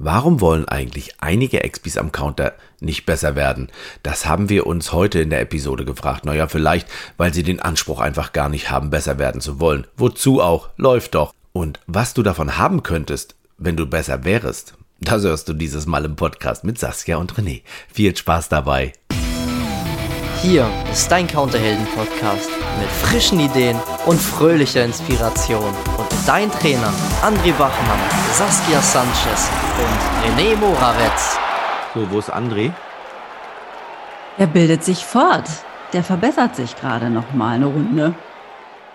Warum 0.00 0.40
wollen 0.40 0.68
eigentlich 0.68 1.14
einige 1.18 1.64
Expis 1.64 1.98
am 1.98 2.12
Counter 2.12 2.54
nicht 2.78 3.04
besser 3.04 3.34
werden? 3.34 3.68
Das 4.04 4.26
haben 4.26 4.48
wir 4.48 4.68
uns 4.68 4.92
heute 4.92 5.18
in 5.18 5.30
der 5.30 5.40
Episode 5.40 5.84
gefragt. 5.84 6.24
Naja, 6.24 6.46
vielleicht, 6.46 6.86
weil 7.16 7.34
sie 7.34 7.42
den 7.42 7.58
Anspruch 7.60 7.98
einfach 7.98 8.32
gar 8.32 8.48
nicht 8.48 8.70
haben, 8.70 8.90
besser 8.90 9.18
werden 9.18 9.40
zu 9.40 9.58
wollen. 9.58 9.88
Wozu 9.96 10.40
auch? 10.40 10.70
Läuft 10.76 11.16
doch. 11.16 11.34
Und 11.52 11.80
was 11.88 12.14
du 12.14 12.22
davon 12.22 12.58
haben 12.58 12.84
könntest, 12.84 13.34
wenn 13.56 13.76
du 13.76 13.86
besser 13.86 14.24
wärst, 14.24 14.74
das 15.00 15.24
hörst 15.24 15.48
du 15.48 15.52
dieses 15.52 15.86
Mal 15.86 16.04
im 16.04 16.14
Podcast 16.14 16.62
mit 16.62 16.78
Saskia 16.78 17.16
und 17.16 17.34
René. 17.34 17.62
Viel 17.92 18.16
Spaß 18.16 18.48
dabei. 18.48 18.92
Hier 20.40 20.70
ist 20.92 21.10
dein 21.10 21.26
Counterhelden-Podcast 21.26 22.50
mit 22.78 22.88
frischen 22.88 23.40
Ideen 23.40 23.76
und 24.06 24.20
fröhlicher 24.20 24.84
Inspiration. 24.84 25.74
Und 25.96 26.07
dein 26.28 26.50
Trainer 26.50 26.92
André 27.22 27.52
Bachmann, 27.52 27.98
Saskia 28.34 28.82
Sanchez 28.82 29.48
und 29.82 29.98
René 30.22 30.54
Moravetz. 30.56 31.38
So, 31.94 32.10
wo 32.10 32.18
ist 32.18 32.30
André? 32.30 32.70
Er 34.36 34.46
bildet 34.46 34.84
sich 34.84 34.98
fort. 34.98 35.48
Der 35.94 36.04
verbessert 36.04 36.54
sich 36.54 36.76
gerade 36.76 37.08
noch 37.08 37.32
mal 37.32 37.54
eine 37.54 37.64
Runde. 37.64 38.14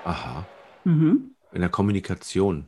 Aha. 0.05 0.45
Mhm. 0.83 1.31
In 1.53 1.61
der 1.61 1.69
Kommunikation. 1.69 2.65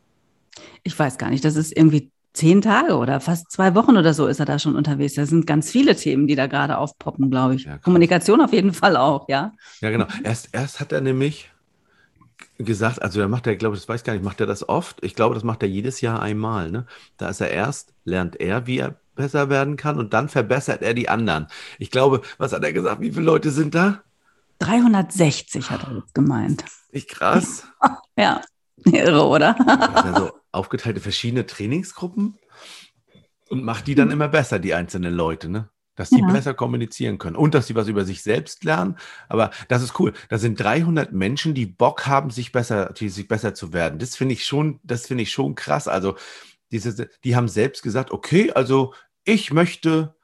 Ich 0.82 0.98
weiß 0.98 1.20
gar 1.20 1.30
nicht, 1.30 1.46
das 1.46 1.58
ist 1.58 1.78
irgendwie 1.78 2.10
zehn 2.34 2.62
Tage 2.62 2.98
oder 2.98 3.20
fast 3.20 3.52
zwei 3.52 3.76
Wochen 3.76 3.98
oder 3.98 4.16
so 4.16 4.26
ist 4.26 4.40
er 4.40 4.48
da 4.48 4.58
schon 4.58 4.76
unterwegs. 4.76 5.14
Da 5.14 5.28
sind 5.28 5.46
ganz 5.46 5.70
viele 5.70 5.96
Themen, 5.96 6.26
die 6.26 6.36
da 6.36 6.48
gerade 6.48 6.80
aufpoppen, 6.80 7.30
glaube 7.30 7.54
ich. 7.54 7.66
Ja, 7.66 7.78
Kommunikation 7.78 8.42
auf 8.42 8.52
jeden 8.52 8.74
Fall 8.74 8.98
auch, 8.98 9.30
ja. 9.30 9.52
Ja, 9.82 9.92
genau. 9.92 10.08
Erst, 10.24 10.50
erst 10.54 10.80
hat 10.80 10.92
er 10.92 11.02
nämlich 11.02 11.52
gesagt, 12.58 13.02
also 13.02 13.20
er 13.20 13.28
macht 13.28 13.48
er, 13.48 13.56
glaube 13.56 13.76
ich, 13.76 13.82
das 13.82 13.90
weiß 13.90 14.04
gar 14.04 14.14
nicht, 14.14 14.24
macht 14.24 14.40
er 14.40 14.48
das 14.48 14.68
oft? 14.68 15.04
Ich 15.04 15.16
glaube, 15.16 15.36
das 15.36 15.44
macht 15.44 15.62
er 15.64 15.70
jedes 15.70 16.02
Jahr 16.02 16.22
einmal. 16.22 16.72
Ne? 16.72 16.86
Da 17.18 17.30
ist 17.30 17.42
er 17.42 17.52
erst, 17.52 17.94
lernt 18.04 18.40
er, 18.40 18.68
wie 18.68 18.80
er 18.80 18.96
besser 19.16 19.50
werden 19.50 19.78
kann 19.78 19.98
und 19.98 20.14
dann 20.14 20.30
verbessert 20.30 20.82
er 20.82 20.94
die 20.94 21.10
anderen. 21.10 21.48
Ich 21.80 21.92
glaube, 21.92 22.22
was 22.38 22.54
hat 22.54 22.64
er 22.64 22.74
gesagt? 22.74 23.02
Wie 23.02 23.12
viele 23.12 23.26
Leute 23.26 23.52
sind 23.52 23.76
da? 23.76 24.04
360 24.60 25.70
hat 25.70 25.84
er 25.84 25.98
jetzt 25.98 26.14
gemeint. 26.14 26.64
Nicht 26.92 27.10
krass. 27.10 27.68
ja, 28.18 28.42
irre, 28.86 29.26
oder? 29.26 29.56
also 29.96 30.32
aufgeteilt 30.52 30.98
in 30.98 31.02
verschiedene 31.02 31.46
Trainingsgruppen 31.46 32.38
und 33.50 33.64
macht 33.64 33.88
die 33.88 33.96
dann 33.96 34.12
immer 34.12 34.28
besser, 34.28 34.60
die 34.60 34.74
einzelnen 34.74 35.14
Leute, 35.14 35.50
ne? 35.50 35.70
Dass 35.96 36.10
die 36.10 36.20
ja. 36.20 36.28
besser 36.28 36.54
kommunizieren 36.54 37.18
können 37.18 37.36
und 37.36 37.56
dass 37.56 37.68
sie 37.68 37.76
was 37.76 37.88
über 37.88 38.04
sich 38.04 38.22
selbst 38.22 38.64
lernen. 38.64 38.98
Aber 39.30 39.52
das 39.70 39.82
ist 39.82 40.00
cool. 40.00 40.14
Da 40.30 40.38
sind 40.38 40.60
300 40.60 41.14
Menschen, 41.14 41.54
die 41.54 41.66
Bock 41.66 42.06
haben, 42.06 42.32
sich 42.32 42.52
besser, 42.52 42.94
die, 42.94 43.10
sich 43.10 43.28
besser 43.28 43.54
zu 43.54 43.72
werden. 43.72 44.00
Das 44.00 44.16
finde 44.16 44.34
ich 44.34 44.46
schon, 44.46 44.80
das 44.84 45.08
finde 45.08 45.24
ich 45.24 45.32
schon 45.32 45.56
krass. 45.56 45.88
Also, 45.88 46.16
diese, 46.72 47.10
die 47.24 47.36
haben 47.36 47.48
selbst 47.48 47.84
gesagt, 47.84 48.12
okay, 48.12 48.52
also 48.52 48.94
ich 49.24 49.54
möchte 49.54 50.16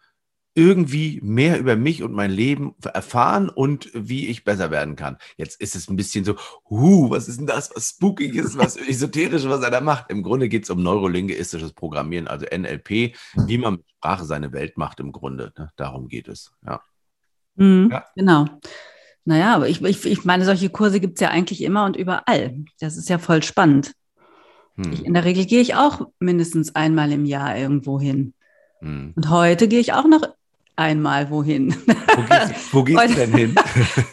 irgendwie 0.54 1.20
mehr 1.24 1.60
über 1.60 1.76
mich 1.76 2.04
und 2.04 2.12
mein 2.12 2.32
Leben 2.32 2.76
erfahren 2.84 3.50
und 3.50 3.90
wie 3.94 4.28
ich 4.28 4.44
besser 4.44 4.70
werden 4.70 4.96
kann. 4.96 5.18
Jetzt 5.38 5.62
ist 5.62 5.76
es 5.76 5.90
ein 5.90 5.96
bisschen 5.96 6.26
so, 6.26 6.36
huh, 6.70 7.10
was 7.10 7.30
ist 7.30 7.40
denn 7.40 7.48
das, 7.48 7.72
was 7.74 7.90
spookiges, 7.90 8.58
was 8.58 8.76
esoterisches, 8.88 9.48
was 9.48 9.64
er 9.64 9.72
da 9.72 9.80
macht. 9.80 10.10
Im 10.10 10.24
Grunde 10.24 10.50
geht 10.50 10.64
es 10.64 10.70
um 10.70 10.84
neurolinguistisches 10.84 11.74
Programmieren, 11.74 12.28
also 12.28 12.46
NLP, 12.46 13.16
wie 13.48 13.58
man 13.58 13.76
mit 13.76 13.90
Sprache 13.90 14.26
seine 14.26 14.52
Welt 14.52 14.78
macht 14.78 15.00
im 15.00 15.12
Grunde. 15.12 15.54
Ne? 15.58 15.72
Darum 15.78 16.08
geht 16.08 16.28
es, 16.28 16.52
ja. 16.66 16.82
Mhm, 17.56 17.90
ja. 17.92 18.06
Genau. 18.16 18.46
Naja, 19.24 19.56
aber 19.56 19.70
ich, 19.70 19.82
ich, 19.82 20.06
ich 20.06 20.26
meine, 20.26 20.46
solche 20.46 20.70
Kurse 20.70 21.00
gibt 21.00 21.16
es 21.16 21.22
ja 21.22 21.30
eigentlich 21.30 21.62
immer 21.64 21.86
und 21.86 21.96
überall. 21.96 22.66
Das 22.80 22.98
ist 22.98 23.08
ja 23.08 23.20
voll 23.20 23.44
spannend. 23.44 23.94
Hm. 24.76 24.94
Ich, 24.94 25.06
in 25.06 25.14
der 25.14 25.26
Regel 25.26 25.46
gehe 25.46 25.62
ich 25.62 25.76
auch 25.76 26.08
mindestens 26.20 26.76
einmal 26.76 27.12
im 27.12 27.26
Jahr 27.26 27.56
irgendwo 27.56 28.00
hin. 28.00 28.34
Hm. 28.80 29.14
Und 29.16 29.30
heute 29.30 29.68
gehe 29.68 29.80
ich 29.80 29.94
auch 29.94 30.08
noch 30.08 30.28
einmal 30.76 31.30
wohin. 31.30 31.76
Wo 32.16 32.24
gehst, 32.24 32.74
wo 32.74 32.84
gehst 32.84 33.10
du 33.10 33.16
denn 33.16 33.34
hin? 33.34 33.56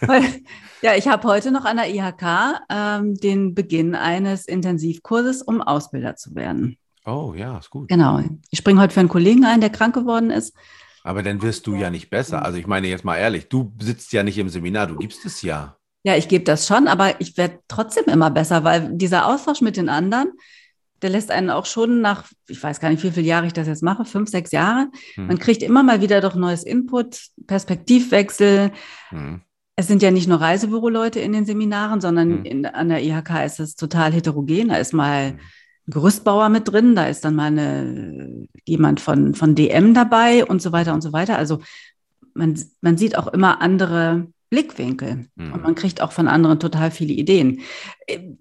ja, 0.82 0.94
ich 0.94 1.08
habe 1.08 1.26
heute 1.26 1.50
noch 1.50 1.64
an 1.64 1.76
der 1.76 1.88
IHK 1.88 2.60
ähm, 2.70 3.14
den 3.14 3.54
Beginn 3.54 3.94
eines 3.94 4.46
Intensivkurses, 4.46 5.42
um 5.42 5.60
Ausbilder 5.60 6.16
zu 6.16 6.34
werden. 6.34 6.76
Oh 7.06 7.34
ja, 7.36 7.58
ist 7.58 7.70
gut. 7.70 7.88
Genau. 7.88 8.22
Ich 8.50 8.58
springe 8.58 8.80
heute 8.80 8.92
für 8.92 9.00
einen 9.00 9.08
Kollegen 9.08 9.44
ein, 9.44 9.60
der 9.60 9.70
krank 9.70 9.94
geworden 9.94 10.30
ist. 10.30 10.54
Aber 11.04 11.22
dann 11.22 11.40
wirst 11.40 11.66
du 11.66 11.74
ja 11.74 11.90
nicht 11.90 12.10
besser. 12.10 12.44
Also 12.44 12.58
ich 12.58 12.66
meine 12.66 12.86
jetzt 12.88 13.04
mal 13.04 13.16
ehrlich, 13.16 13.48
du 13.48 13.72
sitzt 13.80 14.12
ja 14.12 14.22
nicht 14.22 14.36
im 14.36 14.48
Seminar, 14.48 14.88
du 14.88 14.96
gibst 14.96 15.24
es 15.24 15.42
ja. 15.42 15.76
Ja, 16.04 16.16
ich 16.16 16.28
gebe 16.28 16.44
das 16.44 16.66
schon, 16.66 16.86
aber 16.86 17.20
ich 17.20 17.36
werde 17.36 17.60
trotzdem 17.66 18.04
immer 18.04 18.30
besser, 18.30 18.62
weil 18.62 18.90
dieser 18.92 19.26
Austausch 19.26 19.60
mit 19.60 19.76
den 19.76 19.88
anderen, 19.88 20.32
der 21.02 21.10
lässt 21.10 21.30
einen 21.30 21.50
auch 21.50 21.66
schon 21.66 22.00
nach, 22.00 22.24
ich 22.48 22.62
weiß 22.62 22.80
gar 22.80 22.90
nicht, 22.90 23.02
wie 23.02 23.10
viele 23.10 23.26
Jahre 23.26 23.46
ich 23.46 23.52
das 23.52 23.68
jetzt 23.68 23.82
mache, 23.82 24.04
fünf, 24.04 24.28
sechs 24.28 24.50
Jahre. 24.50 24.88
Hm. 25.14 25.26
Man 25.26 25.38
kriegt 25.38 25.62
immer 25.62 25.82
mal 25.82 26.00
wieder 26.00 26.20
doch 26.20 26.34
neues 26.34 26.64
Input, 26.64 27.20
Perspektivwechsel. 27.46 28.72
Hm. 29.10 29.42
Es 29.76 29.86
sind 29.86 30.02
ja 30.02 30.10
nicht 30.10 30.28
nur 30.28 30.40
Reisebüroleute 30.40 31.20
in 31.20 31.32
den 31.32 31.44
Seminaren, 31.44 32.00
sondern 32.00 32.38
hm. 32.38 32.44
in, 32.44 32.66
an 32.66 32.88
der 32.88 33.02
IHK 33.02 33.44
ist 33.44 33.60
es 33.60 33.76
total 33.76 34.12
heterogen. 34.12 34.68
Da 34.68 34.76
ist 34.76 34.92
mal 34.92 35.30
hm. 35.30 35.34
ein 35.36 35.92
Gerüstbauer 35.92 36.48
mit 36.48 36.68
drin, 36.68 36.94
da 36.94 37.06
ist 37.06 37.24
dann 37.24 37.36
mal 37.36 37.46
eine, 37.46 38.48
jemand 38.64 39.00
von, 39.00 39.34
von 39.34 39.54
DM 39.54 39.94
dabei 39.94 40.44
und 40.44 40.60
so 40.60 40.72
weiter 40.72 40.94
und 40.94 41.02
so 41.02 41.12
weiter. 41.12 41.38
Also 41.38 41.60
man, 42.34 42.58
man 42.80 42.96
sieht 42.96 43.16
auch 43.16 43.28
immer 43.28 43.60
andere 43.60 44.26
Blickwinkel. 44.50 45.28
Mhm. 45.34 45.52
Und 45.52 45.62
man 45.62 45.74
kriegt 45.74 46.00
auch 46.00 46.12
von 46.12 46.28
anderen 46.28 46.60
total 46.60 46.90
viele 46.90 47.12
Ideen. 47.12 47.60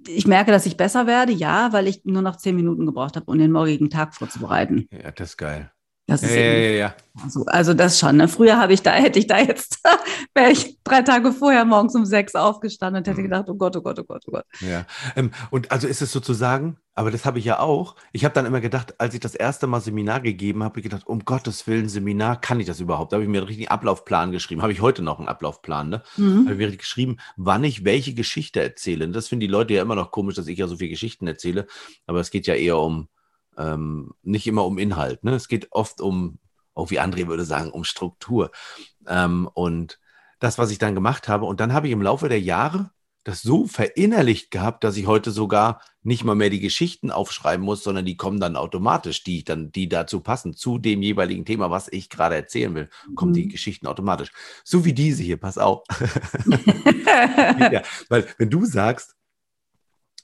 Ich 0.07 0.27
merke, 0.27 0.51
dass 0.51 0.65
ich 0.65 0.77
besser 0.77 1.07
werde, 1.07 1.33
ja, 1.33 1.73
weil 1.73 1.87
ich 1.87 2.05
nur 2.05 2.21
noch 2.21 2.37
zehn 2.37 2.55
Minuten 2.55 2.85
gebraucht 2.85 3.15
habe, 3.15 3.29
um 3.29 3.37
den 3.37 3.51
morgigen 3.51 3.89
Tag 3.89 4.15
vorzubereiten. 4.15 4.87
Ja, 4.91 5.11
das 5.11 5.31
ist 5.31 5.37
geil. 5.37 5.71
Das 6.09 6.23
ist 6.23 6.33
ja, 6.33 6.41
ja, 6.41 6.69
ja, 6.71 6.95
also, 7.21 7.43
also, 7.47 7.73
das 7.73 7.99
schon. 7.99 8.15
Ne? 8.15 8.29
Früher 8.29 8.57
habe 8.57 8.71
ich 8.71 8.81
da, 8.81 8.93
hätte 8.93 9.19
ich 9.19 9.27
da 9.27 9.39
jetzt, 9.39 9.79
wäre 10.33 10.51
ich 10.51 10.77
drei 10.85 11.01
Tage 11.01 11.33
vorher 11.33 11.65
morgens 11.65 11.95
um 11.95 12.05
sechs 12.05 12.33
aufgestanden 12.33 13.01
und 13.01 13.07
hätte 13.07 13.19
mhm. 13.19 13.25
gedacht, 13.25 13.49
oh 13.49 13.55
Gott, 13.55 13.75
oh 13.75 13.81
Gott, 13.81 13.99
oh 13.99 14.03
Gott, 14.05 14.23
oh 14.25 14.31
Gott. 14.31 14.45
Ja. 14.61 14.85
Ähm, 15.17 15.31
und 15.49 15.69
also 15.69 15.85
ist 15.85 16.01
es 16.01 16.13
sozusagen, 16.13 16.77
aber 16.95 17.11
das 17.11 17.25
habe 17.25 17.39
ich 17.39 17.45
ja 17.45 17.59
auch. 17.59 17.97
Ich 18.13 18.23
habe 18.23 18.33
dann 18.33 18.45
immer 18.45 18.61
gedacht, 18.61 18.95
als 19.01 19.15
ich 19.15 19.19
das 19.19 19.35
erste 19.35 19.67
Mal 19.67 19.81
Seminar 19.81 20.21
gegeben 20.21 20.63
habe, 20.63 20.79
ich 20.79 20.83
gedacht, 20.83 21.05
um 21.07 21.25
Gottes 21.25 21.67
Willen, 21.67 21.89
Seminar, 21.89 22.39
kann 22.39 22.61
ich 22.61 22.67
das 22.67 22.79
überhaupt? 22.79 23.11
Da 23.11 23.17
habe 23.17 23.25
ich 23.25 23.29
mir 23.29 23.39
einen 23.39 23.47
richtigen 23.47 23.69
Ablaufplan 23.69 24.31
geschrieben. 24.31 24.61
Habe 24.61 24.71
ich 24.71 24.81
heute 24.81 25.01
noch 25.01 25.19
einen 25.19 25.27
Ablaufplan, 25.27 25.89
ne? 25.89 26.03
Mhm. 26.15 26.45
Habe 26.45 26.53
ich 26.53 26.57
mir 26.57 26.77
geschrieben, 26.77 27.17
wann 27.35 27.65
ich 27.65 27.83
welche 27.83 28.13
Geschichte 28.13 28.61
erzähle. 28.61 29.09
Das 29.09 29.27
finden 29.27 29.41
die 29.41 29.47
Leute 29.47 29.73
ja 29.73 29.81
immer 29.81 29.95
noch 29.95 30.11
komisch, 30.11 30.35
dass 30.35 30.47
ich 30.47 30.57
ja 30.57 30.67
so 30.67 30.77
viele 30.77 30.91
Geschichten 30.91 31.27
erzähle. 31.27 31.67
Aber 32.05 32.21
es 32.21 32.31
geht 32.31 32.47
ja 32.47 32.55
eher 32.55 32.77
um 32.77 33.09
ähm, 33.57 34.13
nicht 34.23 34.47
immer 34.47 34.65
um 34.65 34.77
Inhalt. 34.77 35.23
Ne? 35.23 35.33
Es 35.33 35.47
geht 35.47 35.71
oft 35.71 36.01
um, 36.01 36.39
auch 36.73 36.89
wie 36.91 36.99
André 36.99 37.27
würde 37.27 37.45
sagen, 37.45 37.71
um 37.71 37.83
Struktur. 37.83 38.51
Ähm, 39.07 39.49
und 39.53 39.99
das, 40.39 40.57
was 40.57 40.71
ich 40.71 40.77
dann 40.77 40.95
gemacht 40.95 41.27
habe. 41.27 41.45
Und 41.45 41.59
dann 41.59 41.73
habe 41.73 41.87
ich 41.87 41.93
im 41.93 42.01
Laufe 42.01 42.29
der 42.29 42.41
Jahre 42.41 42.91
das 43.23 43.41
so 43.41 43.67
verinnerlicht 43.67 44.51
gehabt, 44.51 44.85
dass 44.85 44.95
ich 44.95 45.05
heute 45.05 45.31
sogar 45.31 45.81
nicht 46.01 46.23
mal 46.23 46.35
mehr 46.35 46.49
die 46.49 46.61
Geschichten 46.61 47.11
aufschreiben 47.11 47.65
muss, 47.65 47.83
sondern 47.83 48.05
die 48.05 48.15
kommen 48.15 48.39
dann 48.39 48.55
automatisch, 48.55 49.21
die 49.25 49.43
dann, 49.43 49.69
die 49.73 49.89
dazu 49.89 50.21
passen, 50.21 50.53
zu 50.53 50.77
dem 50.77 51.01
jeweiligen 51.01 51.43
Thema, 51.43 51.69
was 51.69 51.89
ich 51.91 52.09
gerade 52.09 52.35
erzählen 52.35 52.73
will, 52.73 52.89
kommen 53.15 53.31
mhm. 53.31 53.35
die 53.35 53.47
Geschichten 53.49 53.85
automatisch. 53.85 54.31
So 54.63 54.85
wie 54.85 54.93
diese 54.93 55.23
hier, 55.23 55.35
pass 55.35 55.57
auf. 55.57 55.83
ja, 57.59 57.81
weil 58.07 58.25
wenn 58.37 58.49
du 58.49 58.63
sagst, 58.63 59.17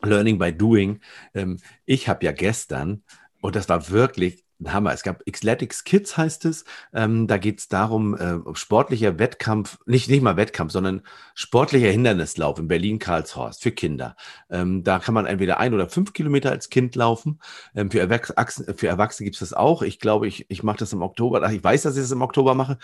Learning 0.01 0.37
by 0.37 0.53
Doing, 0.53 1.01
ähm, 1.33 1.59
ich 1.85 2.07
habe 2.07 2.25
ja 2.25 2.31
gestern 2.31 3.03
und 3.43 3.55
das 3.57 3.67
war 3.69 3.89
wirklich 3.89 4.43
Hammer. 4.71 4.93
Es 4.93 5.03
gab 5.03 5.23
Xletics 5.25 5.83
Kids 5.83 6.15
heißt 6.15 6.45
es. 6.45 6.63
Ähm, 6.93 7.27
da 7.27 7.37
geht 7.37 7.59
es 7.59 7.67
darum, 7.67 8.15
äh, 8.15 8.37
sportlicher 8.53 9.19
Wettkampf, 9.19 9.79
nicht, 9.85 10.09
nicht 10.09 10.21
mal 10.21 10.37
Wettkampf, 10.37 10.71
sondern 10.71 11.01
sportlicher 11.33 11.89
Hindernislauf 11.89 12.59
in 12.59 12.67
Berlin-Karlshorst 12.67 13.63
für 13.63 13.71
Kinder. 13.71 14.15
Ähm, 14.49 14.83
da 14.83 14.99
kann 14.99 15.13
man 15.13 15.25
entweder 15.25 15.57
ein 15.59 15.73
oder 15.73 15.89
fünf 15.89 16.13
Kilometer 16.13 16.51
als 16.51 16.69
Kind 16.69 16.95
laufen. 16.95 17.39
Ähm, 17.75 17.91
für, 17.91 17.99
Erwachsene, 17.99 18.73
für 18.75 18.87
Erwachsene 18.87 19.25
gibt 19.25 19.35
es 19.35 19.41
das 19.41 19.53
auch. 19.53 19.81
Ich 19.81 19.99
glaube, 19.99 20.27
ich, 20.27 20.45
ich 20.49 20.63
mache 20.63 20.77
das 20.77 20.93
im 20.93 21.01
Oktober. 21.01 21.51
Ich 21.51 21.63
weiß, 21.63 21.81
dass 21.81 21.95
ich 21.95 22.03
das 22.03 22.11
im 22.11 22.21
Oktober 22.21 22.53
mache. 22.53 22.77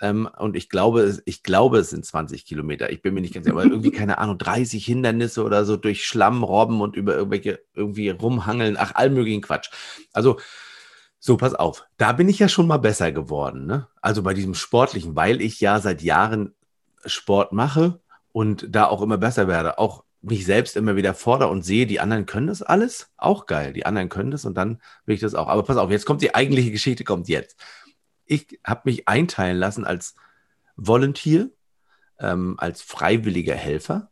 Ähm, 0.00 0.28
und 0.38 0.56
ich 0.56 0.68
glaube, 0.68 1.20
ich 1.24 1.42
glaube, 1.42 1.78
es 1.78 1.90
sind 1.90 2.04
20 2.04 2.46
Kilometer. 2.46 2.90
Ich 2.90 3.02
bin 3.02 3.14
mir 3.14 3.20
nicht 3.20 3.34
ganz 3.34 3.44
sicher, 3.44 3.56
aber 3.56 3.64
irgendwie, 3.70 3.90
keine 3.90 4.18
Ahnung, 4.18 4.38
30 4.38 4.84
Hindernisse 4.84 5.44
oder 5.44 5.64
so 5.64 5.76
durch 5.76 6.04
Schlamm 6.04 6.42
robben 6.42 6.80
und 6.80 6.96
über 6.96 7.14
irgendwelche 7.14 7.60
irgendwie 7.74 8.08
rumhangeln. 8.08 8.76
Ach, 8.78 8.92
all 8.94 9.10
möglichen 9.10 9.42
Quatsch. 9.42 9.70
Also, 10.12 10.38
so, 11.20 11.36
pass 11.36 11.54
auf. 11.54 11.84
Da 11.96 12.12
bin 12.12 12.28
ich 12.28 12.38
ja 12.38 12.48
schon 12.48 12.66
mal 12.66 12.78
besser 12.78 13.12
geworden. 13.12 13.66
Ne? 13.66 13.86
Also 14.00 14.22
bei 14.22 14.34
diesem 14.34 14.54
Sportlichen, 14.54 15.14
weil 15.14 15.40
ich 15.40 15.60
ja 15.60 15.78
seit 15.78 16.02
Jahren 16.02 16.54
Sport 17.04 17.52
mache 17.52 18.00
und 18.32 18.66
da 18.68 18.86
auch 18.86 19.02
immer 19.02 19.18
besser 19.18 19.46
werde. 19.46 19.78
Auch 19.78 20.02
mich 20.22 20.44
selbst 20.44 20.76
immer 20.76 20.96
wieder 20.96 21.14
fordere 21.14 21.50
und 21.50 21.62
sehe, 21.62 21.86
die 21.86 22.00
anderen 22.00 22.26
können 22.26 22.48
das 22.48 22.62
alles. 22.62 23.10
Auch 23.16 23.46
geil. 23.46 23.72
Die 23.72 23.86
anderen 23.86 24.08
können 24.08 24.30
das 24.30 24.44
und 24.44 24.54
dann 24.54 24.80
will 25.06 25.14
ich 25.14 25.20
das 25.20 25.34
auch. 25.34 25.48
Aber 25.48 25.62
pass 25.62 25.76
auf, 25.76 25.90
jetzt 25.90 26.06
kommt 26.06 26.22
die 26.22 26.34
eigentliche 26.34 26.72
Geschichte, 26.72 27.04
kommt 27.04 27.28
jetzt 27.28 27.56
ich 28.30 28.60
habe 28.64 28.82
mich 28.84 29.08
einteilen 29.08 29.58
lassen 29.58 29.84
als 29.84 30.14
Volunteer, 30.76 31.48
ähm, 32.20 32.54
als 32.58 32.80
freiwilliger 32.80 33.56
Helfer. 33.56 34.10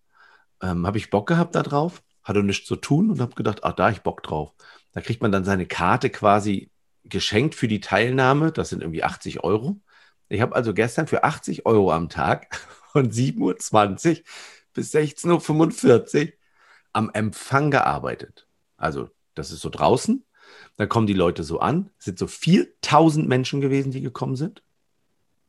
Ähm, 0.60 0.87
habe 0.87 0.99
ich 0.99 1.10
Bock 1.10 1.28
gehabt 1.28 1.55
darauf, 1.55 2.02
hatte 2.25 2.43
nichts 2.43 2.66
zu 2.66 2.75
tun 2.75 3.10
und 3.10 3.20
habe 3.20 3.37
gedacht, 3.37 3.62
ach, 3.62 3.75
da 3.75 3.90
ich 3.90 4.00
Bock 4.00 4.25
drauf. 4.25 4.55
Da 4.93 5.00
kriegt 5.00 5.22
man 5.22 5.31
dann 5.31 5.44
seine 5.44 5.66
Karte 5.66 6.10
quasi 6.10 6.72
geschenkt 7.08 7.55
für 7.55 7.69
die 7.69 7.81
Teilnahme, 7.81 8.52
das 8.52 8.70
sind 8.70 8.82
irgendwie 8.82 9.05
80 9.05 9.44
Euro. 9.44 9.81
Ich 10.28 10.40
habe 10.40 10.55
also 10.55 10.75
gestern 10.75 11.06
für 11.06 11.25
80 11.25 11.66
Euro 11.66 11.93
am 11.93 12.08
Tag 12.08 12.55
von 12.93 13.10
7.20 13.10 14.19
Uhr 14.19 14.25
bis 14.75 14.94
16.45 14.94 16.26
Uhr 16.26 16.32
am 16.93 17.10
Empfang 17.12 17.70
gearbeitet. 17.70 18.46
Also 18.76 19.10
das 19.34 19.50
ist 19.50 19.60
so 19.60 19.70
draußen. 19.70 20.25
Da 20.76 20.87
kommen 20.87 21.06
die 21.06 21.14
Leute 21.14 21.44
so 21.44 21.60
an. 21.60 21.90
Es 21.99 22.06
sind 22.06 22.19
so 22.19 22.26
4000 22.26 23.28
Menschen 23.28 23.60
gewesen, 23.60 23.90
die 23.90 24.00
gekommen 24.00 24.37
sind. 24.37 24.62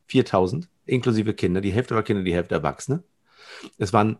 4000, 0.07 0.69
inklusive 0.85 1.33
Kinder. 1.33 1.61
Die 1.61 1.71
Hälfte 1.71 1.95
war 1.95 2.03
Kinder, 2.03 2.23
die 2.23 2.33
Hälfte 2.33 2.56
Erwachsene. 2.56 3.03
Es 3.77 3.94
waren, 3.94 4.17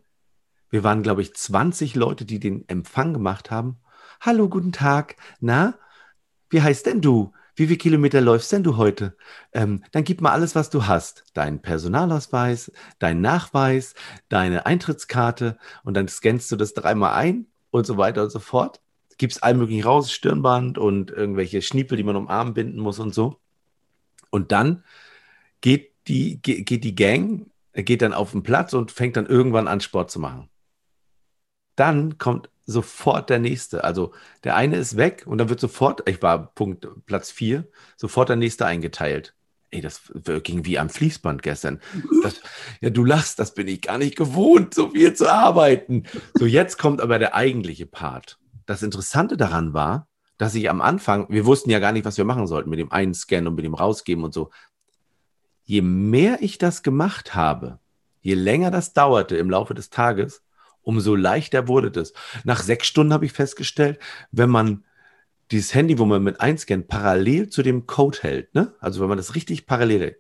wir 0.70 0.84
waren, 0.84 1.04
glaube 1.04 1.22
ich, 1.22 1.34
20 1.34 1.96
Leute, 1.96 2.26
die 2.26 2.40
den 2.40 2.68
Empfang 2.70 3.14
gemacht 3.14 3.52
haben. 3.52 3.78
Hallo, 4.22 4.50
guten 4.50 4.72
Tag. 4.72 5.16
Na, 5.40 5.78
wie 6.50 6.62
heißt 6.62 6.86
denn 6.86 7.02
du? 7.02 7.32
Wie 7.56 7.68
viele 7.68 7.78
Kilometer 7.78 8.22
läufst 8.22 8.52
denn 8.54 8.64
du 8.64 8.78
heute? 8.78 9.18
Ähm, 9.52 9.84
dann 9.92 10.06
gib 10.06 10.22
mal 10.22 10.32
alles, 10.32 10.56
was 10.56 10.70
du 10.70 10.88
hast. 10.88 11.26
Deinen 11.34 11.62
Personalausweis, 11.62 12.72
deinen 13.00 13.20
Nachweis, 13.20 13.96
deine 14.30 14.66
Eintrittskarte 14.66 15.58
und 15.84 15.96
dann 15.96 16.08
scannst 16.08 16.52
du 16.52 16.56
das 16.56 16.74
dreimal 16.74 17.16
ein 17.16 17.48
und 17.72 17.86
so 17.86 17.98
weiter 17.98 18.24
und 18.24 18.32
so 18.32 18.40
fort. 18.40 18.80
Gibst 19.18 19.44
all 19.44 19.56
möglichen 19.56 19.84
raus, 19.84 20.12
Stirnband 20.12 20.78
und 20.78 21.12
irgendwelche 21.12 21.62
Schniepel, 21.62 21.98
die 21.98 22.04
man 22.04 22.16
um 22.16 22.30
Arm 22.30 22.54
binden 22.54 22.80
muss 22.80 23.00
und 23.00 23.14
so. 23.14 23.42
Und 24.30 24.54
dann 24.54 24.86
geht 25.60 25.92
die, 26.08 26.42
geht 26.42 26.84
die 26.84 26.96
Gang, 26.96 27.52
geht 27.74 28.02
dann 28.02 28.14
auf 28.14 28.32
den 28.32 28.44
Platz 28.44 28.74
und 28.74 28.92
fängt 28.92 29.18
dann 29.18 29.26
irgendwann 29.26 29.68
an, 29.68 29.82
Sport 29.82 30.12
zu 30.12 30.20
machen. 30.20 30.50
Dann 31.80 32.18
kommt 32.18 32.50
sofort 32.66 33.30
der 33.30 33.40
nächste. 33.40 33.86
Also 33.86 34.12
der 34.44 34.58
eine 34.58 34.76
ist 34.76 34.98
weg 34.98 35.24
und 35.26 35.38
dann 35.38 35.48
wird 35.48 35.62
sofort, 35.62 36.08
ich 36.10 36.22
war 36.22 36.54
Punkt 36.54 36.88
Platz 37.06 37.32
4, 37.32 37.66
sofort 37.96 38.28
der 38.28 38.36
nächste 38.36 38.66
eingeteilt. 38.66 39.34
Ey, 39.72 39.80
das 39.80 40.12
ging 40.44 40.66
wie 40.66 40.78
am 40.78 40.90
Fließband 40.90 41.42
gestern. 41.42 41.80
Das, 42.22 42.42
ja, 42.82 42.90
du 42.90 43.06
lachst, 43.06 43.40
das 43.40 43.54
bin 43.54 43.70
ich 43.70 43.82
gar 43.82 43.98
nicht 43.98 44.18
gewohnt, 44.18 44.74
so 44.74 44.90
viel 44.90 45.14
zu 45.14 45.32
arbeiten. 45.32 46.04
So, 46.34 46.46
jetzt 46.46 46.78
kommt 46.78 47.00
aber 47.00 47.18
der 47.18 47.34
eigentliche 47.34 47.86
Part. 47.86 48.40
Das 48.66 48.84
Interessante 48.84 49.38
daran 49.38 49.74
war, 49.74 50.08
dass 50.38 50.56
ich 50.56 50.70
am 50.70 50.82
Anfang, 50.82 51.28
wir 51.30 51.46
wussten 51.46 51.70
ja 51.70 51.80
gar 51.80 51.94
nicht, 51.94 52.06
was 52.06 52.18
wir 52.18 52.26
machen 52.26 52.48
sollten 52.48 52.70
mit 52.70 52.80
dem 52.80 52.92
Einscannen 52.92 53.48
und 53.48 53.56
mit 53.56 53.64
dem 53.64 53.74
Rausgeben 53.74 54.26
und 54.26 54.34
so. 54.34 54.50
Je 55.64 55.82
mehr 55.82 56.42
ich 56.42 56.58
das 56.58 56.84
gemacht 56.84 57.36
habe, 57.36 57.80
je 58.22 58.34
länger 58.34 58.70
das 58.70 58.92
dauerte 58.92 59.38
im 59.38 59.50
Laufe 59.50 59.76
des 59.76 59.90
Tages, 59.92 60.44
umso 60.82 61.16
leichter 61.16 61.68
wurde 61.68 61.92
das. 61.92 62.14
Nach 62.44 62.62
sechs 62.62 62.88
Stunden 62.88 63.14
habe 63.14 63.26
ich 63.26 63.32
festgestellt, 63.32 64.00
wenn 64.32 64.50
man 64.50 64.84
dieses 65.52 65.74
Handy, 65.74 65.98
wo 65.98 66.06
man 66.06 66.24
mit 66.24 66.42
einscannt, 66.42 66.88
parallel 66.88 67.50
zu 67.50 67.64
dem 67.64 67.88
Code 67.88 68.20
hält, 68.22 68.54
ne? 68.54 68.74
Also 68.80 69.02
wenn 69.02 69.10
man 69.10 69.18
das 69.18 69.36
richtig 69.36 69.66
parallel 69.66 70.18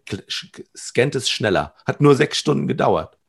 scannt 0.75 1.15
es 1.15 1.29
schneller. 1.29 1.75
Hat 1.85 2.01
nur 2.01 2.15
sechs 2.15 2.37
Stunden 2.39 2.67
gedauert. 2.67 3.19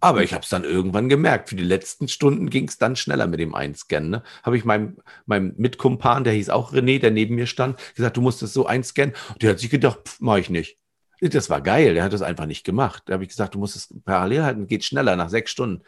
Aber 0.00 0.22
ich 0.22 0.34
habe 0.34 0.42
es 0.42 0.50
dann 0.50 0.64
irgendwann 0.64 1.08
gemerkt. 1.08 1.48
Für 1.48 1.56
die 1.56 1.64
letzten 1.64 2.06
Stunden 2.06 2.50
ging 2.50 2.68
es 2.68 2.76
dann 2.76 2.96
schneller 2.96 3.26
mit 3.26 3.40
dem 3.40 3.54
Einscannen. 3.54 4.10
Ne? 4.10 4.22
Habe 4.42 4.58
ich 4.58 4.64
meinem, 4.64 4.98
meinem 5.24 5.54
Mitkumpan, 5.56 6.22
der 6.22 6.34
hieß 6.34 6.50
auch 6.50 6.72
René, 6.72 7.00
der 7.00 7.10
neben 7.10 7.34
mir 7.34 7.46
stand, 7.46 7.78
gesagt, 7.94 8.16
du 8.16 8.20
musst 8.20 8.42
es 8.42 8.52
so 8.52 8.66
einscannen. 8.66 9.14
Und 9.32 9.42
der 9.42 9.50
hat 9.50 9.58
sich 9.58 9.70
gedacht, 9.70 10.00
pff, 10.06 10.20
mach 10.20 10.36
ich 10.36 10.50
nicht. 10.50 10.78
Das 11.20 11.48
war 11.48 11.62
geil, 11.62 11.94
der 11.94 12.04
hat 12.04 12.12
das 12.12 12.20
einfach 12.20 12.44
nicht 12.44 12.62
gemacht. 12.62 13.04
Da 13.06 13.14
habe 13.14 13.22
ich 13.22 13.30
gesagt, 13.30 13.54
du 13.54 13.58
musst 13.58 13.74
es 13.74 13.94
parallel 14.04 14.42
halten, 14.42 14.66
geht 14.66 14.84
schneller 14.84 15.16
nach 15.16 15.30
sechs 15.30 15.50
Stunden. 15.50 15.82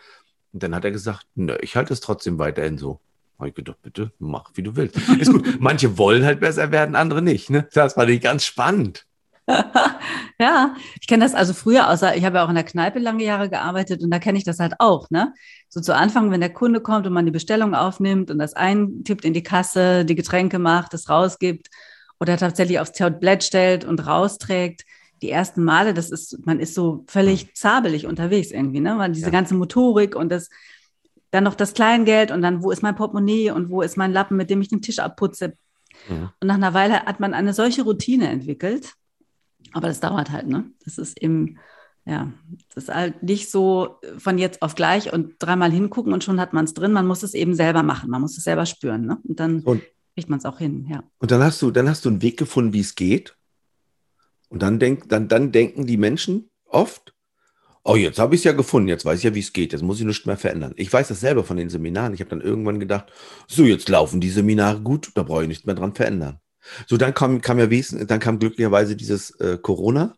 Und 0.53 0.63
dann 0.63 0.75
hat 0.75 0.85
er 0.85 0.91
gesagt, 0.91 1.27
nö, 1.35 1.57
ich 1.61 1.77
halte 1.77 1.93
es 1.93 2.01
trotzdem 2.01 2.39
weiterhin 2.39 2.79
so. 2.79 3.01
Habe 3.39 3.51
ich 3.51 3.55
gedacht, 3.55 3.81
bitte 3.83 4.13
mach, 4.19 4.51
wie 4.55 4.63
du 4.63 4.75
willst. 4.77 4.97
Ist 5.21 5.31
gut. 5.31 5.61
Manche 5.61 5.97
wollen 5.97 6.25
halt 6.25 6.41
besser 6.41 6.73
werden, 6.73 6.97
andere 6.97 7.23
nicht. 7.23 7.51
Ne? 7.51 7.69
Das 7.73 7.97
war 7.97 8.07
nicht 8.07 8.23
ganz 8.23 8.45
spannend. 8.45 9.05
ja, 10.39 10.75
ich 11.01 11.07
kenne 11.07 11.25
das 11.25 11.35
also 11.35 11.55
früher, 11.55 11.89
außer 11.89 12.17
ich 12.17 12.25
habe 12.25 12.37
ja 12.37 12.45
auch 12.45 12.51
in 12.51 12.55
der 12.55 12.65
Kneipe 12.65 12.99
lange 12.99 13.25
Jahre 13.25 13.49
gearbeitet 13.49 14.03
und 14.03 14.11
da 14.11 14.19
kenne 14.19 14.37
ich 14.37 14.45
das 14.45 14.59
halt 14.59 14.75
auch. 14.79 15.09
Ne? 15.11 15.33
So 15.69 15.81
zu 15.81 15.95
Anfang, 15.95 16.31
wenn 16.31 16.41
der 16.41 16.53
Kunde 16.53 16.81
kommt 16.81 17.07
und 17.07 17.15
man 17.15 17.25
die 17.25 17.33
Bestellung 17.33 17.75
aufnimmt 17.75 18.31
und 18.31 18.39
das 18.39 18.55
eintippt 18.55 19.25
in 19.25 19.33
die 19.33 19.43
Kasse, 19.43 20.05
die 20.05 20.17
Getränke 20.17 20.59
macht, 20.59 20.93
das 20.93 21.09
rausgibt 21.09 21.69
oder 22.21 22.37
tatsächlich 22.37 22.79
aufs 22.79 22.93
Tablett 22.93 23.43
stellt 23.43 23.85
und 23.85 24.07
rausträgt, 24.07 24.85
die 25.23 25.31
ersten 25.31 25.65
Male, 25.65 25.95
das 25.95 26.11
ist, 26.11 26.47
man 26.47 26.61
ist 26.61 26.75
so 26.75 27.05
völlig 27.09 27.55
zabelig 27.55 28.07
unterwegs 28.07 28.51
irgendwie, 28.51 28.81
ne? 28.81 28.99
Weil 28.99 29.13
diese 29.13 29.27
ja. 29.27 29.33
ganze 29.33 29.55
Motorik 29.55 30.15
und 30.15 30.31
das, 30.31 30.49
dann 31.31 31.45
noch 31.45 31.55
das 31.55 31.75
Kleingeld 31.75 32.31
und 32.31 32.43
dann, 32.43 32.63
wo 32.63 32.71
ist 32.71 32.83
mein 32.83 32.97
Portemonnaie 32.97 33.51
und 33.51 33.71
wo 33.71 33.83
ist 33.83 33.97
mein 33.97 34.13
Lappen, 34.13 34.37
mit 34.37 34.51
dem 34.51 34.61
ich 34.61 34.69
den 34.69 34.83
Tisch 34.83 34.99
abputze. 34.99 35.55
Ja. 36.09 36.33
Und 36.41 36.47
nach 36.47 36.55
einer 36.55 36.75
Weile 36.75 37.05
hat 37.05 37.21
man 37.21 37.35
eine 37.35 37.53
solche 37.53 37.83
Routine 37.83 38.29
entwickelt. 38.29 38.95
Aber 39.73 39.89
das 39.89 40.01
dauert 40.01 40.31
halt, 40.31 40.47
ne? 40.47 40.71
Das 40.85 40.99
ist 40.99 41.21
eben, 41.21 41.59
ja, 42.05 42.33
das 42.75 42.85
ist 42.85 42.95
halt 42.95 43.23
nicht 43.23 43.51
so 43.51 43.97
von 44.17 44.39
jetzt 44.39 44.63
auf 44.63 44.75
gleich 44.75 45.13
und 45.13 45.35
dreimal 45.39 45.71
hingucken 45.71 46.13
und 46.13 46.25
schon 46.25 46.41
hat 46.41 46.53
man 46.53 46.65
es 46.65 46.75
drin. 46.75 46.93
Man 46.93 47.07
muss 47.07 47.23
es 47.23 47.35
eben 47.35 47.55
selber 47.55 47.83
machen, 47.83 48.09
man 48.09 48.23
muss 48.23 48.39
es 48.39 48.45
selber 48.45 48.65
spüren, 48.65 49.05
ne? 49.05 49.19
Und 49.25 49.41
dann 49.41 49.61
und, 49.61 49.83
kriegt 50.15 50.31
man 50.31 50.39
es 50.39 50.47
auch 50.47 50.59
hin, 50.59 50.87
ja. 50.89 51.03
Und 51.19 51.31
dann 51.31 51.43
hast 51.43 51.61
du, 51.61 51.71
dann 51.71 51.89
hast 51.89 52.05
du 52.05 52.09
einen 52.09 52.23
Weg 52.23 52.39
gefunden, 52.39 52.73
wie 52.73 52.81
es 52.81 52.95
geht. 52.95 53.37
Und 54.49 54.63
dann, 54.63 54.79
denk, 54.79 55.09
dann, 55.09 55.29
dann 55.29 55.53
denken 55.53 55.87
die 55.87 55.97
Menschen 55.97 56.51
oft, 56.65 57.15
oh, 57.85 57.97
jetzt 57.97 58.19
habe 58.19 58.35
ich 58.35 58.41
es 58.41 58.45
ja 58.45 58.53
gefunden, 58.53 58.89
jetzt 58.89 59.05
weiß 59.05 59.19
ich 59.19 59.25
ja, 59.25 59.35
wie 59.35 59.41
es 59.41 59.53
geht, 59.53 59.73
jetzt 59.73 59.83
muss 59.83 59.99
ich 59.99 60.07
nichts 60.07 60.27
mehr 60.27 60.37
verändern. 60.37 60.75
Ich 60.77 60.93
weiß 60.93 61.09
das 61.09 61.21
selber 61.21 61.45
von 61.45 61.57
den 61.57 61.71
Seminaren. 61.71 62.15
Ich 62.15 62.21
habe 62.21 62.31
dann 62.31 62.41
irgendwann 62.41 62.81
gedacht, 62.81 63.13
so, 63.47 63.65
jetzt 63.65 63.89
laufen 63.89 64.21
die 64.21 64.31
Seminare 64.31 64.81
gut, 64.81 65.11
da 65.15 65.23
brauche 65.23 65.43
ich 65.43 65.49
nichts 65.49 65.65
mehr 65.65 65.75
dran 65.75 65.95
verändern. 65.95 66.41
So, 66.87 66.97
dann 66.97 67.15
kam, 67.15 67.41
kam 67.41 67.59
ja 67.59 67.71
wesentlich, 67.71 68.09
dann 68.09 68.21
kam 68.21 68.39
glücklicherweise 68.39 68.97
dieses 68.97 69.31
äh, 69.41 69.59
Corona, 69.61 70.15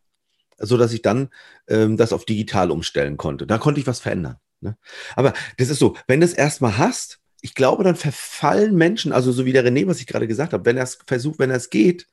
so 0.59 0.77
dass 0.77 0.93
ich 0.93 1.03
dann 1.03 1.29
ähm, 1.69 1.97
das 1.97 2.13
auf 2.13 2.25
digital 2.25 2.71
umstellen 2.71 3.17
konnte. 3.17 3.47
Da 3.47 3.59
konnte 3.59 3.81
ich 3.81 3.87
was 3.87 4.01
verändern. 4.01 4.37
Ne? 4.61 4.77
Aber 5.17 5.33
das 5.59 5.71
ist 5.71 5.79
so, 5.79 5.97
wenn 6.07 6.21
du 6.21 6.27
es 6.27 6.35
erstmal 6.35 6.77
hast, 6.79 7.19
ich 7.41 7.55
glaube, 7.55 7.85
dann 7.85 7.97
verfallen 7.97 8.75
Menschen, 8.75 9.13
also 9.13 9.33
so 9.33 9.47
wie 9.47 9.53
der 9.53 9.65
René, 9.65 9.87
was 9.87 10.01
ich 10.01 10.07
gerade 10.07 10.27
gesagt 10.27 10.53
habe, 10.53 10.65
wenn 10.67 10.77
er 10.77 10.85
es 10.85 10.99
versucht, 11.07 11.39
wenn 11.39 11.51
er 11.51 11.57
es 11.57 11.71
geht, 11.71 12.07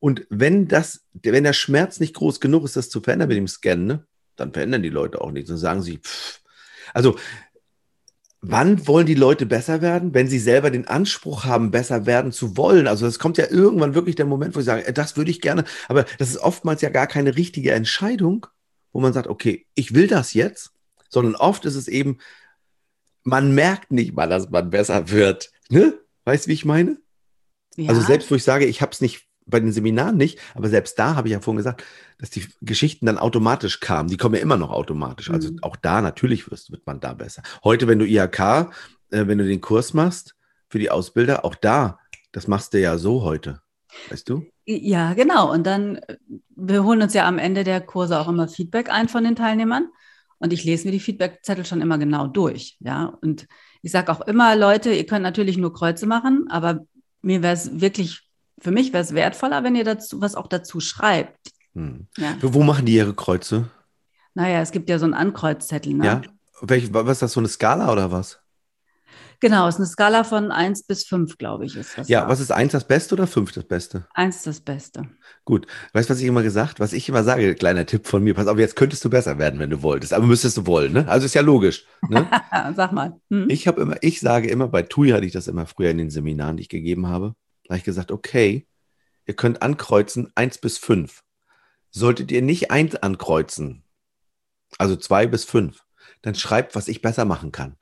und 0.00 0.26
wenn 0.30 0.68
das, 0.68 1.04
wenn 1.12 1.44
der 1.44 1.52
Schmerz 1.52 2.00
nicht 2.00 2.14
groß 2.14 2.40
genug 2.40 2.64
ist, 2.64 2.76
das 2.76 2.90
zu 2.90 3.00
verändern 3.00 3.28
mit 3.28 3.36
dem 3.36 3.48
Scannen, 3.48 3.86
ne, 3.86 4.06
dann 4.36 4.52
verändern 4.52 4.82
die 4.82 4.90
Leute 4.90 5.20
auch 5.20 5.32
nichts 5.32 5.50
und 5.50 5.56
sagen 5.56 5.82
sie, 5.82 5.98
pff. 5.98 6.40
also 6.94 7.16
wann 8.40 8.86
wollen 8.86 9.06
die 9.06 9.14
Leute 9.14 9.46
besser 9.46 9.82
werden? 9.82 10.14
Wenn 10.14 10.28
sie 10.28 10.38
selber 10.38 10.70
den 10.70 10.86
Anspruch 10.86 11.44
haben, 11.44 11.72
besser 11.72 12.06
werden 12.06 12.30
zu 12.30 12.56
wollen. 12.56 12.86
Also 12.86 13.06
es 13.06 13.18
kommt 13.18 13.36
ja 13.36 13.50
irgendwann 13.50 13.94
wirklich 13.94 14.14
der 14.14 14.26
Moment, 14.26 14.54
wo 14.54 14.60
sie 14.60 14.66
sagen, 14.66 14.94
das 14.94 15.16
würde 15.16 15.30
ich 15.30 15.40
gerne, 15.40 15.64
aber 15.88 16.04
das 16.18 16.30
ist 16.30 16.38
oftmals 16.38 16.80
ja 16.80 16.90
gar 16.90 17.06
keine 17.06 17.36
richtige 17.36 17.72
Entscheidung, 17.72 18.46
wo 18.92 19.00
man 19.00 19.12
sagt, 19.12 19.26
okay, 19.26 19.66
ich 19.74 19.94
will 19.94 20.06
das 20.06 20.34
jetzt, 20.34 20.70
sondern 21.08 21.34
oft 21.34 21.64
ist 21.64 21.74
es 21.74 21.88
eben, 21.88 22.18
man 23.24 23.54
merkt 23.54 23.90
nicht 23.90 24.14
mal, 24.14 24.28
dass 24.28 24.48
man 24.50 24.70
besser 24.70 25.10
wird. 25.10 25.50
Ne? 25.68 25.98
Weißt 26.24 26.46
du, 26.46 26.50
wie 26.50 26.54
ich 26.54 26.64
meine? 26.64 26.98
Ja. 27.76 27.90
Also 27.90 28.00
selbst 28.00 28.30
wo 28.30 28.34
ich 28.34 28.44
sage, 28.44 28.66
ich 28.66 28.80
habe 28.80 28.92
es 28.92 29.00
nicht 29.00 29.27
bei 29.48 29.60
den 29.60 29.72
Seminaren 29.72 30.16
nicht, 30.16 30.38
aber 30.54 30.68
selbst 30.68 30.98
da 30.98 31.16
habe 31.16 31.28
ich 31.28 31.32
ja 31.32 31.40
vorhin 31.40 31.58
gesagt, 31.58 31.84
dass 32.18 32.30
die 32.30 32.46
Geschichten 32.60 33.06
dann 33.06 33.18
automatisch 33.18 33.80
kamen. 33.80 34.08
Die 34.08 34.16
kommen 34.16 34.34
ja 34.34 34.40
immer 34.40 34.56
noch 34.56 34.70
automatisch. 34.70 35.30
Also 35.30 35.52
mhm. 35.52 35.58
auch 35.62 35.76
da 35.76 36.00
natürlich 36.00 36.50
wirst, 36.50 36.70
wird 36.70 36.86
man 36.86 37.00
da 37.00 37.14
besser. 37.14 37.42
Heute, 37.64 37.88
wenn 37.88 37.98
du 37.98 38.06
IHK, 38.06 38.40
äh, 39.10 39.26
wenn 39.26 39.38
du 39.38 39.46
den 39.46 39.60
Kurs 39.60 39.94
machst 39.94 40.34
für 40.68 40.78
die 40.78 40.90
Ausbilder, 40.90 41.44
auch 41.44 41.54
da, 41.54 41.98
das 42.32 42.46
machst 42.46 42.74
du 42.74 42.80
ja 42.80 42.98
so 42.98 43.22
heute. 43.22 43.60
Weißt 44.10 44.28
du? 44.28 44.44
Ja, 44.66 45.14
genau. 45.14 45.50
Und 45.50 45.66
dann, 45.66 46.00
wir 46.54 46.84
holen 46.84 47.02
uns 47.02 47.14
ja 47.14 47.26
am 47.26 47.38
Ende 47.38 47.64
der 47.64 47.80
Kurse 47.80 48.18
auch 48.18 48.28
immer 48.28 48.48
Feedback 48.48 48.90
ein 48.90 49.08
von 49.08 49.24
den 49.24 49.34
Teilnehmern. 49.36 49.88
Und 50.38 50.52
ich 50.52 50.64
lese 50.64 50.86
mir 50.86 50.92
die 50.92 51.00
Feedbackzettel 51.00 51.64
schon 51.64 51.80
immer 51.80 51.98
genau 51.98 52.26
durch. 52.26 52.76
Ja, 52.80 53.06
und 53.22 53.46
ich 53.82 53.90
sage 53.90 54.12
auch 54.12 54.20
immer, 54.20 54.54
Leute, 54.56 54.92
ihr 54.92 55.06
könnt 55.06 55.22
natürlich 55.22 55.56
nur 55.56 55.72
Kreuze 55.72 56.06
machen, 56.06 56.46
aber 56.48 56.86
mir 57.22 57.42
wäre 57.42 57.54
es 57.54 57.80
wirklich 57.80 58.27
für 58.60 58.70
mich 58.70 58.92
wäre 58.92 59.02
es 59.02 59.14
wertvoller, 59.14 59.64
wenn 59.64 59.74
ihr 59.74 59.84
dazu 59.84 60.20
was 60.20 60.34
auch 60.34 60.46
dazu 60.46 60.80
schreibt. 60.80 61.50
Hm. 61.74 62.08
Ja. 62.16 62.36
Wo 62.40 62.62
machen 62.62 62.86
die 62.86 62.94
ihre 62.94 63.14
Kreuze? 63.14 63.70
Naja, 64.34 64.60
es 64.60 64.72
gibt 64.72 64.88
ja 64.88 64.98
so 64.98 65.04
einen 65.04 65.14
Ankreuzzettel. 65.14 65.94
Ne? 65.94 66.06
Ja. 66.06 66.22
Welch, 66.60 66.92
was 66.92 67.08
ist 67.10 67.22
das, 67.22 67.32
so 67.32 67.40
eine 67.40 67.48
Skala 67.48 67.92
oder 67.92 68.10
was? 68.10 68.40
Genau, 69.40 69.68
es 69.68 69.76
ist 69.76 69.80
eine 69.80 69.86
Skala 69.86 70.24
von 70.24 70.50
1 70.50 70.82
bis 70.82 71.04
5, 71.04 71.38
glaube 71.38 71.64
ich, 71.64 71.76
ist 71.76 71.96
das. 71.96 72.08
Ja, 72.08 72.22
da. 72.22 72.28
was 72.28 72.40
ist 72.40 72.50
1 72.50 72.72
das 72.72 72.86
Beste 72.86 73.14
oder 73.14 73.28
5 73.28 73.52
das 73.52 73.64
Beste? 73.64 74.06
1 74.14 74.42
das 74.42 74.60
Beste. 74.60 75.08
Gut. 75.44 75.68
Weißt 75.92 76.08
du, 76.08 76.14
was 76.14 76.20
ich 76.20 76.26
immer 76.26 76.42
gesagt 76.42 76.80
Was 76.80 76.92
ich 76.92 77.08
immer 77.08 77.22
sage, 77.22 77.54
kleiner 77.54 77.86
Tipp 77.86 78.08
von 78.08 78.24
mir, 78.24 78.34
pass 78.34 78.48
auf, 78.48 78.58
jetzt 78.58 78.74
könntest 78.74 79.04
du 79.04 79.10
besser 79.10 79.38
werden, 79.38 79.60
wenn 79.60 79.70
du 79.70 79.82
wolltest, 79.82 80.12
aber 80.12 80.26
müsstest 80.26 80.56
du 80.56 80.66
wollen, 80.66 80.92
ne? 80.92 81.06
Also 81.06 81.26
ist 81.26 81.34
ja 81.34 81.42
logisch. 81.42 81.86
Ne? 82.08 82.28
Sag 82.74 82.92
mal. 82.92 83.20
Hm? 83.30 83.48
Ich 83.48 83.68
habe 83.68 83.80
immer, 83.80 83.96
ich 84.00 84.18
sage 84.18 84.48
immer, 84.48 84.66
bei 84.66 84.82
TUI 84.82 85.10
hatte 85.10 85.26
ich 85.26 85.32
das 85.32 85.46
immer 85.46 85.66
früher 85.66 85.90
in 85.90 85.98
den 85.98 86.10
Seminaren, 86.10 86.56
die 86.56 86.62
ich 86.62 86.68
gegeben 86.68 87.06
habe. 87.06 87.34
Da 87.68 87.74
habe 87.74 87.78
ich 87.78 87.84
gesagt, 87.84 88.10
okay, 88.10 88.66
ihr 89.26 89.36
könnt 89.36 89.62
ankreuzen 89.62 90.32
1 90.34 90.58
bis 90.58 90.78
5. 90.78 91.22
Solltet 91.90 92.32
ihr 92.32 92.42
nicht 92.42 92.70
1 92.70 92.96
ankreuzen, 92.96 93.82
also 94.78 94.96
2 94.96 95.26
bis 95.26 95.44
5, 95.44 95.84
dann 96.22 96.34
schreibt, 96.34 96.74
was 96.74 96.88
ich 96.88 97.00
besser 97.02 97.24
machen 97.24 97.52
kann. 97.52 97.76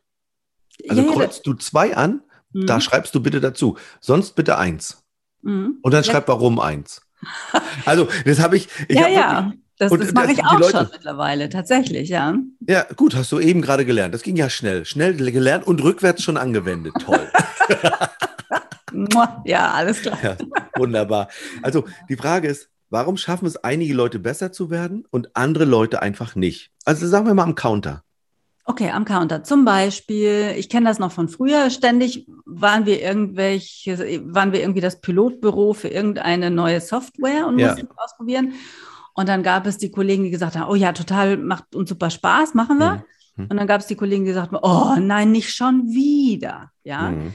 Also 0.88 1.02
ja, 1.02 1.12
kreuzt 1.12 1.46
du 1.46 1.54
2 1.54 1.96
an, 1.96 2.22
mhm. 2.52 2.66
da 2.66 2.80
schreibst 2.80 3.14
du 3.14 3.20
bitte 3.22 3.40
dazu. 3.40 3.78
Sonst 4.00 4.34
bitte 4.36 4.58
1. 4.58 5.02
Mhm. 5.42 5.78
Und 5.82 5.94
dann 5.94 6.02
Ja. 6.04 6.10
schreibt 6.12 6.28
warum 6.28 6.58
eins. 6.60 7.02
Also, 7.86 8.08
das 8.24 8.40
habe 8.40 8.56
ich. 8.56 8.68
ich 8.88 8.96
ja, 8.96 9.04
hab 9.04 9.10
ja. 9.10 9.44
wirklich- 9.46 9.60
Das, 9.78 9.90
das 9.92 10.12
mache 10.12 10.32
ich 10.32 10.44
auch 10.44 10.58
Leute- 10.58 10.78
schon 10.78 10.88
mittlerweile, 10.92 11.48
tatsächlich, 11.48 12.08
ja. 12.08 12.34
Ja, 12.66 12.82
gut, 12.94 13.14
hast 13.14 13.30
du 13.32 13.40
eben 13.40 13.62
gerade 13.62 13.84
gelernt. 13.84 14.14
Das 14.14 14.22
ging 14.22 14.36
ja 14.36 14.48
schnell. 14.50 14.84
Schnell 14.84 15.14
gelernt 15.16 15.66
und 15.66 15.82
rückwärts 15.82 16.22
schon 16.22 16.36
angewendet. 16.36 16.94
Toll. 17.04 17.30
Ja, 19.44 19.72
alles 19.72 20.02
klar. 20.02 20.18
Ja, 20.22 20.36
wunderbar. 20.76 21.28
Also 21.62 21.84
die 22.08 22.16
Frage 22.16 22.48
ist, 22.48 22.68
warum 22.90 23.16
schaffen 23.16 23.46
es 23.46 23.56
einige 23.56 23.94
Leute 23.94 24.18
besser 24.18 24.52
zu 24.52 24.70
werden 24.70 25.04
und 25.10 25.36
andere 25.36 25.64
Leute 25.64 26.02
einfach 26.02 26.34
nicht? 26.34 26.70
Also 26.84 27.06
sagen 27.06 27.26
wir 27.26 27.34
mal 27.34 27.42
am 27.44 27.54
Counter. 27.54 28.02
Okay, 28.68 28.90
am 28.90 29.04
Counter. 29.04 29.44
Zum 29.44 29.64
Beispiel, 29.64 30.54
ich 30.56 30.68
kenne 30.68 30.88
das 30.88 30.98
noch 30.98 31.12
von 31.12 31.28
früher, 31.28 31.70
ständig 31.70 32.26
waren 32.44 32.84
wir 32.84 33.00
irgendwelche, 33.00 34.22
waren 34.32 34.52
wir 34.52 34.60
irgendwie 34.60 34.80
das 34.80 35.00
Pilotbüro 35.00 35.72
für 35.72 35.88
irgendeine 35.88 36.50
neue 36.50 36.80
Software 36.80 37.46
und 37.46 37.60
Ja. 37.60 37.68
mussten 37.68 37.88
ausprobieren. 37.96 38.54
Und 39.14 39.28
dann 39.28 39.42
gab 39.44 39.66
es 39.66 39.78
die 39.78 39.90
Kollegen, 39.90 40.24
die 40.24 40.30
gesagt 40.30 40.56
haben, 40.56 40.68
oh 40.68 40.74
ja, 40.74 40.92
total, 40.92 41.36
macht 41.36 41.74
uns 41.76 41.88
super 41.88 42.10
Spaß, 42.10 42.54
machen 42.54 42.78
wir. 42.78 43.04
Mhm. 43.36 43.44
Mhm. 43.44 43.46
Und 43.50 43.56
dann 43.56 43.66
gab 43.68 43.80
es 43.80 43.86
die 43.86 43.94
Kollegen, 43.94 44.24
die 44.24 44.30
gesagt 44.30 44.52
haben, 44.52 44.60
oh 44.62 44.96
nein, 45.00 45.30
nicht 45.30 45.54
schon 45.54 45.86
wieder. 45.86 46.70
Ja. 46.82 47.10
Mhm. 47.10 47.34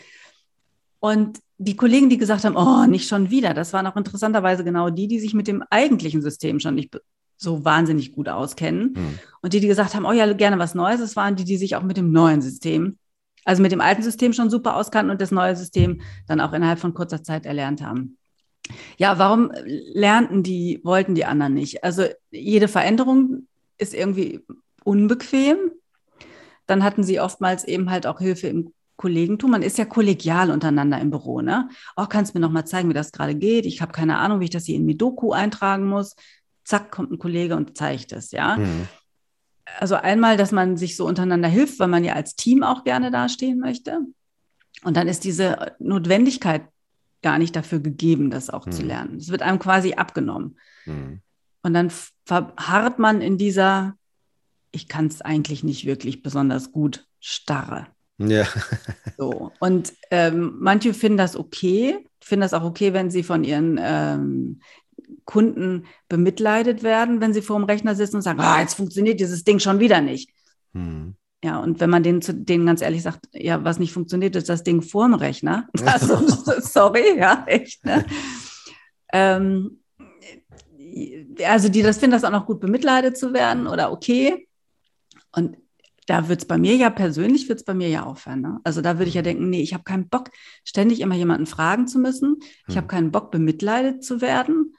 Und 1.01 1.39
die 1.57 1.75
Kollegen, 1.75 2.09
die 2.09 2.17
gesagt 2.17 2.45
haben, 2.45 2.55
oh, 2.55 2.85
nicht 2.85 3.07
schon 3.07 3.31
wieder, 3.31 3.53
das 3.53 3.73
waren 3.73 3.87
auch 3.87 3.97
interessanterweise 3.97 4.63
genau 4.63 4.89
die, 4.89 5.07
die 5.07 5.19
sich 5.19 5.33
mit 5.33 5.47
dem 5.47 5.63
eigentlichen 5.69 6.21
System 6.21 6.59
schon 6.59 6.75
nicht 6.75 6.95
so 7.37 7.65
wahnsinnig 7.65 8.11
gut 8.13 8.29
auskennen. 8.29 8.93
Mhm. 8.93 9.19
Und 9.41 9.53
die, 9.53 9.59
die 9.59 9.67
gesagt 9.67 9.95
haben, 9.95 10.05
oh 10.05 10.11
ja, 10.11 10.31
gerne 10.33 10.59
was 10.59 10.75
Neues, 10.75 10.99
das 10.99 11.15
waren 11.15 11.35
die, 11.35 11.43
die 11.43 11.57
sich 11.57 11.75
auch 11.75 11.81
mit 11.81 11.97
dem 11.97 12.11
neuen 12.11 12.41
System, 12.41 12.99
also 13.45 13.63
mit 13.63 13.71
dem 13.71 13.81
alten 13.81 14.03
System 14.03 14.31
schon 14.31 14.51
super 14.51 14.75
auskannten 14.75 15.09
und 15.09 15.21
das 15.21 15.31
neue 15.31 15.55
System 15.55 16.01
dann 16.27 16.39
auch 16.39 16.53
innerhalb 16.53 16.77
von 16.77 16.93
kurzer 16.93 17.23
Zeit 17.23 17.47
erlernt 17.47 17.81
haben. 17.81 18.17
Ja, 18.97 19.17
warum 19.17 19.51
lernten 19.65 20.43
die, 20.43 20.81
wollten 20.83 21.15
die 21.15 21.25
anderen 21.25 21.55
nicht? 21.55 21.83
Also 21.83 22.03
jede 22.29 22.67
Veränderung 22.67 23.47
ist 23.79 23.95
irgendwie 23.95 24.41
unbequem. 24.83 25.57
Dann 26.67 26.83
hatten 26.83 27.03
sie 27.03 27.19
oftmals 27.19 27.63
eben 27.63 27.89
halt 27.89 28.05
auch 28.05 28.19
Hilfe 28.19 28.47
im 28.47 28.71
Kollegentum. 28.97 29.51
Man 29.51 29.61
ist 29.63 29.77
ja 29.77 29.85
kollegial 29.85 30.51
untereinander 30.51 30.99
im 30.99 31.09
Büro, 31.09 31.41
ne? 31.41 31.69
Oh, 31.95 32.05
kannst 32.07 32.33
du 32.33 32.37
mir 32.39 32.41
noch 32.45 32.51
mal 32.51 32.65
zeigen, 32.65 32.89
wie 32.89 32.93
das 32.93 33.11
gerade 33.11 33.35
geht? 33.35 33.65
Ich 33.65 33.81
habe 33.81 33.91
keine 33.91 34.17
Ahnung, 34.19 34.39
wie 34.39 34.45
ich 34.45 34.49
das 34.51 34.65
hier 34.65 34.75
in 34.75 34.85
Midoku 34.85 35.31
eintragen 35.31 35.87
muss. 35.87 36.15
Zack, 36.63 36.91
kommt 36.91 37.11
ein 37.11 37.17
Kollege 37.19 37.55
und 37.55 37.77
zeigt 37.77 38.11
es, 38.11 38.31
ja? 38.31 38.57
Mhm. 38.57 38.87
also 39.79 39.95
einmal, 39.95 40.35
dass 40.37 40.51
man 40.51 40.75
sich 40.75 40.97
so 40.97 41.05
untereinander 41.07 41.47
hilft, 41.47 41.79
weil 41.79 41.87
man 41.87 42.03
ja 42.03 42.13
als 42.13 42.35
Team 42.35 42.61
auch 42.63 42.83
gerne 42.83 43.09
dastehen 43.09 43.59
möchte. 43.59 43.99
Und 44.83 44.97
dann 44.97 45.07
ist 45.07 45.23
diese 45.23 45.75
Notwendigkeit 45.79 46.63
gar 47.21 47.37
nicht 47.37 47.55
dafür 47.55 47.79
gegeben, 47.79 48.31
das 48.31 48.49
auch 48.49 48.67
zu 48.69 48.81
Mhm. 48.81 48.87
lernen. 48.87 49.15
Es 49.17 49.29
wird 49.29 49.41
einem 49.43 49.59
quasi 49.59 49.93
abgenommen. 49.93 50.57
Mhm. 50.85 51.21
Und 51.63 51.73
dann 51.73 51.91
verharrt 52.25 52.99
man 52.99 53.21
in 53.21 53.37
dieser, 53.37 53.93
ich 54.71 54.87
kann 54.87 55.05
es 55.05 55.21
eigentlich 55.21 55.63
nicht 55.63 55.85
wirklich 55.85 56.21
besonders 56.23 56.71
gut, 56.71 57.05
starre. 57.19 57.87
Ja. 58.27 58.45
So. 59.17 59.51
Und 59.59 59.93
ähm, 60.09 60.55
manche 60.59 60.93
finden 60.93 61.17
das 61.17 61.35
okay, 61.35 62.05
finden 62.19 62.41
das 62.41 62.53
auch 62.53 62.63
okay, 62.63 62.93
wenn 62.93 63.09
sie 63.09 63.23
von 63.23 63.43
ihren 63.43 63.79
ähm, 63.81 64.61
Kunden 65.25 65.85
bemitleidet 66.09 66.83
werden, 66.83 67.21
wenn 67.21 67.33
sie 67.33 67.41
vor 67.41 67.57
dem 67.57 67.65
Rechner 67.65 67.95
sitzen 67.95 68.17
und 68.17 68.21
sagen, 68.21 68.39
ah, 68.39 68.61
jetzt 68.61 68.75
funktioniert 68.75 69.19
dieses 69.19 69.43
Ding 69.43 69.59
schon 69.59 69.79
wieder 69.79 70.01
nicht. 70.01 70.29
Mhm. 70.73 71.15
Ja, 71.43 71.59
und 71.59 71.79
wenn 71.79 71.89
man 71.89 72.03
denen, 72.03 72.21
zu 72.21 72.33
denen 72.35 72.67
ganz 72.67 72.81
ehrlich 72.81 73.01
sagt, 73.01 73.27
ja, 73.33 73.63
was 73.63 73.79
nicht 73.79 73.93
funktioniert, 73.93 74.35
ist 74.35 74.49
das 74.49 74.63
Ding 74.63 74.81
vorm 74.81 75.13
Rechner. 75.13 75.67
Also, 75.85 76.27
sorry, 76.59 77.17
ja, 77.17 77.43
echt. 77.47 77.83
Ne? 77.83 78.05
ähm, 79.13 79.79
also 81.45 81.69
die 81.69 81.81
das 81.81 81.97
finden 81.97 82.11
das 82.11 82.23
auch 82.23 82.31
noch 82.31 82.45
gut 82.45 82.59
bemitleidet 82.59 83.17
zu 83.17 83.33
werden 83.33 83.67
oder 83.67 83.91
okay. 83.91 84.47
Und 85.31 85.57
da 86.07 86.27
wird 86.29 86.41
es 86.41 86.47
bei 86.47 86.57
mir 86.57 86.75
ja 86.75 86.89
persönlich, 86.89 87.47
wird 87.47 87.59
es 87.59 87.65
bei 87.65 87.73
mir 87.73 87.87
ja 87.89 88.03
aufhören. 88.03 88.41
Ne? 88.41 88.59
Also 88.63 88.81
da 88.81 88.97
würde 88.97 89.09
ich 89.09 89.13
ja 89.15 89.21
denken, 89.21 89.49
nee, 89.49 89.61
ich 89.61 89.73
habe 89.73 89.83
keinen 89.83 90.09
Bock, 90.09 90.29
ständig 90.63 90.99
immer 91.01 91.15
jemanden 91.15 91.45
fragen 91.45 91.87
zu 91.87 91.99
müssen. 91.99 92.37
Ich 92.67 92.75
habe 92.75 92.85
Hm. 92.85 92.89
keinen 92.89 93.11
Bock, 93.11 93.31
bemitleidet 93.31 94.03
zu 94.03 94.19
werden. 94.21 94.75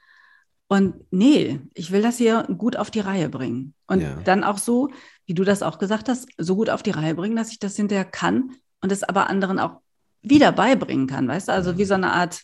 Und 0.69 0.95
nee, 1.11 1.61
ich 1.75 1.93
will 1.93 2.03
das 2.03 2.17
hier 2.19 2.45
gut 2.59 2.77
auf 2.77 2.91
die 2.91 3.01
Reihe 3.01 3.29
bringen. 3.29 3.75
Und 3.87 4.01
Ja. 4.01 4.17
dann 4.25 4.43
auch 4.43 4.59
so, 4.59 4.89
wie 5.27 5.35
du 5.35 5.45
das 5.45 5.63
auch 5.63 5.79
gesagt 5.79 6.09
hast, 6.09 6.29
so 6.39 6.57
gut 6.57 6.71
auf 6.71 6.83
die 6.83 6.91
Reihe 6.91 7.15
bringen, 7.15 7.37
dass 7.37 7.53
ich 7.53 7.59
das 7.59 7.77
hinterher 7.77 8.05
kann 8.07 8.53
und 8.81 8.91
es 8.91 9.03
aber 9.03 9.29
anderen 9.29 9.59
auch 9.59 9.81
wieder 10.23 10.51
beibringen 10.53 11.07
kann, 11.07 11.29
weißt 11.29 11.49
du? 11.49 11.53
Also 11.53 11.79
wie 11.79 11.85
so 11.85 11.95
eine 11.95 12.13
Art 12.13 12.43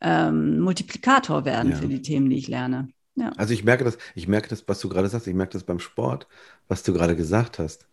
ähm, 0.00 0.60
Multiplikator 0.60 1.44
werden 1.44 1.72
Ja. 1.72 1.76
für 1.78 1.88
die 1.88 2.02
Themen, 2.02 2.30
die 2.30 2.36
ich 2.36 2.48
lerne. 2.48 2.88
Ja. 3.16 3.32
Also 3.36 3.54
ich 3.54 3.64
merke 3.64 3.84
das, 3.84 3.98
ich 4.14 4.26
merke 4.26 4.48
das, 4.48 4.64
was 4.66 4.80
du 4.80 4.88
gerade 4.88 5.08
sagst, 5.08 5.26
ich 5.26 5.34
merke 5.34 5.52
das 5.52 5.64
beim 5.64 5.78
Sport, 5.78 6.26
was 6.68 6.82
du 6.82 6.92
gerade 6.92 7.16
gesagt 7.16 7.58
hast. 7.58 7.86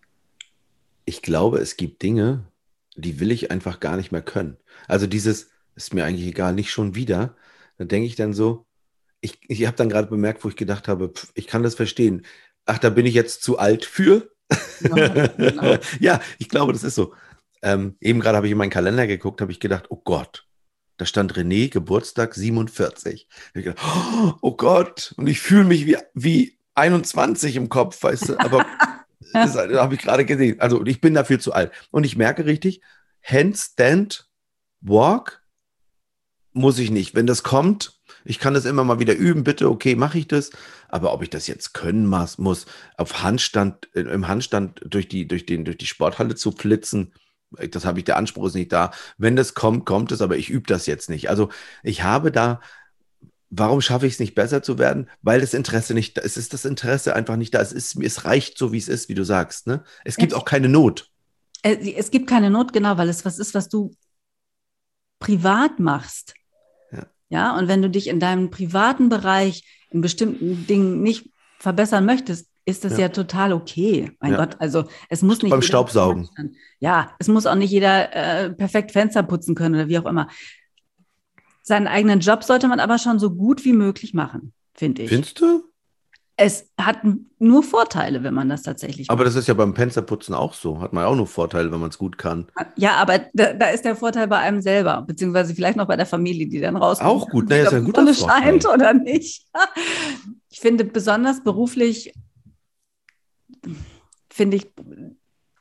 Ich 1.05 1.21
glaube, 1.21 1.59
es 1.59 1.77
gibt 1.77 2.01
Dinge, 2.01 2.45
die 2.95 3.19
will 3.19 3.31
ich 3.31 3.51
einfach 3.51 3.79
gar 3.79 3.97
nicht 3.97 4.11
mehr 4.11 4.21
können. 4.21 4.57
Also 4.87 5.07
dieses, 5.07 5.49
ist 5.75 5.93
mir 5.93 6.05
eigentlich 6.05 6.27
egal, 6.27 6.53
nicht 6.53 6.71
schon 6.71 6.95
wieder. 6.95 7.35
Da 7.77 7.85
denke 7.85 8.07
ich 8.07 8.15
dann 8.15 8.33
so, 8.33 8.65
ich, 9.21 9.39
ich 9.47 9.65
habe 9.65 9.77
dann 9.77 9.89
gerade 9.89 10.07
bemerkt, 10.07 10.43
wo 10.43 10.49
ich 10.49 10.55
gedacht 10.55 10.87
habe, 10.87 11.09
pf, 11.09 11.31
ich 11.35 11.47
kann 11.47 11.63
das 11.63 11.75
verstehen. 11.75 12.25
Ach, 12.65 12.79
da 12.79 12.89
bin 12.89 13.05
ich 13.05 13.13
jetzt 13.13 13.43
zu 13.43 13.59
alt 13.59 13.85
für. 13.85 14.31
Ja, 14.81 15.27
genau. 15.27 15.77
ja, 15.99 16.21
ich 16.39 16.49
glaube, 16.49 16.73
das 16.73 16.83
ist 16.83 16.95
so. 16.95 17.13
Ähm, 17.61 17.95
eben 17.99 18.19
gerade 18.19 18.37
habe 18.37 18.47
ich 18.47 18.51
in 18.51 18.57
meinen 18.57 18.71
Kalender 18.71 19.05
geguckt, 19.05 19.41
habe 19.41 19.51
ich 19.51 19.59
gedacht, 19.59 19.85
oh 19.89 20.01
Gott, 20.03 20.47
da 21.01 21.07
stand 21.07 21.33
René, 21.33 21.67
Geburtstag 21.67 22.35
47. 22.35 23.27
Da 23.27 23.35
hab 23.35 23.55
ich 23.55 23.63
gedacht, 23.63 24.37
oh 24.41 24.55
Gott, 24.55 25.15
und 25.17 25.25
ich 25.25 25.39
fühle 25.39 25.63
mich 25.63 25.87
wie, 25.87 25.97
wie 26.13 26.59
21 26.75 27.55
im 27.55 27.69
Kopf, 27.69 28.03
weißt 28.03 28.29
du, 28.29 28.39
aber 28.39 28.63
das 29.33 29.55
habe 29.55 29.95
ich 29.95 30.01
gerade 30.01 30.25
gesehen. 30.25 30.59
Also 30.59 30.85
ich 30.85 31.01
bin 31.01 31.15
dafür 31.15 31.39
zu 31.39 31.53
alt. 31.53 31.71
Und 31.89 32.03
ich 32.03 32.17
merke 32.17 32.45
richtig, 32.45 32.83
Handstand, 33.23 34.29
Walk 34.81 35.41
muss 36.53 36.77
ich 36.77 36.91
nicht. 36.91 37.15
Wenn 37.15 37.25
das 37.25 37.41
kommt, 37.41 37.99
ich 38.23 38.37
kann 38.37 38.53
das 38.53 38.65
immer 38.65 38.83
mal 38.83 38.99
wieder 38.99 39.15
üben, 39.15 39.43
bitte, 39.43 39.71
okay, 39.71 39.95
mache 39.95 40.19
ich 40.19 40.27
das. 40.27 40.51
Aber 40.87 41.13
ob 41.13 41.23
ich 41.23 41.31
das 41.31 41.47
jetzt 41.47 41.73
können 41.73 42.05
muss, 42.05 42.37
muss 42.37 42.67
auf 42.95 43.23
Handstand, 43.23 43.89
im 43.95 44.27
Handstand 44.27 44.81
durch 44.85 45.07
die, 45.07 45.27
durch 45.27 45.47
den, 45.47 45.65
durch 45.65 45.79
die 45.79 45.87
Sporthalle 45.87 46.35
zu 46.35 46.51
flitzen, 46.51 47.11
das 47.51 47.85
habe 47.85 47.99
ich, 47.99 48.05
der 48.05 48.17
Anspruch 48.17 48.47
ist 48.47 48.55
nicht 48.55 48.71
da. 48.71 48.91
Wenn 49.17 49.35
das 49.35 49.53
kommt, 49.53 49.85
kommt 49.85 50.11
es, 50.11 50.21
aber 50.21 50.37
ich 50.37 50.49
übe 50.49 50.67
das 50.67 50.85
jetzt 50.85 51.09
nicht. 51.09 51.29
Also 51.29 51.49
ich 51.83 52.03
habe 52.03 52.31
da, 52.31 52.61
warum 53.49 53.81
schaffe 53.81 54.07
ich 54.07 54.13
es 54.13 54.19
nicht 54.19 54.35
besser 54.35 54.63
zu 54.63 54.79
werden? 54.79 55.09
Weil 55.21 55.41
das 55.41 55.53
Interesse 55.53 55.93
nicht 55.93 56.17
da 56.17 56.21
ist. 56.21 56.37
Es 56.37 56.43
ist 56.45 56.53
das 56.53 56.65
Interesse 56.65 57.15
einfach 57.15 57.35
nicht 57.35 57.53
da. 57.53 57.61
Es 57.61 57.73
ist, 57.73 57.95
es 58.01 58.25
reicht 58.25 58.57
so, 58.57 58.71
wie 58.71 58.77
es 58.77 58.87
ist, 58.87 59.09
wie 59.09 59.15
du 59.15 59.23
sagst. 59.23 59.67
Ne? 59.67 59.83
Es 60.05 60.15
gibt 60.15 60.33
auch 60.33 60.45
keine 60.45 60.69
Not. 60.69 61.09
Äh, 61.61 61.93
Es 61.93 62.11
gibt 62.11 62.29
keine 62.29 62.49
Not, 62.49 62.73
genau, 62.73 62.97
weil 62.97 63.09
es 63.09 63.25
was 63.25 63.37
ist, 63.37 63.53
was 63.53 63.69
du 63.69 63.91
privat 65.19 65.79
machst. 65.79 66.33
Ja. 66.91 67.05
Ja, 67.29 67.57
und 67.57 67.67
wenn 67.67 67.81
du 67.81 67.89
dich 67.89 68.07
in 68.07 68.19
deinem 68.19 68.49
privaten 68.49 69.09
Bereich 69.09 69.63
in 69.89 70.01
bestimmten 70.01 70.65
Dingen 70.67 71.01
nicht 71.01 71.29
verbessern 71.59 72.05
möchtest, 72.05 72.47
ist 72.65 72.83
das 72.83 72.93
Ja. 72.93 72.99
ja, 72.99 73.09
total 73.09 73.53
okay. 73.53 74.11
Mein 74.19 74.33
Ja. 74.33 74.37
Gott, 74.37 74.55
also 74.59 74.85
es 75.09 75.21
muss 75.21 75.41
nicht. 75.41 75.51
Beim 75.51 75.61
Staubsaugen. 75.61 76.29
Ja, 76.79 77.11
es 77.19 77.27
muss 77.27 77.45
auch 77.45 77.55
nicht 77.55 77.71
jeder 77.71 78.15
äh, 78.15 78.49
perfekt 78.51 78.91
Fenster 78.91 79.23
putzen 79.23 79.55
können 79.55 79.75
oder 79.75 79.87
wie 79.87 79.97
auch 79.97 80.05
immer. 80.05 80.27
Seinen 81.63 81.87
eigenen 81.87 82.19
Job 82.19 82.43
sollte 82.43 82.67
man 82.67 82.79
aber 82.79 82.97
schon 82.97 83.19
so 83.19 83.31
gut 83.31 83.65
wie 83.65 83.73
möglich 83.73 84.13
machen, 84.13 84.53
finde 84.73 85.03
ich. 85.03 85.09
Findest 85.09 85.39
du? 85.39 85.71
es 86.41 86.71
hat 86.79 86.97
nur 87.37 87.61
Vorteile, 87.61 88.23
wenn 88.23 88.33
man 88.33 88.49
das 88.49 88.63
tatsächlich 88.63 89.11
Aber 89.11 89.23
das 89.23 89.35
ist 89.35 89.47
ja 89.47 89.53
beim 89.53 89.75
Fensterputzen 89.75 90.33
auch 90.33 90.55
so. 90.55 90.81
Hat 90.81 90.91
man 90.91 91.05
auch 91.05 91.15
nur 91.15 91.27
Vorteile, 91.27 91.71
wenn 91.71 91.79
man 91.79 91.91
es 91.91 91.99
gut 91.99 92.17
kann. 92.17 92.47
Ja, 92.75 92.95
aber 92.95 93.19
da, 93.33 93.53
da 93.53 93.67
ist 93.69 93.85
der 93.85 93.95
Vorteil 93.95 94.27
bei 94.27 94.39
einem 94.39 94.61
selber, 94.61 95.03
beziehungsweise 95.05 95.53
vielleicht 95.53 95.77
noch 95.77 95.87
bei 95.87 95.97
der 95.97 96.07
Familie, 96.07 96.47
die 96.47 96.59
dann 96.59 96.77
rauskommt. 96.77 97.09
Auch 97.09 97.29
gut, 97.29 97.49
naja, 97.49 97.65
ist 97.65 97.71
ja 97.71 97.77
ein 97.77 97.83
guter 97.83 98.11
Vorteil. 98.11 98.41
scheint 98.43 98.67
oder 98.67 98.93
nicht. 98.93 99.45
Ich 100.53 100.59
finde 100.59 100.83
besonders 100.83 101.41
beruflich, 101.45 102.13
finde 104.29 104.57
ich, 104.57 104.71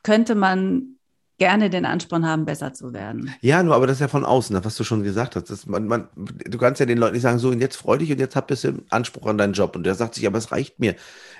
könnte 0.03 0.35
man 0.35 0.95
gerne 1.37 1.69
den 1.71 1.85
Ansporn 1.85 2.25
haben, 2.27 2.45
besser 2.45 2.73
zu 2.73 2.93
werden. 2.93 3.33
Ja, 3.41 3.63
nur, 3.63 3.75
aber 3.75 3.87
das 3.87 3.97
ist 3.97 4.01
ja 4.01 4.07
von 4.07 4.25
außen, 4.25 4.63
was 4.63 4.75
du 4.75 4.83
schon 4.83 5.01
gesagt 5.03 5.35
hast. 5.35 5.49
Das, 5.49 5.65
man, 5.65 5.87
man, 5.87 6.07
du 6.15 6.57
kannst 6.59 6.79
ja 6.79 6.85
den 6.85 6.99
Leuten 6.99 7.13
nicht 7.13 7.23
sagen, 7.23 7.39
so, 7.39 7.49
und 7.49 7.59
jetzt 7.61 7.77
freu 7.77 7.97
dich 7.97 8.11
und 8.11 8.19
jetzt 8.19 8.35
hab 8.35 8.45
ein 8.45 8.47
bisschen 8.47 8.85
Anspruch 8.89 9.25
an 9.27 9.37
deinen 9.39 9.53
Job. 9.53 9.75
Und 9.75 9.83
der 9.83 9.95
sagt 9.95 10.13
sich, 10.15 10.27
aber 10.27 10.37
es 10.37 10.51
reicht 10.51 10.79
mir. 10.79 10.95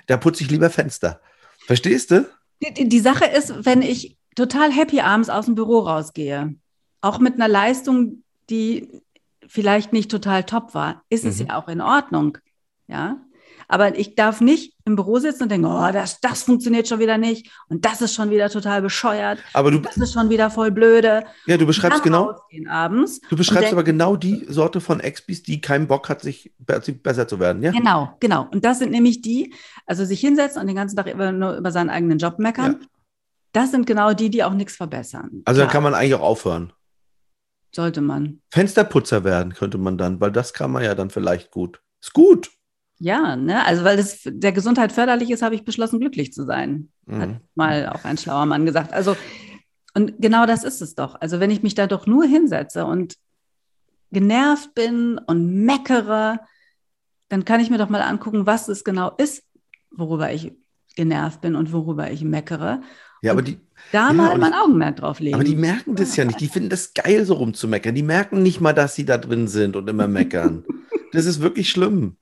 Da 0.08 0.16
putze 0.16 0.42
ich 0.42 0.50
lieber 0.50 0.70
Fenster. 0.70 1.20
Verstehst 1.66 2.10
du? 2.10 2.26
Die, 2.62 2.74
die- 2.74 2.88
die 2.88 2.98
Sache 3.00 3.26
ist, 3.26 3.64
wenn 3.64 3.80
ich 3.82 4.16
total 4.34 4.72
happy 4.72 5.00
abends 5.00 5.28
aus 5.28 5.44
dem 5.46 5.54
Büro 5.54 5.80
rausgehe, 5.80 6.54
auch 7.00 7.18
mit 7.20 7.34
einer 7.34 7.48
Leistung, 7.48 8.24
die 8.50 8.88
vielleicht 9.46 9.92
nicht 9.92 10.10
total 10.10 10.42
top 10.44 10.74
war, 10.74 11.04
ist 11.10 11.24
es 11.24 11.38
Mhm. 11.40 11.46
ja 11.46 11.56
auch 11.58 11.68
in 11.68 11.80
Ordnung. 11.80 12.38
Ja. 12.88 13.18
Aber 13.72 13.98
ich 13.98 14.16
darf 14.16 14.42
nicht 14.42 14.74
im 14.84 14.96
Büro 14.96 15.18
sitzen 15.18 15.44
und 15.44 15.48
denken, 15.48 15.64
oh, 15.64 15.90
das, 15.92 16.20
das 16.20 16.42
funktioniert 16.42 16.86
schon 16.86 16.98
wieder 16.98 17.16
nicht 17.16 17.50
und 17.70 17.86
das 17.86 18.02
ist 18.02 18.14
schon 18.14 18.28
wieder 18.28 18.50
total 18.50 18.82
bescheuert. 18.82 19.38
Aber 19.54 19.70
du, 19.70 19.78
das 19.78 19.96
ist 19.96 20.12
schon 20.12 20.28
wieder 20.28 20.50
voll 20.50 20.70
blöde. 20.70 21.24
Ja, 21.46 21.56
du 21.56 21.64
beschreibst 21.64 22.02
genau. 22.02 22.36
Abends 22.68 23.22
du 23.30 23.34
beschreibst 23.34 23.62
denk, 23.62 23.72
aber 23.72 23.82
genau 23.82 24.16
die 24.16 24.44
Sorte 24.46 24.82
von 24.82 25.00
Expis, 25.00 25.42
die 25.42 25.62
keinen 25.62 25.86
Bock 25.86 26.10
hat, 26.10 26.20
sich 26.20 26.52
besser 26.58 27.26
zu 27.26 27.40
werden. 27.40 27.62
Ja? 27.62 27.70
Genau, 27.70 28.14
genau. 28.20 28.46
Und 28.52 28.62
das 28.62 28.78
sind 28.78 28.90
nämlich 28.90 29.22
die, 29.22 29.54
also 29.86 30.04
sich 30.04 30.20
hinsetzen 30.20 30.60
und 30.60 30.66
den 30.66 30.76
ganzen 30.76 30.96
Tag 30.96 31.06
über, 31.06 31.32
nur 31.32 31.56
über 31.56 31.72
seinen 31.72 31.88
eigenen 31.88 32.18
Job 32.18 32.38
meckern. 32.38 32.78
Ja. 32.78 32.86
Das 33.52 33.70
sind 33.70 33.86
genau 33.86 34.12
die, 34.12 34.28
die 34.28 34.44
auch 34.44 34.52
nichts 34.52 34.76
verbessern. 34.76 35.40
Also 35.46 35.60
Klar. 35.60 35.66
dann 35.66 35.72
kann 35.72 35.82
man 35.82 35.94
eigentlich 35.94 36.14
auch 36.16 36.20
aufhören. 36.20 36.74
Sollte 37.74 38.02
man. 38.02 38.42
Fensterputzer 38.50 39.24
werden 39.24 39.54
könnte 39.54 39.78
man 39.78 39.96
dann, 39.96 40.20
weil 40.20 40.30
das 40.30 40.52
kann 40.52 40.70
man 40.70 40.84
ja 40.84 40.94
dann 40.94 41.08
vielleicht 41.08 41.50
gut. 41.50 41.80
Ist 42.02 42.12
gut. 42.12 42.50
Ja, 43.02 43.34
ne? 43.34 43.66
also 43.66 43.82
weil 43.82 43.98
es 43.98 44.20
der 44.24 44.52
Gesundheit 44.52 44.92
förderlich 44.92 45.30
ist, 45.30 45.42
habe 45.42 45.56
ich 45.56 45.64
beschlossen, 45.64 45.98
glücklich 45.98 46.32
zu 46.32 46.44
sein. 46.44 46.88
Mhm. 47.06 47.20
Hat 47.20 47.30
mal 47.56 47.88
auch 47.88 48.04
ein 48.04 48.16
schlauer 48.16 48.46
Mann 48.46 48.64
gesagt. 48.64 48.92
Also, 48.92 49.16
und 49.92 50.14
genau 50.20 50.46
das 50.46 50.62
ist 50.62 50.80
es 50.80 50.94
doch. 50.94 51.16
Also, 51.20 51.40
wenn 51.40 51.50
ich 51.50 51.64
mich 51.64 51.74
da 51.74 51.88
doch 51.88 52.06
nur 52.06 52.24
hinsetze 52.24 52.86
und 52.86 53.16
genervt 54.12 54.72
bin 54.76 55.18
und 55.18 55.64
meckere, 55.64 56.38
dann 57.28 57.44
kann 57.44 57.58
ich 57.58 57.70
mir 57.70 57.78
doch 57.78 57.88
mal 57.88 58.02
angucken, 58.02 58.46
was 58.46 58.68
es 58.68 58.84
genau 58.84 59.10
ist, 59.18 59.42
worüber 59.90 60.32
ich 60.32 60.52
genervt 60.94 61.40
bin 61.40 61.56
und 61.56 61.72
worüber 61.72 62.08
ich 62.08 62.22
meckere. 62.22 62.82
Ja, 63.20 63.32
aber 63.32 63.42
die. 63.42 63.58
Da 63.90 64.08
ja, 64.08 64.12
mal 64.12 64.38
mein 64.38 64.54
Augenmerk 64.54 64.98
drauf 64.98 65.18
legen. 65.18 65.34
Aber 65.34 65.42
die 65.42 65.56
merken 65.56 65.96
das 65.96 66.14
ja 66.14 66.24
nicht. 66.24 66.38
Die 66.38 66.46
finden 66.46 66.68
das 66.68 66.94
geil, 66.94 67.24
so 67.24 67.34
rumzumeckern. 67.34 67.96
Die 67.96 68.04
merken 68.04 68.44
nicht 68.44 68.60
mal, 68.60 68.74
dass 68.74 68.94
sie 68.94 69.04
da 69.04 69.18
drin 69.18 69.48
sind 69.48 69.74
und 69.74 69.90
immer 69.90 70.06
meckern. 70.06 70.64
das 71.12 71.26
ist 71.26 71.40
wirklich 71.40 71.68
schlimm. 71.68 72.16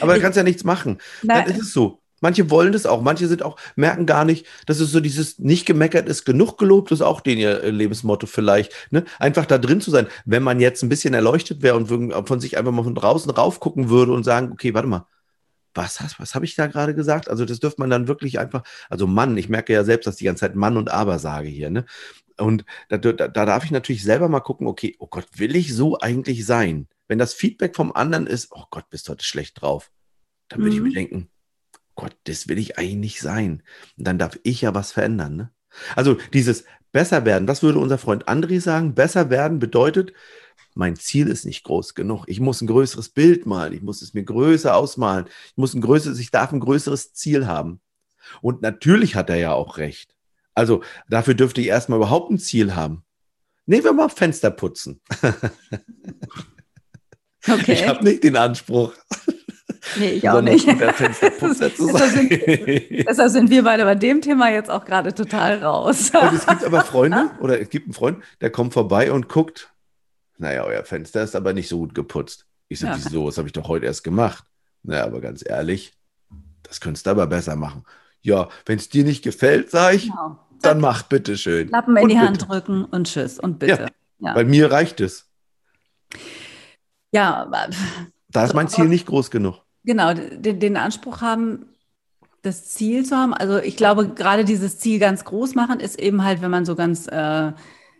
Aber 0.00 0.14
da 0.14 0.20
kannst 0.20 0.36
ja 0.36 0.42
nichts 0.42 0.64
machen. 0.64 0.98
Na, 1.22 1.42
Dann 1.42 1.50
ist 1.50 1.60
es 1.60 1.72
so. 1.72 2.00
Manche 2.20 2.50
wollen 2.50 2.72
das 2.72 2.86
auch, 2.86 3.02
manche 3.02 3.28
sind 3.28 3.42
auch, 3.42 3.58
merken 3.76 4.06
gar 4.06 4.24
nicht, 4.24 4.46
dass 4.64 4.80
es 4.80 4.90
so 4.90 5.00
dieses 5.00 5.38
nicht 5.38 5.66
gemeckert 5.66 6.08
ist, 6.08 6.24
genug 6.24 6.56
gelobt 6.56 6.90
ist 6.90 7.02
auch 7.02 7.20
den 7.20 7.38
ihr 7.38 7.70
Lebensmotto 7.70 8.26
vielleicht. 8.26 8.72
Ne? 8.90 9.04
Einfach 9.18 9.44
da 9.44 9.58
drin 9.58 9.82
zu 9.82 9.90
sein. 9.90 10.06
Wenn 10.24 10.42
man 10.42 10.58
jetzt 10.58 10.82
ein 10.82 10.88
bisschen 10.88 11.12
erleuchtet 11.12 11.62
wäre 11.62 11.76
und 11.76 11.88
von 12.26 12.40
sich 12.40 12.56
einfach 12.56 12.72
mal 12.72 12.84
von 12.84 12.94
draußen 12.94 13.30
raufgucken 13.30 13.90
würde 13.90 14.12
und 14.12 14.24
sagen, 14.24 14.50
okay, 14.50 14.72
warte 14.72 14.88
mal, 14.88 15.06
was, 15.74 16.02
was, 16.02 16.18
was 16.18 16.34
habe 16.34 16.46
ich 16.46 16.54
da 16.54 16.66
gerade 16.66 16.94
gesagt? 16.94 17.28
Also 17.28 17.44
das 17.44 17.60
dürfte 17.60 17.82
man 17.82 17.90
dann 17.90 18.08
wirklich 18.08 18.38
einfach, 18.38 18.62
also 18.88 19.06
Mann, 19.06 19.36
ich 19.36 19.50
merke 19.50 19.74
ja 19.74 19.84
selbst, 19.84 20.06
dass 20.06 20.14
ich 20.14 20.20
die 20.20 20.24
ganze 20.24 20.40
Zeit 20.40 20.56
Mann 20.56 20.78
und 20.78 20.90
Aber 20.90 21.18
sage 21.18 21.48
hier, 21.48 21.70
ne? 21.70 21.84
Und 22.38 22.64
da, 22.88 22.98
da, 22.98 23.12
da 23.12 23.46
darf 23.46 23.64
ich 23.64 23.70
natürlich 23.70 24.02
selber 24.02 24.28
mal 24.28 24.40
gucken, 24.40 24.66
okay, 24.66 24.96
oh 24.98 25.06
Gott, 25.06 25.26
will 25.36 25.56
ich 25.56 25.74
so 25.74 25.98
eigentlich 25.98 26.44
sein? 26.46 26.88
Wenn 27.08 27.18
das 27.18 27.34
Feedback 27.34 27.76
vom 27.76 27.92
anderen 27.92 28.26
ist, 28.26 28.48
oh 28.50 28.64
Gott, 28.70 28.88
bist 28.90 29.08
du 29.08 29.12
heute 29.12 29.24
schlecht 29.24 29.60
drauf, 29.60 29.90
dann 30.48 30.60
würde 30.60 30.70
mhm. 30.70 30.76
ich 30.76 30.82
mir 30.82 30.88
mhm. 30.88 30.94
denken, 30.94 31.30
Gott, 31.94 32.16
das 32.24 32.48
will 32.48 32.58
ich 32.58 32.78
eigentlich 32.78 32.96
nicht 32.96 33.20
sein. 33.20 33.62
Und 33.96 34.06
dann 34.06 34.18
darf 34.18 34.38
ich 34.42 34.60
ja 34.60 34.74
was 34.74 34.92
verändern. 34.92 35.36
Ne? 35.36 35.50
Also 35.94 36.18
dieses 36.32 36.64
besser 36.92 37.24
werden, 37.24 37.48
was 37.48 37.62
würde 37.62 37.78
unser 37.78 37.98
Freund 37.98 38.28
André 38.28 38.60
sagen? 38.60 38.94
Besser 38.94 39.30
werden 39.30 39.58
bedeutet, 39.58 40.12
mein 40.74 40.96
Ziel 40.96 41.28
ist 41.28 41.46
nicht 41.46 41.64
groß 41.64 41.94
genug. 41.94 42.24
Ich 42.26 42.38
muss 42.38 42.60
ein 42.60 42.66
größeres 42.66 43.08
Bild 43.08 43.46
malen. 43.46 43.72
Ich 43.72 43.82
muss 43.82 44.02
es 44.02 44.12
mir 44.12 44.24
größer 44.24 44.76
ausmalen. 44.76 45.26
Ich 45.50 45.56
muss 45.56 45.74
ein 45.74 45.80
größeres, 45.80 46.18
ich 46.18 46.30
darf 46.30 46.52
ein 46.52 46.60
größeres 46.60 47.14
Ziel 47.14 47.46
haben. 47.46 47.80
Und 48.42 48.60
natürlich 48.60 49.14
hat 49.14 49.30
er 49.30 49.36
ja 49.36 49.52
auch 49.52 49.78
recht. 49.78 50.14
Also 50.54 50.82
dafür 51.08 51.34
dürfte 51.34 51.60
ich 51.60 51.68
erstmal 51.68 51.98
überhaupt 51.98 52.30
ein 52.30 52.38
Ziel 52.38 52.74
haben. 52.74 53.04
Nehmen 53.64 53.84
wir 53.84 53.92
mal 53.92 54.08
Fenster 54.08 54.50
putzen. 54.50 55.00
Okay. 57.48 57.72
Ich 57.72 57.88
habe 57.88 58.04
nicht 58.04 58.24
den 58.24 58.36
Anspruch. 58.36 58.92
Nee, 59.98 60.10
ich 60.10 60.28
auch 60.28 60.40
nicht. 60.40 60.66
deshalb, 60.66 60.96
sind, 61.54 62.30
deshalb 63.08 63.30
sind 63.30 63.50
wir 63.50 63.62
beide 63.62 63.84
bei 63.84 63.94
dem 63.94 64.20
Thema 64.20 64.50
jetzt 64.50 64.70
auch 64.70 64.84
gerade 64.84 65.14
total 65.14 65.62
raus. 65.62 66.10
Und 66.10 66.34
es 66.34 66.46
gibt 66.46 66.64
aber 66.64 66.82
Freunde, 66.82 67.30
oder 67.40 67.60
es 67.60 67.70
gibt 67.70 67.86
einen 67.86 67.94
Freund, 67.94 68.18
der 68.40 68.50
kommt 68.50 68.72
vorbei 68.72 69.12
und 69.12 69.28
guckt, 69.28 69.70
naja, 70.38 70.64
euer 70.64 70.84
Fenster 70.84 71.22
ist 71.22 71.36
aber 71.36 71.52
nicht 71.52 71.68
so 71.68 71.78
gut 71.78 71.94
geputzt. 71.94 72.46
Ich 72.68 72.80
sage, 72.80 72.98
ja. 72.98 73.04
wieso, 73.04 73.26
das 73.26 73.38
habe 73.38 73.48
ich 73.48 73.52
doch 73.52 73.68
heute 73.68 73.86
erst 73.86 74.02
gemacht. 74.04 74.44
Naja, 74.82 75.04
aber 75.04 75.20
ganz 75.20 75.44
ehrlich, 75.46 75.92
das 76.62 76.80
könntest 76.80 77.06
du 77.06 77.10
aber 77.10 77.26
besser 77.26 77.56
machen. 77.56 77.84
Ja, 78.22 78.48
wenn 78.66 78.78
es 78.78 78.88
dir 78.88 79.04
nicht 79.04 79.22
gefällt, 79.22 79.70
sage 79.70 79.96
ich, 79.96 80.02
genau. 80.08 80.38
dann 80.62 80.80
mach 80.80 81.04
bitte 81.04 81.38
schön. 81.38 81.68
Lappen 81.68 81.96
in 81.96 82.02
und 82.02 82.08
die 82.08 82.14
bitte. 82.16 82.26
Hand 82.26 82.48
drücken 82.48 82.84
und 82.84 83.06
tschüss 83.06 83.38
und 83.38 83.60
bitte. 83.60 83.82
Ja, 84.18 84.28
ja. 84.28 84.34
Bei 84.34 84.44
mir 84.44 84.70
reicht 84.70 85.00
es. 85.00 85.28
Ja, 87.12 87.50
da 88.28 88.44
ist 88.44 88.54
mein 88.54 88.68
Ziel 88.68 88.86
nicht 88.86 89.06
groß 89.06 89.30
genug. 89.30 89.62
Genau, 89.84 90.12
den, 90.14 90.58
den, 90.60 90.76
Anspruch 90.76 91.20
haben, 91.20 91.66
das 92.42 92.66
Ziel 92.66 93.04
zu 93.04 93.16
haben. 93.16 93.32
Also 93.32 93.58
ich 93.58 93.76
glaube, 93.76 94.08
gerade 94.08 94.44
dieses 94.44 94.78
Ziel 94.78 94.98
ganz 94.98 95.24
groß 95.24 95.54
machen 95.54 95.80
ist 95.80 95.98
eben 95.98 96.24
halt, 96.24 96.42
wenn 96.42 96.50
man 96.50 96.64
so 96.64 96.74
ganz, 96.74 97.06
äh, 97.06 97.52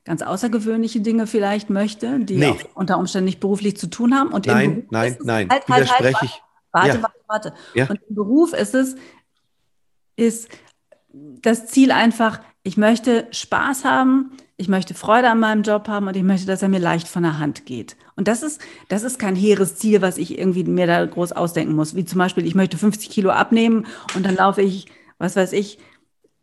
ganz 0.04 0.22
außergewöhnliche 0.22 1.00
Dinge 1.00 1.26
vielleicht 1.26 1.70
möchte, 1.70 2.18
die 2.20 2.36
nee. 2.38 2.56
unter 2.74 2.98
Umständen 2.98 3.26
nicht 3.26 3.40
beruflich 3.40 3.76
zu 3.76 3.88
tun 3.88 4.14
haben. 4.14 4.32
Und 4.32 4.46
nein, 4.46 4.86
nein, 4.90 5.16
nein, 5.22 5.48
halt, 5.48 5.68
halt, 5.68 5.90
halt, 5.90 6.00
widerspreche 6.00 6.24
ich. 6.26 6.42
Warte, 6.72 6.88
ja. 6.88 7.02
warte, 7.02 7.18
warte. 7.26 7.54
Ja. 7.74 7.86
Und 7.88 8.00
im 8.08 8.14
Beruf 8.14 8.52
ist 8.52 8.74
es, 8.74 8.96
ist 10.16 10.48
das 11.12 11.66
Ziel 11.66 11.90
einfach, 11.90 12.40
ich 12.62 12.76
möchte 12.76 13.28
Spaß 13.30 13.84
haben, 13.84 14.32
ich 14.56 14.68
möchte 14.68 14.94
Freude 14.94 15.30
an 15.30 15.40
meinem 15.40 15.62
Job 15.62 15.88
haben 15.88 16.08
und 16.08 16.16
ich 16.16 16.22
möchte, 16.22 16.46
dass 16.46 16.62
er 16.62 16.68
mir 16.68 16.80
leicht 16.80 17.08
von 17.08 17.22
der 17.22 17.38
Hand 17.38 17.66
geht. 17.66 17.96
Und 18.16 18.28
das 18.28 18.42
ist, 18.42 18.60
das 18.88 19.02
ist 19.02 19.18
kein 19.18 19.36
hehres 19.36 19.76
Ziel, 19.76 20.00
was 20.02 20.16
ich 20.18 20.38
irgendwie 20.38 20.64
mir 20.64 20.86
da 20.86 21.04
groß 21.04 21.32
ausdenken 21.32 21.74
muss. 21.74 21.94
Wie 21.94 22.04
zum 22.04 22.18
Beispiel, 22.18 22.46
ich 22.46 22.54
möchte 22.54 22.78
50 22.78 23.10
Kilo 23.10 23.30
abnehmen 23.30 23.86
und 24.14 24.24
dann 24.24 24.34
laufe 24.34 24.62
ich, 24.62 24.86
was 25.18 25.36
weiß 25.36 25.52
ich, 25.52 25.78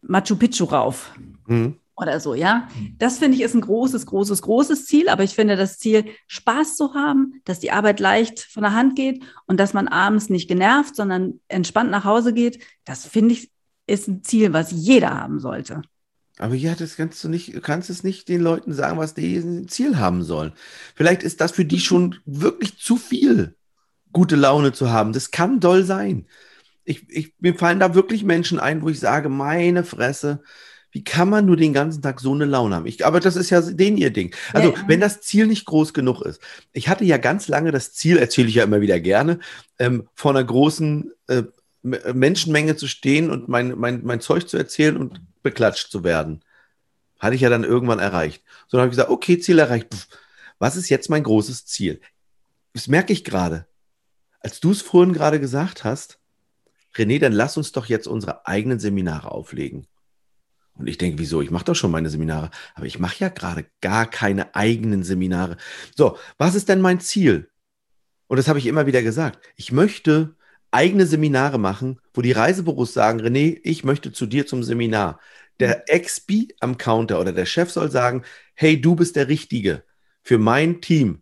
Machu 0.02 0.36
Picchu 0.36 0.66
rauf. 0.66 1.12
Mhm. 1.48 1.78
Oder 1.96 2.20
so, 2.20 2.34
ja. 2.34 2.68
Das 2.98 3.20
finde 3.20 3.38
ich 3.38 3.44
ist 3.44 3.54
ein 3.54 3.62
großes, 3.62 4.08
großes, 4.08 4.42
großes 4.42 4.86
Ziel. 4.86 5.10
Aber 5.10 5.24
ich 5.24 5.36
finde 5.36 5.56
das 5.56 5.78
Ziel, 5.78 6.06
Spaß 6.28 6.76
zu 6.76 6.94
haben, 6.94 7.42
dass 7.46 7.60
die 7.60 7.72
Arbeit 7.72 8.00
leicht 8.00 8.40
von 8.40 8.64
der 8.64 8.74
Hand 8.74 8.96
geht 8.96 9.24
und 9.46 9.60
dass 9.60 9.74
man 9.74 9.88
abends 9.88 10.30
nicht 10.30 10.48
genervt, 10.48 10.96
sondern 10.96 11.40
entspannt 11.48 11.92
nach 11.92 12.04
Hause 12.04 12.34
geht, 12.34 12.64
das 12.84 13.06
finde 13.06 13.34
ich, 13.34 13.52
ist 13.86 14.08
ein 14.08 14.24
Ziel, 14.24 14.54
was 14.54 14.72
jeder 14.72 15.12
haben 15.12 15.40
sollte. 15.40 15.82
Aber 16.40 16.56
ja, 16.56 16.74
das 16.74 16.96
kannst 16.96 17.24
du 17.24 17.30
nicht, 17.30 17.62
kannst 17.62 17.90
es 17.90 18.04
nicht 18.04 18.28
den 18.28 18.42
Leuten 18.42 18.74
sagen, 18.74 18.98
was 18.98 19.14
die 19.14 19.66
Ziel 19.68 19.98
haben 19.98 20.24
sollen. 20.24 20.54
Vielleicht 20.96 21.24
ist 21.24 21.42
das 21.42 21.52
für 21.52 21.66
die 21.66 21.80
schon 21.82 22.16
wirklich 22.26 22.78
zu 22.80 22.98
viel, 22.98 23.56
gute 24.12 24.36
Laune 24.36 24.74
zu 24.74 24.92
haben. 24.92 25.14
Das 25.14 25.32
kann 25.32 25.60
doll 25.60 25.84
sein. 25.84 26.28
Ich, 26.86 27.10
ich, 27.10 27.34
mir 27.40 27.56
fallen 27.56 27.80
da 27.80 27.96
wirklich 27.96 28.24
Menschen 28.24 28.60
ein, 28.60 28.82
wo 28.82 28.90
ich 28.90 29.00
sage, 29.00 29.30
meine 29.30 29.84
Fresse, 29.84 30.44
wie 30.92 31.04
kann 31.04 31.30
man 31.30 31.46
nur 31.46 31.56
den 31.56 31.74
ganzen 31.74 32.02
Tag 32.02 32.20
so 32.20 32.34
eine 32.34 32.46
Laune 32.46 32.76
haben? 32.76 32.86
Ich, 32.86 33.06
aber 33.06 33.20
das 33.20 33.36
ist 33.36 33.50
ja 33.50 33.62
den 33.62 33.98
ihr 33.98 34.12
Ding. 34.12 34.36
Also, 34.54 34.70
ja, 34.70 34.76
ja. 34.78 34.84
wenn 34.88 35.00
das 35.00 35.22
Ziel 35.22 35.48
nicht 35.48 35.66
groß 35.66 35.94
genug 35.94 36.22
ist. 36.22 36.40
Ich 36.72 36.88
hatte 36.88 37.04
ja 37.04 37.18
ganz 37.18 37.48
lange 37.48 37.72
das 37.72 37.94
Ziel, 37.94 38.18
erzähle 38.18 38.50
ich 38.50 38.56
ja 38.56 38.64
immer 38.64 38.82
wieder 38.82 39.00
gerne, 39.00 39.40
ähm, 39.80 40.08
vor 40.14 40.32
einer 40.32 40.44
großen 40.44 41.12
äh, 41.28 41.44
Menschenmenge 41.82 42.76
zu 42.76 42.88
stehen 42.88 43.32
und 43.32 43.50
mein, 43.50 43.78
mein, 43.78 44.02
mein 44.04 44.22
Zeug 44.22 44.48
zu 44.48 44.58
erzählen 44.58 44.98
und 44.98 45.20
beklatscht 45.44 45.92
zu 45.92 46.04
werden. 46.04 46.44
Hatte 47.20 47.36
ich 47.36 47.42
ja 47.42 47.50
dann 47.50 47.64
irgendwann 47.64 48.00
erreicht. 48.00 48.44
So 48.68 48.78
habe 48.78 48.88
ich 48.88 48.92
gesagt, 48.92 49.10
okay, 49.10 49.40
Ziel 49.40 49.60
erreicht. 49.60 49.88
Was 50.60 50.76
ist 50.76 50.90
jetzt 50.90 51.10
mein 51.10 51.24
großes 51.24 51.66
Ziel? 51.66 52.02
Das 52.74 52.88
merke 52.88 53.14
ich 53.14 53.24
gerade. 53.24 53.68
Als 54.40 54.60
du 54.60 54.72
es 54.72 54.82
vorhin 54.82 55.14
gerade 55.14 55.40
gesagt 55.40 55.84
hast, 55.84 56.20
René, 56.96 57.20
dann 57.20 57.34
lass 57.34 57.58
uns 57.58 57.72
doch 57.72 57.86
jetzt 57.86 58.08
unsere 58.08 58.46
eigenen 58.46 58.80
Seminare 58.80 59.32
auflegen. 59.32 59.88
Und 60.76 60.88
ich 60.88 60.98
denke, 60.98 61.20
wieso? 61.20 61.42
Ich 61.42 61.52
mache 61.52 61.66
doch 61.66 61.76
schon 61.76 61.92
meine 61.92 62.10
Seminare. 62.10 62.50
Aber 62.76 62.86
ich 62.86 63.00
mache 63.00 63.20
ja 63.20 63.30
gerade 63.30 63.66
gar 63.82 64.10
keine 64.10 64.56
eigenen 64.56 65.04
Seminare. 65.04 65.58
So, 65.96 66.18
was 66.38 66.56
ist 66.56 66.70
denn 66.70 66.82
mein 66.82 67.00
Ziel? 67.00 67.50
Und 68.28 68.38
das 68.38 68.48
habe 68.48 68.60
ich 68.60 68.66
immer 68.66 68.86
wieder 68.86 69.04
gesagt. 69.04 69.40
Ich 69.56 69.72
möchte 69.72 70.36
eigene 70.74 71.06
Seminare 71.06 71.58
machen, 71.58 72.00
wo 72.14 72.22
die 72.22 72.32
Reisebüros 72.32 72.94
sagen, 72.94 73.22
René, 73.22 73.60
ich 73.64 73.84
möchte 73.84 74.12
zu 74.12 74.26
dir 74.26 74.48
zum 74.48 74.64
Seminar. 74.64 75.20
Der 75.60 75.94
Expi 75.94 76.56
am 76.60 76.78
Counter 76.78 77.20
oder 77.20 77.32
der 77.32 77.46
Chef 77.46 77.72
soll 77.72 77.92
sagen, 77.92 78.24
hey, 78.56 78.80
du 78.80 78.96
bist 78.96 79.16
der 79.16 79.28
Richtige 79.28 79.84
für 80.24 80.38
mein 80.38 80.82
Team. 80.82 81.22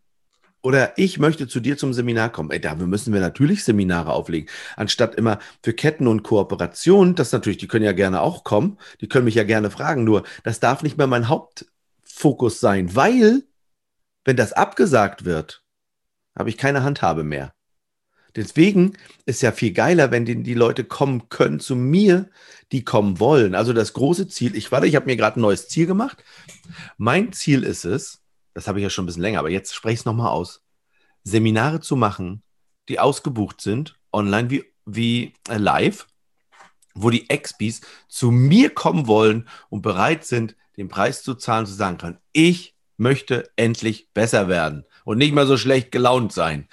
Oder 0.63 0.97
ich 0.97 1.17
möchte 1.17 1.47
zu 1.47 1.59
dir 1.59 1.75
zum 1.75 1.91
Seminar 1.91 2.31
kommen. 2.31 2.51
Ey, 2.51 2.61
da 2.61 2.75
müssen 2.75 3.13
wir 3.13 3.19
natürlich 3.19 3.63
Seminare 3.63 4.13
auflegen. 4.13 4.47
Anstatt 4.75 5.15
immer 5.15 5.39
für 5.63 5.73
Ketten 5.73 6.07
und 6.07 6.21
Kooperationen, 6.23 7.15
das 7.15 7.31
natürlich, 7.31 7.57
die 7.57 7.67
können 7.67 7.85
ja 7.85 7.93
gerne 7.93 8.21
auch 8.21 8.43
kommen, 8.43 8.77
die 9.01 9.09
können 9.09 9.25
mich 9.25 9.35
ja 9.35 9.43
gerne 9.43 9.71
fragen, 9.71 10.03
nur 10.03 10.23
das 10.43 10.59
darf 10.59 10.83
nicht 10.83 10.97
mehr 10.97 11.07
mein 11.07 11.29
Hauptfokus 11.29 12.59
sein, 12.59 12.95
weil, 12.95 13.43
wenn 14.23 14.37
das 14.37 14.53
abgesagt 14.53 15.25
wird, 15.25 15.63
habe 16.37 16.49
ich 16.49 16.57
keine 16.57 16.83
Handhabe 16.83 17.23
mehr. 17.23 17.53
Deswegen 18.35 18.93
ist 19.25 19.41
ja 19.41 19.51
viel 19.51 19.73
geiler, 19.73 20.11
wenn 20.11 20.25
die, 20.25 20.41
die 20.41 20.53
Leute 20.53 20.83
kommen 20.83 21.29
können 21.29 21.59
zu 21.59 21.75
mir, 21.75 22.29
die 22.71 22.83
kommen 22.83 23.19
wollen. 23.19 23.55
Also 23.55 23.73
das 23.73 23.93
große 23.93 24.27
Ziel, 24.27 24.55
ich 24.55 24.71
warte, 24.71 24.87
ich 24.87 24.95
habe 24.95 25.05
mir 25.05 25.17
gerade 25.17 25.39
ein 25.39 25.41
neues 25.41 25.67
Ziel 25.67 25.85
gemacht. 25.85 26.23
Mein 26.97 27.33
Ziel 27.33 27.63
ist 27.63 27.83
es, 27.83 28.21
das 28.53 28.67
habe 28.67 28.79
ich 28.79 28.83
ja 28.83 28.89
schon 28.89 29.03
ein 29.03 29.07
bisschen 29.07 29.21
länger, 29.21 29.39
aber 29.39 29.49
jetzt 29.49 29.73
spreche 29.75 29.93
ich 29.93 29.99
es 30.01 30.05
nochmal 30.05 30.29
aus, 30.29 30.63
Seminare 31.23 31.81
zu 31.81 31.95
machen, 31.95 32.43
die 32.89 32.99
ausgebucht 32.99 33.61
sind, 33.61 33.99
online 34.11 34.49
wie, 34.49 34.65
wie 34.85 35.33
äh, 35.49 35.57
live, 35.57 36.07
wo 36.93 37.09
die 37.09 37.29
Expis 37.29 37.81
zu 38.07 38.31
mir 38.31 38.69
kommen 38.69 39.07
wollen 39.07 39.47
und 39.69 39.81
bereit 39.81 40.25
sind, 40.25 40.55
den 40.77 40.89
Preis 40.89 41.23
zu 41.23 41.35
zahlen, 41.35 41.65
zu 41.65 41.73
sagen 41.73 41.97
können, 41.97 42.17
ich 42.31 42.75
möchte 42.97 43.49
endlich 43.55 44.09
besser 44.13 44.47
werden 44.47 44.85
und 45.05 45.17
nicht 45.17 45.33
mehr 45.33 45.45
so 45.45 45.57
schlecht 45.57 45.91
gelaunt 45.91 46.33
sein. 46.33 46.67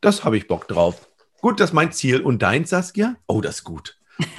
Das 0.00 0.24
habe 0.24 0.36
ich 0.36 0.46
Bock 0.46 0.68
drauf. 0.68 1.08
Gut, 1.40 1.60
das 1.60 1.70
ist 1.70 1.74
mein 1.74 1.92
Ziel. 1.92 2.20
Und 2.20 2.42
dein, 2.42 2.64
Saskia? 2.64 3.16
Oh, 3.26 3.40
das 3.40 3.56
ist 3.56 3.64
gut. 3.64 3.98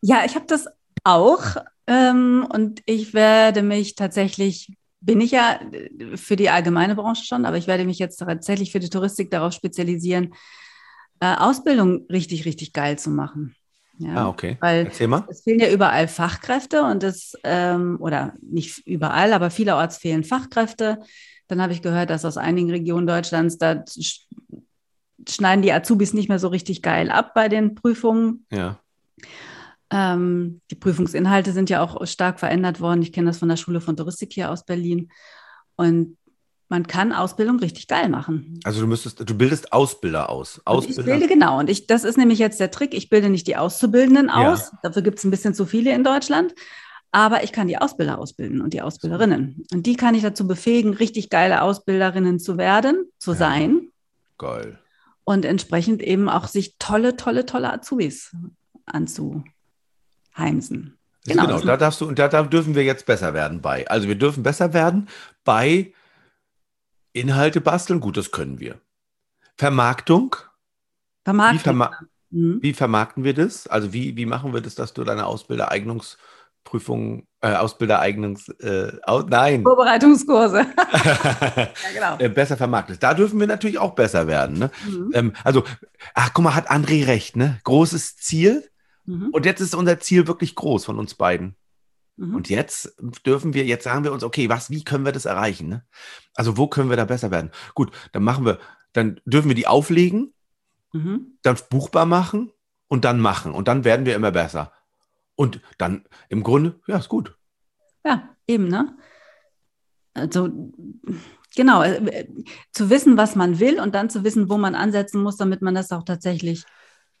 ja, 0.00 0.24
ich 0.24 0.34
habe 0.34 0.46
das 0.46 0.66
auch. 1.02 1.56
Ähm, 1.86 2.46
und 2.52 2.82
ich 2.86 3.14
werde 3.14 3.62
mich 3.62 3.94
tatsächlich, 3.94 4.76
bin 5.00 5.20
ich 5.20 5.32
ja 5.32 5.60
äh, 5.72 6.16
für 6.16 6.36
die 6.36 6.50
allgemeine 6.50 6.94
Branche 6.94 7.24
schon, 7.24 7.44
aber 7.44 7.56
ich 7.56 7.66
werde 7.66 7.84
mich 7.84 7.98
jetzt 7.98 8.16
tatsächlich 8.16 8.72
für 8.72 8.80
die 8.80 8.90
Touristik 8.90 9.30
darauf 9.30 9.52
spezialisieren, 9.52 10.34
äh, 11.20 11.34
Ausbildung 11.36 12.06
richtig, 12.10 12.44
richtig 12.46 12.72
geil 12.72 12.98
zu 12.98 13.10
machen. 13.10 13.54
Ja, 13.98 14.14
ah, 14.14 14.28
okay. 14.28 14.56
Weil 14.60 14.86
Erzähl 14.86 15.06
mal. 15.06 15.24
es 15.28 15.42
fehlen 15.42 15.60
ja 15.60 15.70
überall 15.70 16.08
Fachkräfte 16.08 16.82
und 16.82 17.04
es, 17.04 17.38
ähm, 17.44 17.98
oder 18.00 18.34
nicht 18.40 18.84
überall, 18.86 19.32
aber 19.32 19.50
vielerorts 19.50 19.98
fehlen 19.98 20.24
Fachkräfte. 20.24 21.00
Dann 21.48 21.60
habe 21.60 21.72
ich 21.72 21.82
gehört, 21.82 22.10
dass 22.10 22.24
aus 22.24 22.36
einigen 22.36 22.70
Regionen 22.70 23.06
Deutschlands, 23.06 23.58
da 23.58 23.84
schneiden 25.28 25.62
die 25.62 25.72
Azubis 25.72 26.14
nicht 26.14 26.28
mehr 26.28 26.38
so 26.38 26.48
richtig 26.48 26.82
geil 26.82 27.10
ab 27.10 27.34
bei 27.34 27.48
den 27.48 27.74
Prüfungen. 27.74 28.46
Ja. 28.50 28.78
Ähm, 29.90 30.60
die 30.70 30.74
Prüfungsinhalte 30.74 31.52
sind 31.52 31.70
ja 31.70 31.82
auch 31.82 32.06
stark 32.06 32.40
verändert 32.40 32.80
worden. 32.80 33.02
Ich 33.02 33.12
kenne 33.12 33.28
das 33.28 33.38
von 33.38 33.48
der 33.48 33.56
Schule 33.56 33.80
von 33.80 33.96
Touristik 33.96 34.32
hier 34.32 34.50
aus 34.50 34.64
Berlin. 34.64 35.10
Und 35.76 36.16
man 36.68 36.86
kann 36.86 37.12
Ausbildung 37.12 37.58
richtig 37.60 37.86
geil 37.88 38.08
machen. 38.08 38.58
Also 38.64 38.80
du 38.80 38.86
müsstest, 38.86 39.20
du 39.20 39.34
bildest 39.34 39.72
Ausbilder 39.72 40.30
aus. 40.30 40.60
Ausbilder. 40.64 41.00
ich 41.00 41.06
bilde 41.06 41.28
genau. 41.28 41.58
Und 41.58 41.68
ich, 41.68 41.86
das 41.86 42.04
ist 42.04 42.16
nämlich 42.16 42.38
jetzt 42.38 42.58
der 42.58 42.70
Trick. 42.70 42.94
Ich 42.94 43.10
bilde 43.10 43.28
nicht 43.28 43.46
die 43.46 43.56
Auszubildenden 43.56 44.30
aus. 44.30 44.72
Ja. 44.72 44.78
Dafür 44.82 45.02
gibt 45.02 45.18
es 45.18 45.24
ein 45.24 45.30
bisschen 45.30 45.54
zu 45.54 45.66
viele 45.66 45.92
in 45.92 46.02
Deutschland. 46.04 46.54
Aber 47.14 47.44
ich 47.44 47.52
kann 47.52 47.68
die 47.68 47.78
Ausbilder 47.78 48.18
ausbilden 48.18 48.60
und 48.60 48.72
die 48.74 48.82
Ausbilderinnen. 48.82 49.64
Und 49.72 49.86
die 49.86 49.94
kann 49.94 50.16
ich 50.16 50.22
dazu 50.22 50.48
befähigen, 50.48 50.94
richtig 50.94 51.30
geile 51.30 51.62
Ausbilderinnen 51.62 52.40
zu 52.40 52.58
werden, 52.58 53.06
zu 53.18 53.30
ja. 53.30 53.36
sein. 53.36 53.92
Geil. 54.36 54.80
Und 55.22 55.44
entsprechend 55.44 56.02
eben 56.02 56.28
auch 56.28 56.48
sich 56.48 56.76
tolle, 56.80 57.16
tolle, 57.16 57.46
tolle 57.46 57.72
Azubis 57.72 58.34
anzuheimsen. 58.86 59.44
Genau, 61.24 61.46
genau 61.46 61.60
da 61.60 61.76
darfst 61.76 62.00
du, 62.00 62.08
und 62.08 62.18
da, 62.18 62.26
da 62.26 62.42
dürfen 62.42 62.74
wir 62.74 62.82
jetzt 62.82 63.06
besser 63.06 63.32
werden 63.32 63.60
bei. 63.60 63.86
Also 63.86 64.08
wir 64.08 64.16
dürfen 64.16 64.42
besser 64.42 64.72
werden 64.72 65.08
bei 65.44 65.92
Inhalte 67.12 67.60
basteln, 67.60 68.00
gut, 68.00 68.16
das 68.16 68.32
können 68.32 68.58
wir. 68.58 68.80
Vermarktung. 69.56 70.34
Vermarktung. 71.22 71.60
Wie, 71.60 71.62
verma 71.62 71.92
mhm. 72.30 72.58
wie, 72.60 72.72
vermarkten 72.72 73.22
wir 73.22 73.34
das? 73.34 73.68
Also 73.68 73.92
wie, 73.92 74.16
wie 74.16 74.26
machen 74.26 74.52
wir 74.52 74.60
das, 74.60 74.74
dass 74.74 74.94
du 74.94 75.04
deine 75.04 75.26
Ausbildereignungsprüfung, 76.64 77.26
äh, 77.40 77.54
Ausbildereignungs, 77.54 78.48
äh, 78.60 78.92
aus, 79.02 79.24
nein. 79.28 79.62
Vorbereitungskurse. 79.62 80.58
ja, 81.04 81.68
genau. 81.92 82.18
Äh, 82.18 82.28
besser 82.28 82.56
vermarktest. 82.56 83.02
Da 83.02 83.14
dürfen 83.14 83.38
wir 83.38 83.46
natürlich 83.46 83.78
auch 83.78 83.94
besser 83.94 84.26
werden. 84.26 84.58
Ne? 84.58 84.70
Mhm. 84.86 85.10
Ähm, 85.14 85.32
also, 85.44 85.64
ach, 86.14 86.32
guck 86.32 86.44
mal, 86.44 86.54
hat 86.54 86.70
André 86.70 87.06
recht, 87.06 87.36
ne? 87.36 87.60
Großes 87.64 88.16
Ziel. 88.16 88.68
Mhm. 89.04 89.28
Und 89.32 89.46
jetzt 89.46 89.60
ist 89.60 89.74
unser 89.74 90.00
Ziel 90.00 90.26
wirklich 90.26 90.54
groß 90.54 90.84
von 90.84 90.98
uns 90.98 91.14
beiden. 91.14 91.56
Mhm. 92.16 92.34
Und 92.34 92.48
jetzt 92.48 92.96
dürfen 93.26 93.54
wir, 93.54 93.64
jetzt 93.64 93.84
sagen 93.84 94.04
wir 94.04 94.12
uns, 94.12 94.24
okay, 94.24 94.48
was, 94.48 94.70
wie 94.70 94.84
können 94.84 95.04
wir 95.04 95.12
das 95.12 95.26
erreichen? 95.26 95.68
Ne? 95.68 95.84
Also 96.34 96.56
wo 96.56 96.68
können 96.68 96.90
wir 96.90 96.96
da 96.96 97.04
besser 97.04 97.30
werden? 97.30 97.50
Gut, 97.74 97.92
dann 98.12 98.22
machen 98.22 98.46
wir, 98.46 98.58
dann 98.92 99.20
dürfen 99.24 99.48
wir 99.48 99.56
die 99.56 99.66
auflegen, 99.66 100.32
mhm. 100.92 101.38
dann 101.42 101.56
buchbar 101.70 102.06
machen 102.06 102.52
und 102.88 103.04
dann 103.04 103.20
machen. 103.20 103.52
Und 103.52 103.68
dann 103.68 103.84
werden 103.84 104.06
wir 104.06 104.14
immer 104.14 104.30
besser. 104.30 104.72
Und 105.36 105.60
dann 105.78 106.04
im 106.28 106.42
Grunde, 106.42 106.80
ja, 106.86 106.98
ist 106.98 107.08
gut. 107.08 107.36
Ja, 108.04 108.36
eben, 108.46 108.68
ne? 108.68 108.96
Also, 110.14 110.72
genau, 111.56 111.82
äh, 111.82 112.28
zu 112.72 112.88
wissen, 112.88 113.16
was 113.16 113.34
man 113.34 113.58
will 113.58 113.80
und 113.80 113.94
dann 113.94 114.10
zu 114.10 114.22
wissen, 114.22 114.48
wo 114.48 114.58
man 114.58 114.74
ansetzen 114.74 115.22
muss, 115.22 115.36
damit 115.36 115.60
man 115.60 115.74
das 115.74 115.90
auch 115.90 116.04
tatsächlich 116.04 116.64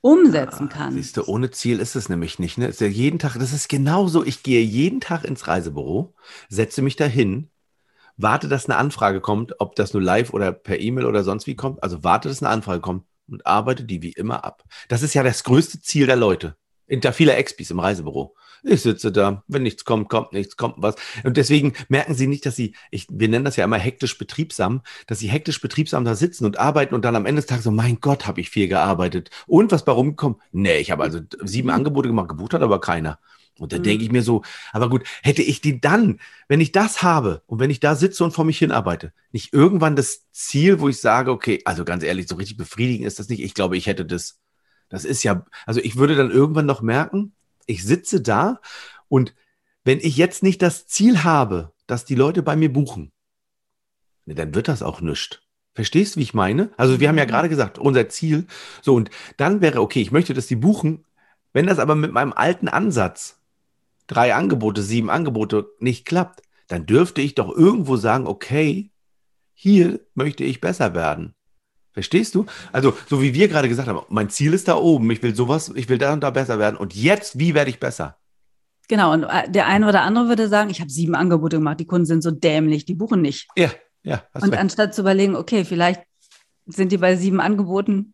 umsetzen 0.00 0.68
kann. 0.68 0.92
siehst 0.92 1.16
du, 1.16 1.24
ohne 1.24 1.50
Ziel 1.50 1.80
ist 1.80 1.96
es 1.96 2.10
nämlich 2.10 2.38
nicht. 2.38 2.58
Ne? 2.58 2.66
Ist 2.66 2.82
ja 2.82 2.86
jeden 2.86 3.18
Tag, 3.18 3.38
das 3.38 3.54
ist 3.54 3.70
genauso. 3.70 4.22
Ich 4.22 4.42
gehe 4.42 4.62
jeden 4.62 5.00
Tag 5.00 5.24
ins 5.24 5.48
Reisebüro, 5.48 6.14
setze 6.50 6.82
mich 6.82 6.96
dahin, 6.96 7.48
warte, 8.18 8.48
dass 8.48 8.66
eine 8.66 8.76
Anfrage 8.76 9.22
kommt, 9.22 9.60
ob 9.60 9.74
das 9.76 9.94
nur 9.94 10.02
live 10.02 10.34
oder 10.34 10.52
per 10.52 10.78
E-Mail 10.78 11.06
oder 11.06 11.24
sonst 11.24 11.46
wie 11.46 11.56
kommt. 11.56 11.82
Also 11.82 12.04
warte, 12.04 12.28
dass 12.28 12.42
eine 12.42 12.50
Anfrage 12.50 12.82
kommt 12.82 13.06
und 13.28 13.46
arbeite 13.46 13.84
die 13.84 14.02
wie 14.02 14.12
immer 14.12 14.44
ab. 14.44 14.62
Das 14.88 15.02
ist 15.02 15.14
ja 15.14 15.22
das 15.22 15.42
größte 15.42 15.80
Ziel 15.80 16.06
der 16.06 16.16
Leute. 16.16 16.54
Hinter 16.86 17.12
viele 17.12 17.34
Expis 17.34 17.70
im 17.70 17.80
Reisebüro. 17.80 18.34
Ich 18.66 18.80
sitze 18.80 19.12
da, 19.12 19.44
wenn 19.46 19.62
nichts 19.62 19.84
kommt, 19.84 20.08
kommt 20.08 20.32
nichts, 20.32 20.56
kommt 20.56 20.76
was. 20.78 20.96
Und 21.22 21.36
deswegen 21.36 21.74
merken 21.88 22.14
sie 22.14 22.26
nicht, 22.26 22.46
dass 22.46 22.56
sie, 22.56 22.74
ich, 22.90 23.06
wir 23.10 23.28
nennen 23.28 23.44
das 23.44 23.56
ja 23.56 23.64
immer 23.64 23.78
hektisch 23.78 24.16
betriebsam, 24.16 24.80
dass 25.06 25.18
sie 25.18 25.28
hektisch 25.28 25.60
betriebsam 25.60 26.04
da 26.06 26.14
sitzen 26.14 26.46
und 26.46 26.58
arbeiten 26.58 26.94
und 26.94 27.04
dann 27.04 27.14
am 27.14 27.26
Ende 27.26 27.42
des 27.42 27.46
Tages 27.46 27.64
so, 27.64 27.70
mein 27.70 28.00
Gott, 28.00 28.26
habe 28.26 28.40
ich 28.40 28.48
viel 28.48 28.68
gearbeitet. 28.68 29.30
Und 29.46 29.70
was 29.70 29.84
bei 29.84 29.92
rumgekommen? 29.92 30.40
Nee, 30.50 30.78
ich 30.78 30.90
habe 30.90 31.02
also 31.02 31.20
sieben 31.42 31.68
mhm. 31.68 31.74
Angebote 31.74 32.08
gemacht, 32.08 32.28
gebucht 32.28 32.54
hat 32.54 32.62
aber 32.62 32.80
keiner. 32.80 33.18
Und 33.58 33.72
da 33.72 33.78
mhm. 33.78 33.82
denke 33.84 34.04
ich 34.04 34.10
mir 34.10 34.22
so, 34.22 34.42
aber 34.72 34.88
gut, 34.88 35.04
hätte 35.22 35.42
ich 35.42 35.60
die 35.60 35.80
dann, 35.80 36.18
wenn 36.48 36.60
ich 36.60 36.72
das 36.72 37.02
habe 37.02 37.42
und 37.46 37.60
wenn 37.60 37.70
ich 37.70 37.80
da 37.80 37.94
sitze 37.94 38.24
und 38.24 38.32
vor 38.32 38.44
mich 38.44 38.58
hinarbeite, 38.58 39.12
nicht 39.30 39.52
irgendwann 39.52 39.94
das 39.94 40.24
Ziel, 40.32 40.80
wo 40.80 40.88
ich 40.88 41.00
sage, 41.00 41.30
okay, 41.30 41.60
also 41.64 41.84
ganz 41.84 42.02
ehrlich, 42.02 42.26
so 42.28 42.34
richtig 42.34 42.56
befriedigend 42.56 43.06
ist 43.06 43.18
das 43.18 43.28
nicht. 43.28 43.42
Ich 43.42 43.54
glaube, 43.54 43.76
ich 43.76 43.86
hätte 43.86 44.04
das, 44.04 44.40
das 44.94 45.04
ist 45.04 45.22
ja, 45.22 45.44
also 45.66 45.80
ich 45.80 45.96
würde 45.96 46.14
dann 46.14 46.30
irgendwann 46.30 46.66
noch 46.66 46.82
merken, 46.82 47.34
ich 47.66 47.84
sitze 47.84 48.20
da 48.20 48.60
und 49.08 49.34
wenn 49.84 49.98
ich 49.98 50.16
jetzt 50.16 50.42
nicht 50.42 50.62
das 50.62 50.86
Ziel 50.86 51.24
habe, 51.24 51.72
dass 51.86 52.04
die 52.04 52.14
Leute 52.14 52.42
bei 52.42 52.56
mir 52.56 52.72
buchen, 52.72 53.12
ne, 54.24 54.34
dann 54.34 54.54
wird 54.54 54.68
das 54.68 54.82
auch 54.82 55.00
nichts. 55.00 55.40
Verstehst 55.74 56.14
du, 56.14 56.20
wie 56.20 56.24
ich 56.24 56.34
meine? 56.34 56.70
Also 56.76 57.00
wir 57.00 57.08
haben 57.08 57.18
ja 57.18 57.24
mhm. 57.24 57.30
gerade 57.30 57.48
gesagt, 57.48 57.78
unser 57.78 58.08
Ziel. 58.08 58.46
So, 58.80 58.94
und 58.94 59.10
dann 59.36 59.60
wäre, 59.60 59.80
okay, 59.80 60.00
ich 60.00 60.12
möchte, 60.12 60.32
dass 60.32 60.46
die 60.46 60.56
buchen. 60.56 61.04
Wenn 61.52 61.66
das 61.66 61.80
aber 61.80 61.96
mit 61.96 62.12
meinem 62.12 62.32
alten 62.32 62.68
Ansatz, 62.68 63.40
drei 64.06 64.34
Angebote, 64.34 64.82
sieben 64.82 65.10
Angebote, 65.10 65.66
nicht 65.80 66.04
klappt, 66.04 66.42
dann 66.68 66.86
dürfte 66.86 67.20
ich 67.20 67.34
doch 67.34 67.50
irgendwo 67.50 67.96
sagen, 67.96 68.26
okay, 68.26 68.90
hier 69.54 70.00
möchte 70.14 70.44
ich 70.44 70.60
besser 70.60 70.94
werden. 70.94 71.34
Verstehst 71.94 72.34
du? 72.34 72.44
Also, 72.72 72.92
so 73.08 73.22
wie 73.22 73.34
wir 73.34 73.46
gerade 73.46 73.68
gesagt 73.68 73.88
haben, 73.88 74.00
mein 74.08 74.28
Ziel 74.28 74.52
ist 74.52 74.66
da 74.66 74.74
oben, 74.74 75.08
ich 75.12 75.22
will 75.22 75.34
sowas, 75.34 75.72
ich 75.76 75.88
will 75.88 75.96
da 75.96 76.12
und 76.12 76.20
da 76.20 76.30
besser 76.30 76.58
werden. 76.58 76.76
Und 76.76 76.92
jetzt, 76.94 77.38
wie 77.38 77.54
werde 77.54 77.70
ich 77.70 77.78
besser? 77.78 78.18
Genau, 78.88 79.12
und 79.12 79.22
äh, 79.22 79.48
der 79.48 79.66
eine 79.68 79.88
oder 79.88 80.02
andere 80.02 80.28
würde 80.28 80.48
sagen, 80.48 80.70
ich 80.70 80.80
habe 80.80 80.90
sieben 80.90 81.14
Angebote 81.14 81.58
gemacht, 81.58 81.78
die 81.78 81.86
Kunden 81.86 82.04
sind 82.04 82.22
so 82.22 82.32
dämlich, 82.32 82.84
die 82.84 82.94
buchen 82.94 83.22
nicht. 83.22 83.48
Ja, 83.56 83.70
ja. 84.02 84.24
Und 84.34 84.42
recht. 84.42 84.58
anstatt 84.58 84.92
zu 84.92 85.02
überlegen, 85.02 85.36
okay, 85.36 85.64
vielleicht 85.64 86.02
sind 86.66 86.90
die 86.90 86.98
bei 86.98 87.14
sieben 87.14 87.40
Angeboten 87.40 88.12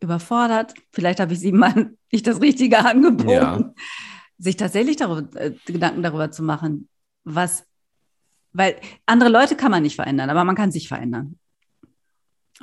überfordert, 0.00 0.72
vielleicht 0.90 1.20
habe 1.20 1.34
ich 1.34 1.40
siebenmal 1.40 1.90
nicht 2.12 2.26
das 2.26 2.40
Richtige 2.40 2.78
angeboten. 2.78 3.30
Ja. 3.30 3.74
Sich 4.38 4.56
tatsächlich 4.56 4.96
darüber, 4.96 5.40
äh, 5.40 5.52
Gedanken 5.64 6.02
darüber 6.02 6.30
zu 6.30 6.42
machen, 6.42 6.88
was, 7.22 7.64
weil 8.52 8.76
andere 9.06 9.30
Leute 9.30 9.56
kann 9.56 9.70
man 9.70 9.82
nicht 9.82 9.94
verändern, 9.94 10.28
aber 10.28 10.42
man 10.42 10.56
kann 10.56 10.72
sich 10.72 10.88
verändern. 10.88 11.38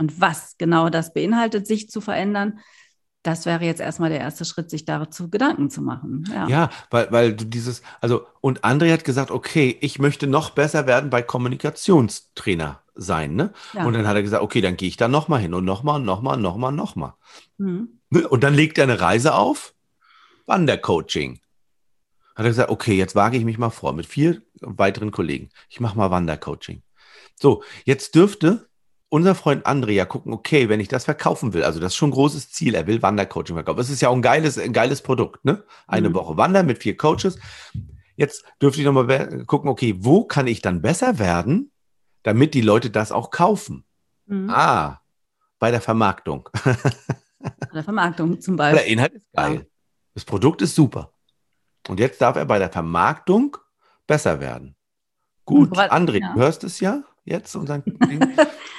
Und 0.02 0.20
was 0.20 0.58
genau 0.58 0.90
das 0.90 1.14
beinhaltet, 1.14 1.68
sich 1.68 1.88
zu 1.88 2.02
verändern, 2.02 2.60
das 3.22 3.46
wäre 3.46 3.64
jetzt 3.64 3.80
erstmal 3.80 4.10
der 4.10 4.20
erste 4.20 4.46
Schritt, 4.46 4.72
sich 4.72 4.84
dazu 4.84 5.30
Gedanken 5.30 5.70
zu 5.70 5.84
machen. 5.84 6.28
Ja, 6.34 6.48
ja 6.48 6.70
weil, 6.90 7.12
weil 7.12 7.36
du 7.36 7.46
dieses, 7.46 7.84
also, 8.00 8.26
und 8.42 8.64
André 8.64 8.92
hat 8.92 9.06
gesagt, 9.06 9.30
okay, 9.30 9.78
ich 9.80 10.00
möchte 10.00 10.26
noch 10.26 10.50
besser 10.50 10.88
werden 10.88 11.12
bei 11.12 11.22
Kommunikationstrainer 11.22 12.82
sein, 12.96 13.36
ne? 13.36 13.54
Ja. 13.74 13.86
Und 13.86 13.94
dann 13.94 14.08
hat 14.08 14.16
er 14.16 14.24
gesagt, 14.24 14.42
okay, 14.42 14.60
dann 14.60 14.76
gehe 14.76 14.88
ich 14.88 14.98
da 14.98 15.08
nochmal 15.08 15.40
hin 15.40 15.54
und 15.54 15.66
nochmal, 15.66 16.00
nochmal, 16.00 16.38
nochmal, 16.38 16.72
nochmal. 16.72 17.14
Mhm. 17.60 18.00
Ne? 18.10 18.28
Und 18.28 18.44
dann 18.44 18.56
legt 18.56 18.80
er 18.80 18.86
eine 18.86 19.02
Reise 19.02 19.36
auf, 19.36 19.76
Wandercoaching. 20.48 21.42
Hat 22.36 22.46
er 22.46 22.50
gesagt, 22.50 22.72
okay, 22.72 22.96
jetzt 22.96 23.14
wage 23.14 23.38
ich 23.38 23.46
mich 23.46 23.60
mal 23.60 23.70
vor 23.70 23.94
mit 23.94 24.08
vier 24.08 24.42
weiteren 24.62 25.12
Kollegen. 25.12 25.50
Ich 25.70 25.80
mache 25.80 25.96
mal 25.96 26.10
Wandercoaching. 26.10 26.82
So, 27.40 27.62
jetzt 27.86 28.16
dürfte 28.16 28.68
unser 29.12 29.36
Freund 29.36 29.66
Andrea 29.66 30.06
gucken, 30.06 30.32
okay, 30.32 30.70
wenn 30.70 30.80
ich 30.80 30.88
das 30.88 31.04
verkaufen 31.04 31.54
will, 31.54 31.66
also 31.66 31.82
das 31.82 31.92
ist 31.92 31.98
schon 31.98 32.10
ein 32.10 32.14
großes 32.14 32.50
Ziel, 32.52 32.76
er 32.76 32.88
will 32.88 33.02
Wandercoaching 33.02 33.56
verkaufen. 33.56 33.82
Es 33.82 33.90
ist 33.90 34.02
ja 34.02 34.08
auch 34.08 34.16
ein 34.16 34.22
geiles, 34.22 34.58
ein 34.58 34.72
geiles 34.72 35.02
Produkt, 35.02 35.44
ne? 35.44 35.66
Eine 35.86 36.10
mhm. 36.10 36.14
Woche 36.14 36.38
Wandern 36.38 36.66
mit 36.66 36.82
vier 36.82 36.96
Coaches. 36.96 37.38
Jetzt 38.16 38.46
dürfte 38.62 38.80
ich 38.80 38.86
nochmal 38.86 39.44
gucken, 39.46 39.70
okay, 39.70 39.96
wo 40.00 40.24
kann 40.24 40.48
ich 40.48 40.62
dann 40.62 40.82
besser 40.82 41.20
werden, 41.20 41.72
damit 42.24 42.54
die 42.54 42.62
Leute 42.62 42.90
das 42.90 43.12
auch 43.12 43.32
kaufen? 43.32 43.84
Mhm. 44.28 44.50
Ah, 44.50 45.02
bei 45.60 45.72
der 45.72 45.82
Vermarktung. 45.82 46.48
bei 46.64 47.74
der 47.74 47.84
Vermarktung 47.84 48.40
zum 48.40 48.56
Beispiel. 48.56 48.80
Der 48.80 48.88
Inhalt 48.88 49.14
ist 49.14 49.28
geil. 49.34 49.56
Ja. 49.56 49.62
Das 50.14 50.24
Produkt 50.24 50.62
ist 50.62 50.74
super. 50.74 51.12
Und 51.90 52.00
jetzt 52.00 52.22
darf 52.22 52.38
er 52.38 52.46
bei 52.46 52.60
der 52.60 52.72
Vermarktung 52.72 53.58
besser 54.08 54.40
werden. 54.40 54.78
Gut, 55.44 55.78
André, 55.78 56.22
ja. 56.22 56.34
du 56.34 56.40
hörst 56.40 56.64
es 56.64 56.80
ja? 56.80 57.04
Jetzt 57.26 57.56
unseren 57.56 57.84
Ding? 57.86 58.20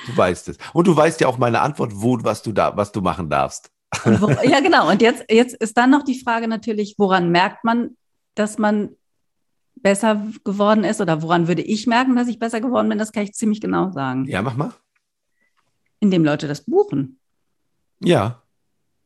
Du 0.06 0.16
weißt 0.16 0.48
es. 0.48 0.58
Und 0.72 0.86
du 0.86 0.96
weißt 0.96 1.20
ja 1.20 1.28
auch 1.28 1.38
meine 1.38 1.60
Antwort, 1.60 1.92
wo, 1.94 2.18
was 2.22 2.42
du 2.42 2.52
da, 2.52 2.76
was 2.76 2.92
du 2.92 3.00
machen 3.00 3.30
darfst. 3.30 3.70
Wo, 4.04 4.28
ja, 4.44 4.60
genau. 4.60 4.90
Und 4.90 5.02
jetzt, 5.02 5.24
jetzt 5.30 5.54
ist 5.54 5.76
dann 5.76 5.90
noch 5.90 6.02
die 6.02 6.18
Frage 6.18 6.48
natürlich, 6.48 6.94
woran 6.98 7.30
merkt 7.30 7.64
man, 7.64 7.96
dass 8.34 8.58
man 8.58 8.90
besser 9.76 10.26
geworden 10.44 10.84
ist 10.84 11.00
oder 11.00 11.22
woran 11.22 11.48
würde 11.48 11.62
ich 11.62 11.86
merken, 11.86 12.16
dass 12.16 12.28
ich 12.28 12.38
besser 12.38 12.60
geworden 12.60 12.88
bin? 12.88 12.98
Das 12.98 13.12
kann 13.12 13.24
ich 13.24 13.32
ziemlich 13.32 13.60
genau 13.60 13.90
sagen. 13.90 14.26
Ja, 14.26 14.42
mach 14.42 14.56
mal. 14.56 14.72
Indem 16.00 16.24
Leute 16.24 16.48
das 16.48 16.64
buchen. 16.64 17.18
Ja. 18.00 18.42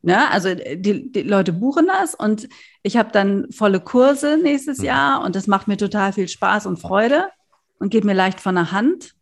Ja, 0.03 0.29
also 0.29 0.53
die, 0.53 1.11
die 1.11 1.21
Leute 1.23 1.53
buchen 1.53 1.87
das 1.87 2.15
und 2.15 2.47
ich 2.83 2.97
habe 2.97 3.11
dann 3.11 3.51
volle 3.51 3.79
Kurse 3.79 4.37
nächstes 4.37 4.77
mhm. 4.79 4.85
Jahr 4.85 5.23
und 5.23 5.35
das 5.35 5.47
macht 5.47 5.67
mir 5.67 5.77
total 5.77 6.13
viel 6.13 6.27
Spaß 6.27 6.65
und 6.65 6.77
Freude 6.77 7.27
und 7.79 7.89
geht 7.89 8.05
mir 8.05 8.13
leicht 8.13 8.39
von 8.39 8.55
der 8.55 8.71
Hand. 8.71 9.15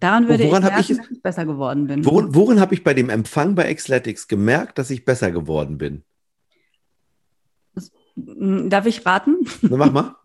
Daran 0.00 0.28
würde 0.28 0.44
woran 0.44 0.62
ich 0.62 0.68
merken, 0.70 0.92
ich, 0.92 0.96
dass 0.96 1.10
ich 1.10 1.22
besser 1.22 1.44
geworden 1.44 1.86
bin. 1.86 2.04
Worin, 2.04 2.34
worin 2.34 2.60
habe 2.60 2.74
ich 2.74 2.82
bei 2.82 2.94
dem 2.94 3.10
Empfang 3.10 3.54
bei 3.54 3.72
Xletics 3.72 4.28
gemerkt, 4.28 4.78
dass 4.78 4.90
ich 4.90 5.04
besser 5.04 5.30
geworden 5.30 5.78
bin? 5.78 6.02
Darf 8.16 8.86
ich 8.86 9.04
raten? 9.06 9.46
Na, 9.62 9.76
mach 9.76 9.92
mal. 9.92 10.16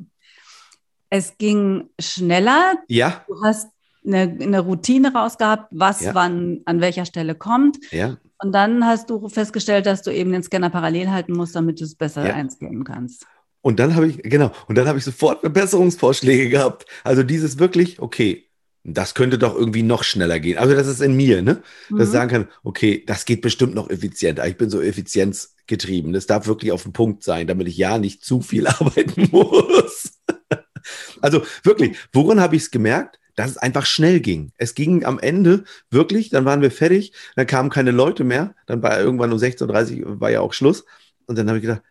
Es 1.11 1.37
ging 1.37 1.89
schneller. 1.99 2.73
Ja. 2.89 3.23
Du 3.27 3.35
hast 3.41 3.69
eine, 4.05 4.37
eine 4.41 4.59
Routine 4.59 5.13
rausgehabt, 5.13 5.67
was 5.71 6.01
ja. 6.01 6.15
wann 6.15 6.61
an 6.65 6.81
welcher 6.81 7.05
Stelle 7.05 7.35
kommt. 7.35 7.77
Ja. 7.91 8.17
Und 8.39 8.51
dann 8.51 8.85
hast 8.85 9.09
du 9.09 9.29
festgestellt, 9.29 9.85
dass 9.85 10.01
du 10.01 10.11
eben 10.11 10.31
den 10.31 10.43
Scanner 10.43 10.69
parallel 10.69 11.11
halten 11.11 11.33
musst, 11.33 11.55
damit 11.55 11.79
du 11.79 11.85
es 11.85 11.95
besser 11.95 12.27
ja. 12.27 12.33
einscannen 12.33 12.83
kannst. 12.83 13.25
Und 13.61 13.79
dann 13.79 13.95
habe 13.95 14.07
ich, 14.07 14.21
genau, 14.23 14.51
und 14.67 14.77
dann 14.77 14.87
habe 14.87 14.97
ich 14.97 15.05
sofort 15.05 15.41
Verbesserungsvorschläge 15.41 16.49
gehabt. 16.49 16.85
Also 17.03 17.23
dieses 17.23 17.59
wirklich, 17.59 17.99
okay, 17.99 18.44
das 18.85 19.15
könnte 19.15 19.39
doch 19.39 19.55
irgendwie 19.55 19.83
noch 19.83 20.03
schneller 20.03 20.39
gehen. 20.39 20.57
Also 20.57 20.75
das 20.75 20.87
ist 20.87 21.01
in 21.01 21.15
mir, 21.15 21.41
ne? 21.41 21.63
Dass 21.89 21.91
mhm. 21.91 22.01
ich 22.01 22.09
sagen 22.09 22.29
kann, 22.29 22.47
okay, 22.63 23.03
das 23.05 23.25
geht 23.25 23.41
bestimmt 23.41 23.73
noch 23.73 23.89
effizienter. 23.89 24.47
Ich 24.47 24.57
bin 24.57 24.69
so 24.69 24.79
effizienzgetrieben. 24.79 26.13
Das 26.13 26.27
darf 26.27 26.45
wirklich 26.45 26.71
auf 26.71 26.83
den 26.83 26.93
Punkt 26.93 27.23
sein, 27.23 27.47
damit 27.47 27.67
ich 27.67 27.77
ja 27.77 27.97
nicht 27.97 28.23
zu 28.23 28.41
viel 28.41 28.67
arbeiten 28.67 29.29
muss. 29.31 30.19
also 31.21 31.41
wirklich, 31.63 31.97
woran 32.13 32.39
habe 32.39 32.55
ich 32.55 32.63
es 32.63 32.71
gemerkt? 32.71 33.19
dass 33.37 33.51
es 33.51 33.57
einfach 33.57 33.85
schnell 33.85 34.21
ging. 34.21 34.53
Es 34.55 34.75
ging 34.75 35.03
am 35.03 35.19
Ende 35.19 35.65
wirklich, 35.89 36.29
dann 36.29 36.45
waren 36.45 36.61
wir 36.61 36.71
fertig, 36.71 37.11
dann 37.35 37.45
kamen 37.45 37.69
keine 37.69 37.91
Leute 37.91 38.23
mehr, 38.23 38.55
dann 38.65 38.81
war 38.81 38.97
irgendwann 38.97 39.33
um 39.33 39.37
16.30 39.37 40.05
Uhr 40.05 40.21
war 40.21 40.31
ja 40.31 40.39
auch 40.39 40.53
Schluss. 40.53 40.85
Und 41.25 41.37
dann 41.37 41.49
habe 41.49 41.57
ich 41.57 41.63
gedacht, 41.63 41.81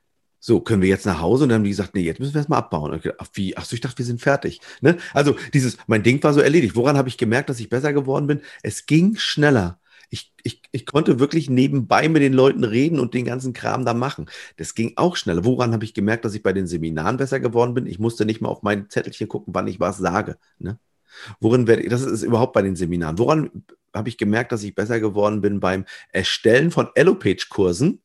so, 0.47 0.61
können 0.61 0.83
wir 0.83 0.91
jetzt 0.91 1.07
nach 1.07 1.23
Hause? 1.23 1.45
Und 1.45 1.49
dann 1.49 1.57
haben 1.57 1.65
die 1.65 1.71
gesagt, 1.71 1.95
nee, 1.95 2.03
jetzt 2.03 2.21
müssen 2.21 2.35
wir 2.35 2.41
erstmal 2.41 2.59
abbauen. 2.59 2.91
Und 2.91 2.99
ich 2.99 3.05
gedacht, 3.05 3.21
ach, 3.23 3.29
wie? 3.33 3.57
Ach 3.57 3.65
so, 3.65 3.73
ich 3.73 3.81
dachte, 3.81 3.97
wir 3.97 4.05
sind 4.05 4.21
fertig. 4.21 4.61
Ne? 4.83 4.99
Also 5.15 5.37
dieses, 5.55 5.79
mein 5.87 6.03
Ding 6.03 6.23
war 6.23 6.35
so 6.35 6.41
erledigt. 6.41 6.77
Woran 6.77 6.99
habe 6.99 7.09
ich 7.09 7.17
gemerkt, 7.17 7.49
dass 7.49 7.61
ich 7.61 7.71
besser 7.71 7.95
geworden 7.95 8.27
bin? 8.27 8.43
Es 8.63 8.85
ging 8.85 9.17
schneller. 9.17 9.81
Ich, 10.11 10.35
ich, 10.43 10.61
ich 10.71 10.85
konnte 10.85 11.19
wirklich 11.19 11.49
nebenbei 11.49 12.11
mit 12.11 12.21
den 12.21 12.35
Leuten 12.35 12.63
reden 12.63 13.01
und 13.01 13.15
den 13.15 13.25
ganzen 13.25 13.55
Kram 13.55 13.87
da 13.87 13.95
machen. 13.95 14.27
Das 14.59 14.75
ging 14.75 14.93
auch 14.97 15.17
schneller. 15.17 15.47
Woran 15.47 15.73
habe 15.73 15.87
ich 15.87 15.95
gemerkt, 15.95 16.27
dass 16.27 16.35
ich 16.35 16.43
bei 16.43 16.53
den 16.53 16.67
Seminaren 16.67 17.17
besser 17.17 17.41
geworden 17.41 17.73
bin? 17.73 17.87
Ich 17.87 17.99
musste 17.99 18.27
nicht 18.27 18.43
mal 18.43 18.51
auf 18.51 18.63
mein 18.63 18.91
Zettelchen 18.91 19.29
gucken, 19.29 19.55
wann 19.55 19.67
ich 19.67 19.81
was 19.81 19.97
sage. 19.97 20.37
Ne? 20.59 20.79
Worin 21.41 21.67
werde 21.67 21.85
ich, 21.85 21.89
das 21.89 22.03
ist 22.03 22.23
überhaupt 22.23 22.53
bei 22.53 22.61
den 22.61 22.77
Seminaren. 22.77 23.17
Woran 23.17 23.51
habe 23.95 24.11
ich 24.11 24.19
gemerkt, 24.19 24.53
dass 24.53 24.63
ich 24.63 24.75
besser 24.75 25.01
geworden 25.01 25.41
bin 25.41 25.59
beim 25.59 25.87
Erstellen 26.13 26.71
von 26.71 26.91
Elopage-Kursen? 26.95 28.03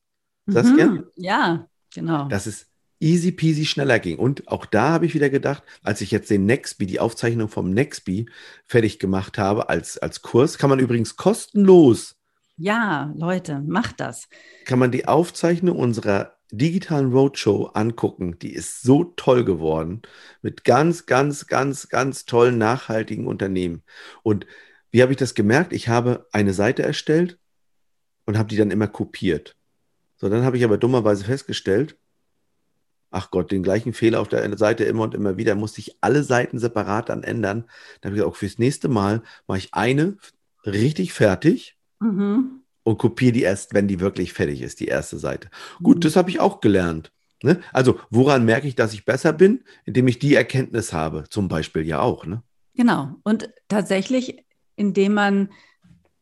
Saskia? 0.47 0.86
Mhm, 0.86 1.04
ja, 1.17 1.67
genau. 1.93 2.28
Dass 2.28 2.45
es 2.45 2.67
easy 2.99 3.32
peasy 3.32 3.65
schneller 3.65 3.99
ging. 3.99 4.17
Und 4.17 4.47
auch 4.47 4.65
da 4.65 4.89
habe 4.89 5.06
ich 5.06 5.13
wieder 5.13 5.30
gedacht, 5.30 5.63
als 5.84 6.02
ich 6.02 6.12
jetzt 6.12 6.30
den 6.30 6.45
Nextby, 6.45 6.86
die 6.86 6.99
Aufzeichnung 6.99 7.47
vom 7.47 7.71
Nextby 7.71 8.30
fertig 8.65 8.99
gemacht 8.99 9.38
habe 9.38 9.69
als, 9.69 9.97
als 9.97 10.21
Kurs, 10.21 10.58
kann 10.58 10.69
man 10.69 10.80
übrigens 10.80 11.15
kostenlos. 11.15 12.15
Ja, 12.58 13.13
Leute, 13.15 13.63
macht 13.65 14.02
das. 14.02 14.28
Kann 14.65 14.80
man 14.80 14.91
die 14.91 15.08
Aufzeichnung 15.08 15.78
unserer 15.78 16.36
digitalen 16.52 17.12
Roadshow 17.12 17.67
angucken. 17.73 18.38
Die 18.39 18.54
ist 18.54 18.82
so 18.82 19.06
toll 19.15 19.45
geworden. 19.45 20.02
Mit 20.41 20.65
ganz, 20.65 21.06
ganz, 21.06 21.47
ganz, 21.47 21.89
ganz 21.89 22.25
tollen, 22.25 22.58
nachhaltigen 22.58 23.28
Unternehmen. 23.28 23.84
Und 24.23 24.45
wie 24.91 25.02
habe 25.02 25.13
ich 25.13 25.17
das 25.17 25.36
gemerkt? 25.36 25.73
Ich 25.73 25.88
habe 25.88 26.28
eine 26.32 26.54
Seite 26.54 26.84
erstellt 26.84 27.39
und 28.25 28.38
habe 28.38 28.49
die 28.49 28.58
dann 28.58 28.71
immer 28.71 28.88
kopiert. 28.88 29.56
So, 30.19 30.29
dann 30.29 30.43
habe 30.43 30.58
ich 30.58 30.63
aber 30.63 30.77
dummerweise 30.77 31.23
festgestellt, 31.23 31.97
ach 33.10 33.32
Gott, 33.32 33.51
den 33.51 33.63
gleichen 33.63 33.93
Fehler 33.93 34.19
auf 34.19 34.27
der 34.27 34.58
Seite 34.58 34.84
immer 34.84 35.03
und 35.03 35.15
immer 35.15 35.38
wieder, 35.38 35.55
musste 35.55 35.82
ich 35.82 35.97
alle 36.01 36.23
Seiten 36.23 36.60
separat 36.60 37.10
dann 37.10 37.23
ändern. 37.23 37.65
Da 38.01 38.08
habe 38.08 38.15
ich 38.15 38.19
gesagt, 38.19 38.32
auch 38.32 38.38
fürs 38.38 38.60
nächste 38.60 38.88
Mal 38.88 39.23
mache 39.47 39.58
ich 39.60 39.73
eine 39.73 40.17
richtig 40.65 41.13
fertig. 41.13 41.75
Mhm 41.99 42.60
und 42.89 42.97
kopiere 42.97 43.32
die 43.32 43.43
erst, 43.43 43.73
wenn 43.73 43.88
die 43.88 43.99
wirklich 43.99 44.34
fertig 44.34 44.62
ist, 44.62 44.79
die 44.79 44.88
erste 44.88 45.17
Seite. 45.17 45.49
Gut, 45.82 45.97
mhm. 45.97 46.01
das 46.01 46.15
habe 46.15 46.29
ich 46.29 46.39
auch 46.39 46.60
gelernt. 46.60 47.12
Ne? 47.43 47.62
Also, 47.71 47.99
woran 48.10 48.45
merke 48.45 48.67
ich, 48.67 48.75
dass 48.75 48.93
ich 48.93 49.05
besser 49.05 49.32
bin? 49.32 49.63
Indem 49.86 50.08
ich 50.08 50.19
die 50.19 50.36
Erkenntnis 50.36 50.91
habe, 50.91 51.25
zum 51.29 51.47
Beispiel 51.47 51.86
ja 51.86 52.01
auch. 52.01 52.25
Ne? 52.25 52.41
Genau. 52.75 53.15
Und 53.23 53.49
tatsächlich, 53.67 54.43
indem 54.75 55.13
man 55.13 55.49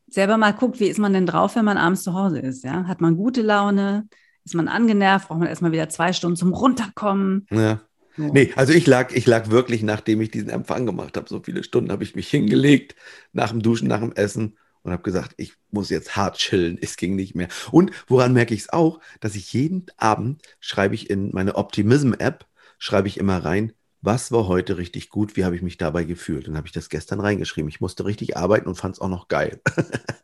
selber 0.10 0.38
mal 0.38 0.54
guckt, 0.54 0.80
wie 0.80 0.88
ist 0.88 1.00
man 1.00 1.14
denn 1.14 1.26
drauf, 1.26 1.56
wenn 1.56 1.66
man 1.66 1.78
abends 1.78 2.04
zu 2.04 2.14
Hause 2.14 2.40
ist? 2.40 2.64
Ja? 2.64 2.86
Hat 2.86 3.02
man 3.02 3.18
gute 3.18 3.42
Laune? 3.42 4.08
Ist 4.46 4.56
man 4.56 4.68
angenervt? 4.68 5.28
Braucht 5.28 5.40
man 5.40 5.48
erstmal 5.50 5.72
wieder 5.72 5.90
zwei 5.90 6.14
Stunden 6.14 6.38
zum 6.38 6.54
Runterkommen? 6.54 7.48
Ja. 7.52 7.82
So. 8.16 8.24
Nee, 8.34 8.52
also 8.56 8.74
ich 8.74 8.88
lag, 8.88 9.14
ich 9.14 9.28
lag 9.28 9.52
wirklich, 9.52 9.84
nachdem 9.84 10.22
ich 10.22 10.32
diesen 10.32 10.50
Empfang 10.50 10.88
gemacht 10.88 11.18
habe, 11.18 11.30
so 11.30 11.40
viele 11.44 11.64
Stunden 11.64 11.92
habe 11.92 12.04
ich 12.04 12.16
mich 12.16 12.28
hingelegt, 12.30 12.96
nach 13.32 13.52
dem 13.52 13.62
Duschen, 13.62 13.88
nach 13.88 14.00
dem 14.00 14.12
Essen 14.14 14.58
und 14.82 14.92
habe 14.92 15.04
gesagt, 15.04 15.36
ich 15.38 15.54
muss 15.70 15.92
jetzt 15.92 16.16
hart 16.16 16.38
chillen, 16.38 16.80
es 16.82 16.98
ging 16.98 17.16
nicht 17.16 17.36
mehr. 17.36 17.48
Und 17.72 17.92
woran 18.08 18.34
merke 18.34 18.56
ich 18.56 18.62
es 18.62 18.70
auch, 18.74 19.02
dass 19.20 19.36
ich 19.36 19.54
jeden 19.54 19.86
Abend 19.98 20.42
schreibe 20.60 20.96
ich 20.96 21.12
in 21.12 21.30
meine 21.32 21.56
Optimism-App, 21.56 22.48
schreibe 22.80 23.08
ich 23.08 23.18
immer 23.18 23.46
rein, 23.46 23.74
was 24.08 24.32
war 24.32 24.48
heute 24.48 24.78
richtig 24.78 25.10
gut, 25.10 25.36
wie 25.36 25.44
habe 25.44 25.58
ich 25.58 25.62
mich 25.62 25.78
dabei 25.78 26.06
gefühlt? 26.06 26.48
Und 26.48 26.56
habe 26.56 26.66
ich 26.66 26.72
das 26.72 26.88
gestern 26.88 27.20
reingeschrieben. 27.20 27.68
Ich 27.68 27.82
musste 27.82 28.06
richtig 28.06 28.38
arbeiten 28.38 28.70
und 28.70 28.76
fand 28.76 28.96
es 28.96 29.02
auch 29.02 29.10
noch 29.10 29.28
geil. 29.28 29.60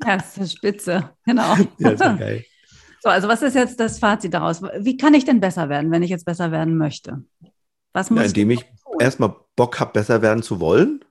Ja, 0.05 0.17
das 0.17 0.37
ist 0.37 0.53
spitze, 0.53 1.09
genau. 1.25 1.55
Ja, 1.77 1.91
ist 1.91 1.99
geil. 1.99 2.45
So, 3.01 3.09
also 3.09 3.27
was 3.27 3.41
ist 3.41 3.55
jetzt 3.55 3.79
das 3.81 3.99
Fazit 3.99 4.33
daraus? 4.33 4.61
Wie 4.79 4.95
kann 4.95 5.13
ich 5.13 5.25
denn 5.25 5.41
besser 5.41 5.67
werden, 5.67 5.91
wenn 5.91 6.01
ich 6.01 6.09
jetzt 6.09 6.25
besser 6.25 6.51
werden 6.51 6.77
möchte? 6.77 7.23
Was 7.91 8.09
muss 8.09 8.21
ja, 8.21 8.25
indem 8.27 8.51
ich, 8.51 8.61
ich 8.61 9.01
erstmal 9.01 9.35
Bock 9.57 9.79
habe, 9.79 9.91
besser 9.91 10.21
werden 10.21 10.43
zu 10.43 10.61
wollen. 10.61 11.03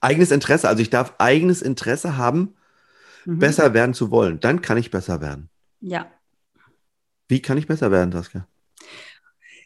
Eigenes 0.00 0.32
Interesse, 0.32 0.68
also 0.68 0.82
ich 0.82 0.90
darf 0.90 1.14
eigenes 1.18 1.62
Interesse 1.62 2.16
haben, 2.16 2.56
mhm. 3.24 3.38
besser 3.38 3.74
werden 3.74 3.94
zu 3.94 4.10
wollen. 4.10 4.40
Dann 4.40 4.60
kann 4.60 4.76
ich 4.76 4.90
besser 4.90 5.20
werden. 5.20 5.50
Ja. 5.80 6.10
Wie 7.28 7.40
kann 7.40 7.58
ich 7.58 7.68
besser 7.68 7.92
werden, 7.92 8.10
Saskia? 8.10 8.46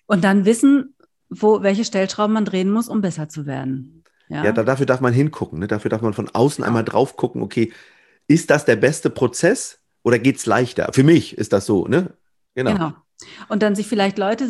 Und 0.07 0.22
dann 0.22 0.44
wissen, 0.44 0.94
wo, 1.29 1.62
welche 1.62 1.85
Stellschrauben 1.85 2.35
man 2.35 2.45
drehen 2.45 2.71
muss, 2.71 2.89
um 2.89 3.01
besser 3.01 3.29
zu 3.29 3.47
werden. 3.47 4.05
Ja, 4.29 4.45
ja 4.45 4.53
da, 4.53 4.65
dafür 4.65 4.87
darf 4.87 5.01
man 5.01 5.12
hingucken. 5.12 5.59
Ne? 5.59 5.67
Dafür 5.67 5.91
darf 5.91 6.03
man 6.03 6.15
von 6.15 6.29
außen 6.29 6.62
ja. 6.62 6.69
einmal 6.69 6.85
drauf 6.85 7.17
gucken, 7.17 7.43
okay, 7.43 7.73
ist 8.29 8.51
das 8.51 8.65
der 8.65 8.77
beste 8.77 9.11
Prozess 9.11 9.81
oder 10.03 10.19
geht 10.19 10.37
es 10.37 10.47
leichter? 10.47 10.91
Für 10.93 11.05
mich 11.05 11.37
ist 11.39 11.53
das 11.53 11.67
so, 11.67 11.87
ne? 11.87 12.15
Genau. 12.55 12.73
genau. 12.73 12.93
Und 13.49 13.62
dann 13.62 13.75
sich 13.75 13.87
vielleicht 13.87 14.19
Leute 14.19 14.49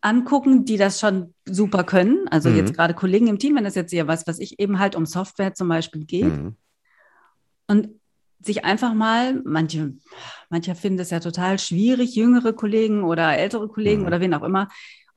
angucken, 0.00 0.64
die 0.64 0.76
das 0.76 1.00
schon 1.00 1.34
super 1.44 1.84
können. 1.84 2.28
Also 2.28 2.48
mhm. 2.48 2.56
jetzt 2.56 2.74
gerade 2.74 2.94
Kollegen 2.94 3.26
im 3.26 3.38
Team, 3.38 3.56
wenn 3.56 3.64
das 3.64 3.74
jetzt 3.74 3.92
ja 3.92 4.06
was, 4.06 4.26
was 4.26 4.38
ich 4.38 4.60
eben 4.60 4.78
halt 4.78 4.94
um 4.94 5.06
Software 5.06 5.54
zum 5.54 5.68
Beispiel 5.68 6.04
geht. 6.04 6.24
Mhm. 6.24 6.56
Und 7.66 7.88
sich 8.40 8.64
einfach 8.64 8.94
mal, 8.94 9.40
manche, 9.44 9.94
manche 10.50 10.74
finden 10.74 11.00
es 11.00 11.10
ja 11.10 11.20
total 11.20 11.58
schwierig, 11.58 12.14
jüngere 12.14 12.52
Kollegen 12.52 13.02
oder 13.04 13.36
ältere 13.36 13.68
Kollegen 13.68 14.02
mhm. 14.02 14.06
oder 14.06 14.20
wen 14.20 14.34
auch 14.34 14.42
immer, 14.42 14.68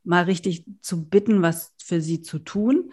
mal 0.07 0.23
richtig 0.23 0.65
zu 0.81 1.05
bitten, 1.05 1.41
was 1.41 1.73
für 1.77 2.01
sie 2.01 2.21
zu 2.21 2.39
tun. 2.39 2.91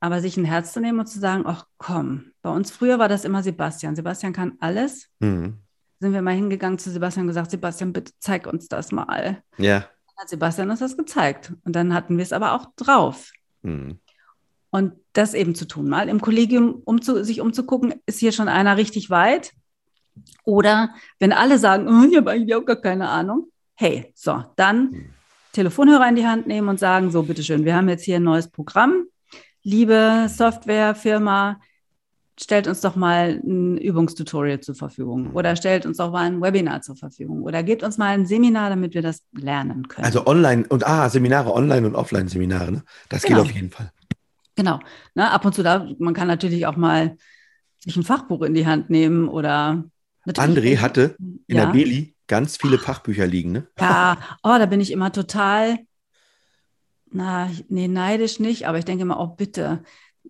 Aber 0.00 0.20
sich 0.20 0.36
ein 0.36 0.44
Herz 0.44 0.72
zu 0.72 0.80
nehmen 0.80 1.00
und 1.00 1.06
zu 1.06 1.18
sagen, 1.18 1.44
ach 1.46 1.66
komm, 1.78 2.32
bei 2.42 2.50
uns 2.50 2.70
früher 2.70 2.98
war 2.98 3.08
das 3.08 3.24
immer 3.24 3.42
Sebastian. 3.42 3.96
Sebastian 3.96 4.32
kann 4.32 4.52
alles. 4.60 5.08
Mhm. 5.18 5.58
Sind 6.00 6.12
wir 6.12 6.22
mal 6.22 6.34
hingegangen 6.34 6.78
zu 6.78 6.90
Sebastian 6.90 7.24
und 7.24 7.28
gesagt, 7.28 7.50
Sebastian, 7.50 7.92
bitte 7.92 8.12
zeig 8.20 8.46
uns 8.46 8.68
das 8.68 8.92
mal. 8.92 9.42
Ja. 9.56 9.80
Dann 9.80 10.16
hat 10.16 10.28
Sebastian 10.28 10.70
uns 10.70 10.78
das 10.78 10.96
gezeigt. 10.96 11.52
Und 11.64 11.74
dann 11.74 11.94
hatten 11.94 12.16
wir 12.16 12.22
es 12.22 12.32
aber 12.32 12.52
auch 12.52 12.66
drauf. 12.76 13.32
Mhm. 13.62 13.98
Und 14.70 14.92
das 15.14 15.34
eben 15.34 15.54
zu 15.54 15.66
tun, 15.66 15.88
mal 15.88 16.08
im 16.08 16.20
Kollegium 16.20 16.82
um 16.84 17.02
zu, 17.02 17.24
sich 17.24 17.40
umzugucken, 17.40 17.94
ist 18.06 18.20
hier 18.20 18.32
schon 18.32 18.48
einer 18.48 18.76
richtig 18.76 19.10
weit? 19.10 19.52
Oder 20.44 20.94
wenn 21.18 21.32
alle 21.32 21.58
sagen, 21.58 21.88
oh, 21.88 22.06
ich 22.08 22.16
habe 22.16 22.30
eigentlich 22.30 22.54
auch 22.54 22.64
gar 22.64 22.76
keine 22.76 23.08
Ahnung, 23.08 23.50
hey, 23.74 24.12
so, 24.14 24.44
dann 24.56 24.92
hm. 24.92 25.14
Telefonhörer 25.58 26.08
in 26.08 26.14
die 26.14 26.24
Hand 26.24 26.46
nehmen 26.46 26.68
und 26.68 26.78
sagen, 26.78 27.10
so, 27.10 27.24
bitteschön, 27.24 27.64
wir 27.64 27.74
haben 27.74 27.88
jetzt 27.88 28.04
hier 28.04 28.16
ein 28.16 28.22
neues 28.22 28.48
Programm. 28.48 29.06
Liebe 29.64 30.28
Softwarefirma, 30.28 31.60
stellt 32.40 32.68
uns 32.68 32.80
doch 32.80 32.94
mal 32.94 33.40
ein 33.44 33.76
Übungstutorial 33.76 34.60
zur 34.60 34.76
Verfügung 34.76 35.32
oder 35.32 35.56
stellt 35.56 35.84
uns 35.84 35.96
doch 35.96 36.12
mal 36.12 36.26
ein 36.26 36.40
Webinar 36.40 36.82
zur 36.82 36.94
Verfügung 36.94 37.42
oder 37.42 37.64
gebt 37.64 37.82
uns 37.82 37.98
mal 37.98 38.10
ein 38.10 38.24
Seminar, 38.24 38.70
damit 38.70 38.94
wir 38.94 39.02
das 39.02 39.24
lernen 39.32 39.88
können. 39.88 40.04
Also 40.04 40.28
online 40.28 40.64
und 40.68 40.86
ah, 40.86 41.08
Seminare, 41.08 41.52
online 41.52 41.88
und 41.88 41.96
offline 41.96 42.28
Seminare, 42.28 42.70
ne? 42.70 42.84
Das 43.08 43.22
genau. 43.22 43.42
geht 43.42 43.50
auf 43.50 43.56
jeden 43.56 43.70
Fall. 43.70 43.90
Genau. 44.54 44.78
Ne, 45.16 45.28
ab 45.28 45.44
und 45.44 45.56
zu 45.56 45.64
da, 45.64 45.88
man 45.98 46.14
kann 46.14 46.28
natürlich 46.28 46.66
auch 46.66 46.76
mal 46.76 47.16
sich 47.80 47.96
ein 47.96 48.04
Fachbuch 48.04 48.42
in 48.42 48.54
die 48.54 48.66
Hand 48.68 48.90
nehmen 48.90 49.28
oder. 49.28 49.82
André 50.24 50.78
hatte 50.78 51.16
in 51.18 51.56
ja. 51.56 51.64
der 51.64 51.72
Beli 51.72 52.14
ganz 52.28 52.56
viele 52.56 52.78
Fachbücher 52.78 53.26
liegen, 53.26 53.52
ne? 53.52 53.66
Ja, 53.80 54.18
oh, 54.42 54.54
da 54.58 54.66
bin 54.66 54.80
ich 54.80 54.92
immer 54.92 55.10
total, 55.12 55.78
na, 57.10 57.50
nee, 57.68 57.88
neidisch 57.88 58.38
nicht, 58.38 58.68
aber 58.68 58.78
ich 58.78 58.84
denke 58.84 59.02
immer, 59.02 59.18
oh, 59.18 59.26
bitte. 59.26 59.82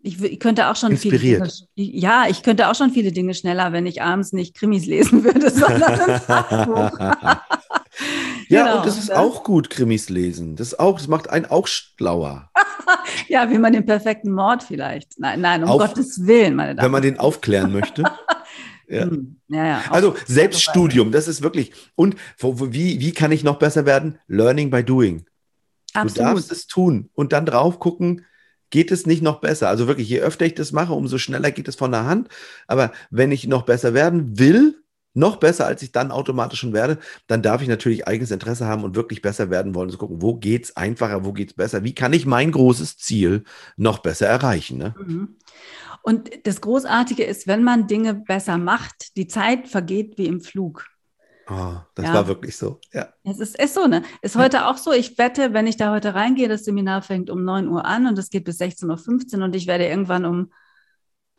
Ich, 0.02 0.22
ich 0.22 0.38
könnte 0.38 0.68
auch 0.68 0.76
schon 0.76 0.92
Inspiriert. 0.92 1.52
viele 1.76 1.88
Dinge, 1.88 1.98
ja, 1.98 2.26
ich 2.28 2.44
könnte 2.44 2.68
auch 2.68 2.76
schon 2.76 2.90
viele 2.90 3.10
Dinge 3.10 3.34
schneller, 3.34 3.72
wenn 3.72 3.84
ich 3.84 4.00
abends 4.00 4.32
nicht 4.32 4.54
Krimis 4.54 4.86
lesen 4.86 5.24
würde, 5.24 5.50
sondern 5.50 6.00
ein 6.00 6.20
Fachbuch. 6.20 6.98
ja, 8.48 8.64
genau, 8.64 8.76
und 8.78 8.86
das 8.86 8.96
ist 8.96 9.08
das. 9.08 9.16
auch 9.16 9.42
gut, 9.42 9.70
Krimis 9.70 10.08
lesen. 10.08 10.54
Das 10.54 10.78
auch, 10.78 10.98
das 10.98 11.08
macht 11.08 11.28
einen 11.28 11.46
auch 11.46 11.66
schlauer. 11.66 12.50
ja, 13.28 13.50
wie 13.50 13.58
man 13.58 13.72
den 13.72 13.86
perfekten 13.86 14.30
Mord 14.30 14.62
vielleicht. 14.62 15.18
Nein, 15.18 15.40
nein, 15.40 15.64
um 15.64 15.70
Auf, 15.70 15.80
Gottes 15.80 16.24
Willen, 16.26 16.54
meine 16.54 16.76
Damen. 16.76 16.84
Wenn 16.84 16.92
man 16.92 17.02
den 17.02 17.18
aufklären 17.18 17.72
möchte. 17.72 18.04
Ja. 18.88 19.02
Hm, 19.02 19.36
ja, 19.48 19.66
ja. 19.66 19.82
Also 19.90 20.16
Selbststudium, 20.26 21.12
das 21.12 21.28
ist 21.28 21.42
wirklich. 21.42 21.72
Und 21.94 22.16
wie, 22.40 23.00
wie 23.00 23.12
kann 23.12 23.32
ich 23.32 23.44
noch 23.44 23.58
besser 23.58 23.86
werden? 23.86 24.18
Learning 24.26 24.70
by 24.70 24.82
doing. 24.82 25.26
Absolut. 25.94 26.16
Du 26.16 26.34
darfst 26.34 26.52
es 26.52 26.66
tun 26.66 27.10
und 27.14 27.32
dann 27.32 27.46
drauf 27.46 27.78
gucken, 27.78 28.24
geht 28.70 28.90
es 28.90 29.06
nicht 29.06 29.22
noch 29.22 29.40
besser. 29.40 29.68
Also 29.68 29.86
wirklich, 29.86 30.08
je 30.08 30.20
öfter 30.20 30.46
ich 30.46 30.54
das 30.54 30.72
mache, 30.72 30.92
umso 30.92 31.18
schneller 31.18 31.50
geht 31.50 31.68
es 31.68 31.76
von 31.76 31.90
der 31.90 32.04
Hand. 32.04 32.28
Aber 32.66 32.92
wenn 33.10 33.32
ich 33.32 33.46
noch 33.46 33.62
besser 33.62 33.94
werden 33.94 34.38
will, 34.38 34.82
noch 35.14 35.36
besser, 35.36 35.66
als 35.66 35.82
ich 35.82 35.90
dann 35.90 36.12
automatisch 36.12 36.60
schon 36.60 36.72
werde, 36.72 36.98
dann 37.26 37.42
darf 37.42 37.60
ich 37.62 37.68
natürlich 37.68 38.06
eigenes 38.06 38.30
Interesse 38.30 38.66
haben 38.66 38.84
und 38.84 38.94
wirklich 38.94 39.20
besser 39.20 39.50
werden 39.50 39.74
wollen, 39.74 39.90
zu 39.90 39.98
gucken, 39.98 40.22
wo 40.22 40.34
geht 40.34 40.64
es 40.64 40.76
einfacher, 40.76 41.24
wo 41.24 41.32
geht 41.32 41.50
es 41.50 41.54
besser, 41.54 41.82
wie 41.82 41.94
kann 41.94 42.12
ich 42.12 42.24
mein 42.26 42.52
großes 42.52 42.98
Ziel 42.98 43.42
noch 43.76 43.98
besser 43.98 44.26
erreichen. 44.26 44.78
Ne? 44.78 44.94
Mhm. 44.98 45.36
Und 46.08 46.30
das 46.46 46.62
Großartige 46.62 47.22
ist, 47.22 47.46
wenn 47.46 47.62
man 47.62 47.86
Dinge 47.86 48.14
besser 48.14 48.56
macht, 48.56 49.14
die 49.18 49.26
Zeit 49.26 49.68
vergeht 49.68 50.16
wie 50.16 50.24
im 50.24 50.40
Flug. 50.40 50.86
Oh, 51.50 51.74
das 51.94 52.06
ja. 52.06 52.14
war 52.14 52.28
wirklich 52.28 52.56
so. 52.56 52.80
Ja. 52.94 53.12
Es 53.24 53.38
ist, 53.38 53.60
ist 53.60 53.74
so, 53.74 53.86
ne? 53.86 54.02
Ist 54.22 54.34
heute 54.34 54.68
auch 54.68 54.78
so. 54.78 54.90
Ich 54.90 55.18
wette, 55.18 55.52
wenn 55.52 55.66
ich 55.66 55.76
da 55.76 55.92
heute 55.92 56.14
reingehe, 56.14 56.48
das 56.48 56.64
Seminar 56.64 57.02
fängt 57.02 57.28
um 57.28 57.44
9 57.44 57.68
Uhr 57.68 57.84
an 57.84 58.06
und 58.06 58.18
es 58.18 58.30
geht 58.30 58.44
bis 58.44 58.58
16.15 58.58 59.36
Uhr 59.36 59.44
und 59.44 59.54
ich 59.54 59.66
werde 59.66 59.86
irgendwann 59.86 60.24
um, 60.24 60.50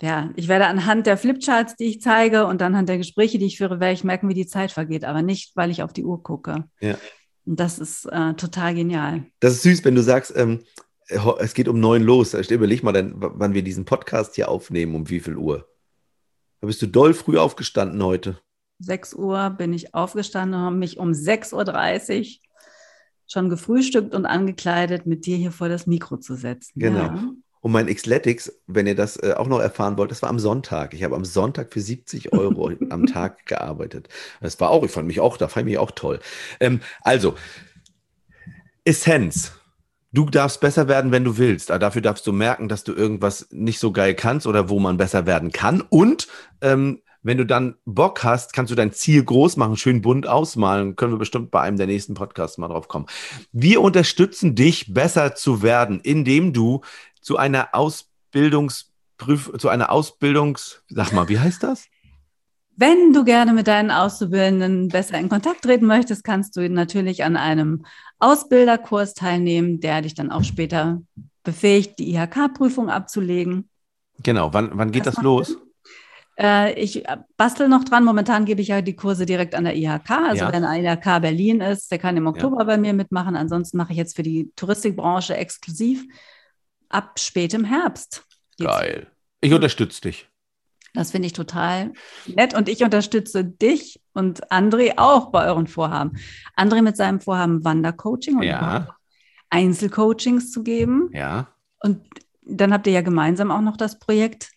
ja, 0.01 0.29
ich 0.35 0.47
werde 0.47 0.67
anhand 0.67 1.07
der 1.07 1.17
Flipcharts, 1.17 1.75
die 1.75 1.85
ich 1.85 1.99
zeige 1.99 2.45
und 2.45 2.61
anhand 2.61 2.89
der 2.89 2.99
Gespräche, 2.99 3.39
die 3.39 3.47
ich 3.47 3.57
führe, 3.57 3.79
werde 3.79 3.93
ich 3.93 4.03
merken, 4.03 4.29
wie 4.29 4.35
die 4.35 4.45
Zeit 4.45 4.71
vergeht, 4.71 5.03
aber 5.03 5.23
nicht, 5.23 5.55
weil 5.55 5.71
ich 5.71 5.81
auf 5.81 5.93
die 5.93 6.05
Uhr 6.05 6.21
gucke. 6.21 6.65
Ja. 6.79 6.95
Und 7.47 7.59
das 7.59 7.79
ist 7.79 8.05
äh, 8.05 8.35
total 8.35 8.75
genial. 8.75 9.25
Das 9.39 9.53
ist 9.53 9.63
süß, 9.63 9.83
wenn 9.83 9.95
du 9.95 10.03
sagst, 10.03 10.31
ähm, 10.35 10.59
es 11.09 11.53
geht 11.53 11.67
um 11.67 11.79
neun 11.79 12.03
los. 12.03 12.33
Überleg 12.33 12.83
mal, 12.83 12.91
dann, 12.91 13.13
wann 13.17 13.53
wir 13.53 13.63
diesen 13.63 13.85
Podcast 13.85 14.35
hier 14.35 14.49
aufnehmen, 14.49 14.95
um 14.95 15.09
wie 15.09 15.19
viel 15.19 15.37
Uhr? 15.37 15.67
Da 16.61 16.67
bist 16.67 16.81
du 16.81 16.87
doll 16.87 17.13
früh 17.13 17.37
aufgestanden 17.37 18.03
heute. 18.03 18.39
6 18.79 19.13
Uhr 19.15 19.49
bin 19.51 19.73
ich 19.73 19.93
aufgestanden 19.93 20.59
und 20.59 20.65
habe 20.65 20.75
mich 20.75 20.99
um 20.99 21.11
6.30 21.11 22.19
Uhr 22.19 22.25
schon 23.27 23.49
gefrühstückt 23.49 24.15
und 24.15 24.25
angekleidet, 24.25 25.05
mit 25.05 25.25
dir 25.25 25.37
hier 25.37 25.51
vor 25.51 25.69
das 25.69 25.85
Mikro 25.85 26.17
zu 26.17 26.35
setzen. 26.35 26.79
Genau. 26.79 26.99
Ja. 26.99 27.33
Und 27.61 27.73
mein 27.73 27.93
Xletics, 27.93 28.53
wenn 28.67 28.87
ihr 28.87 28.95
das 28.95 29.17
äh, 29.17 29.33
auch 29.35 29.47
noch 29.47 29.59
erfahren 29.59 29.97
wollt, 29.97 30.11
das 30.11 30.21
war 30.21 30.29
am 30.29 30.39
Sonntag. 30.39 30.93
Ich 30.93 31.03
habe 31.03 31.15
am 31.15 31.25
Sonntag 31.25 31.73
für 31.73 31.81
70 31.81 32.31
Euro 32.33 32.71
am 32.89 33.05
Tag 33.05 33.45
gearbeitet. 33.45 34.07
Das 34.39 34.59
war 34.59 34.69
auch, 34.69 34.83
ich 34.83 34.91
fand 34.91 35.07
mich 35.07 35.19
auch, 35.19 35.35
da 35.37 35.49
fand 35.49 35.67
ich 35.67 35.73
mich 35.73 35.77
auch 35.77 35.91
toll. 35.91 36.19
Ähm, 36.59 36.79
also, 37.01 37.35
Essenz. 38.85 39.58
Du 40.11 40.25
darfst 40.25 40.59
besser 40.59 40.87
werden, 40.87 41.11
wenn 41.11 41.23
du 41.23 41.37
willst. 41.37 41.69
Aber 41.69 41.79
dafür 41.79 42.01
darfst 42.01 42.25
du 42.25 42.31
merken, 42.31 42.67
dass 42.67 42.83
du 42.83 42.93
irgendwas 42.93 43.47
nicht 43.51 43.79
so 43.79 43.91
geil 43.91 44.15
kannst 44.15 44.47
oder 44.47 44.69
wo 44.69 44.79
man 44.79 44.97
besser 44.97 45.25
werden 45.25 45.51
kann. 45.51 45.81
Und 45.81 46.27
ähm, 46.61 47.01
wenn 47.21 47.37
du 47.37 47.45
dann 47.45 47.75
Bock 47.85 48.23
hast, 48.23 48.53
kannst 48.53 48.71
du 48.71 48.75
dein 48.75 48.93
Ziel 48.93 49.23
groß 49.23 49.57
machen, 49.57 49.75
schön 49.75 50.01
bunt 50.01 50.25
ausmalen. 50.25 50.95
Können 50.95 51.13
wir 51.13 51.19
bestimmt 51.19 51.51
bei 51.51 51.61
einem 51.61 51.77
der 51.77 51.87
nächsten 51.87 52.13
Podcasts 52.13 52.57
mal 52.57 52.69
drauf 52.69 52.87
kommen. 52.87 53.07
Wir 53.51 53.81
unterstützen 53.81 54.55
dich, 54.55 54.93
besser 54.93 55.35
zu 55.35 55.61
werden, 55.61 55.99
indem 55.99 56.53
du 56.53 56.81
zu 57.21 57.37
einer 57.37 57.69
Ausbildungsprüf, 57.73 59.51
zu 59.57 59.69
einer 59.69 59.91
Ausbildungs, 59.91 60.81
sag 60.89 61.11
mal, 61.11 61.27
wie 61.27 61.39
heißt 61.39 61.61
das? 61.61 61.85
Wenn 62.77 63.11
du 63.11 63.25
gerne 63.25 63.51
mit 63.51 63.67
deinen 63.67 63.91
Auszubildenden 63.91 64.87
besser 64.87 65.19
in 65.19 65.27
Kontakt 65.27 65.63
treten 65.63 65.85
möchtest, 65.85 66.23
kannst 66.23 66.55
du 66.55 66.69
natürlich 66.69 67.25
an 67.25 67.35
einem 67.35 67.83
Ausbilderkurs 68.19 69.13
teilnehmen, 69.13 69.79
der 69.79 70.01
dich 70.01 70.13
dann 70.13 70.31
auch 70.31 70.43
später 70.43 71.01
befähigt, 71.43 71.99
die 71.99 72.13
IHK-Prüfung 72.13 72.89
abzulegen. 72.89 73.69
Genau, 74.21 74.53
wann, 74.53 74.71
wann 74.73 74.91
geht 74.91 75.05
das, 75.05 75.15
das 75.15 75.23
los? 75.23 75.57
Äh, 76.39 76.73
ich 76.73 77.03
bastel 77.37 77.67
noch 77.67 77.83
dran. 77.83 78.05
Momentan 78.05 78.45
gebe 78.45 78.61
ich 78.61 78.69
ja 78.69 78.81
die 78.81 78.95
Kurse 78.95 79.25
direkt 79.25 79.55
an 79.55 79.65
der 79.65 79.75
IHK. 79.75 80.09
Also 80.11 80.45
ja. 80.45 80.53
wenn 80.53 80.63
ein 80.63 80.85
IHK 80.85 81.21
Berlin 81.21 81.61
ist, 81.61 81.91
der 81.91 81.99
kann 81.99 82.15
im 82.17 82.27
Oktober 82.27 82.59
ja. 82.59 82.63
bei 82.65 82.77
mir 82.77 82.93
mitmachen. 82.93 83.35
Ansonsten 83.35 83.77
mache 83.77 83.91
ich 83.91 83.97
jetzt 83.97 84.15
für 84.15 84.23
die 84.23 84.51
Touristikbranche 84.55 85.35
exklusiv 85.35 86.05
ab 86.87 87.19
spätem 87.19 87.65
Herbst. 87.65 88.23
Geil. 88.57 89.07
Ich 89.41 89.53
unterstütze 89.53 90.01
dich. 90.01 90.28
Das 90.93 91.11
finde 91.11 91.27
ich 91.27 91.33
total 91.33 91.93
nett 92.25 92.55
und 92.55 92.67
ich 92.69 92.83
unterstütze 92.83 93.43
dich 93.43 94.01
und 94.13 94.51
André 94.51 94.93
auch 94.97 95.31
bei 95.31 95.45
euren 95.45 95.67
Vorhaben. 95.67 96.17
André 96.57 96.81
mit 96.81 96.97
seinem 96.97 97.21
Vorhaben 97.21 97.63
Wandercoaching 97.63 98.37
und 98.37 98.43
ja. 98.43 98.95
Einzelcoachings 99.49 100.51
zu 100.51 100.63
geben. 100.63 101.09
Ja. 101.13 101.49
Und 101.79 102.01
dann 102.41 102.73
habt 102.73 102.87
ihr 102.87 102.93
ja 102.93 103.01
gemeinsam 103.01 103.51
auch 103.51 103.61
noch 103.61 103.77
das 103.77 103.99
Projekt 103.99 104.51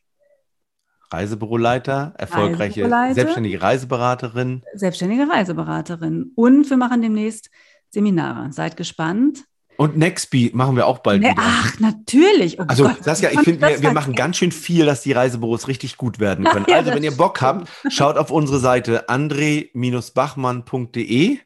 Reisebüroleiter, 1.12 2.14
erfolgreiche 2.16 2.82
Reisebüroleiter, 2.82 3.14
selbstständige 3.14 3.62
Reiseberaterin. 3.62 4.62
Selbstständige 4.74 5.28
Reiseberaterin. 5.28 6.32
Und 6.34 6.70
wir 6.70 6.78
machen 6.78 7.02
demnächst 7.02 7.50
Seminare. 7.90 8.50
Seid 8.52 8.76
gespannt. 8.76 9.44
Und 9.82 9.96
Nextby 9.96 10.52
machen 10.54 10.76
wir 10.76 10.86
auch 10.86 11.00
bald 11.00 11.22
ne, 11.22 11.30
wieder. 11.30 11.42
Ach, 11.44 11.80
natürlich. 11.80 12.60
Oh 12.60 12.64
also, 12.68 12.84
Gott, 12.84 13.02
Saskia, 13.02 13.30
ich 13.32 13.40
finde, 13.40 13.66
wir, 13.66 13.82
wir 13.82 13.92
machen 13.92 14.14
ganz 14.14 14.36
schön 14.36 14.52
viel, 14.52 14.86
dass 14.86 15.02
die 15.02 15.10
Reisebüros 15.10 15.66
richtig 15.66 15.96
gut 15.96 16.20
werden 16.20 16.44
können. 16.44 16.66
Ja, 16.72 16.76
also, 16.76 16.94
wenn 16.94 17.02
ihr 17.02 17.16
Bock 17.16 17.42
habt, 17.42 17.68
schaut 17.88 18.16
auf 18.16 18.30
unsere 18.30 18.60
Seite 18.60 19.08
andre-bachmann.de. 19.08 21.38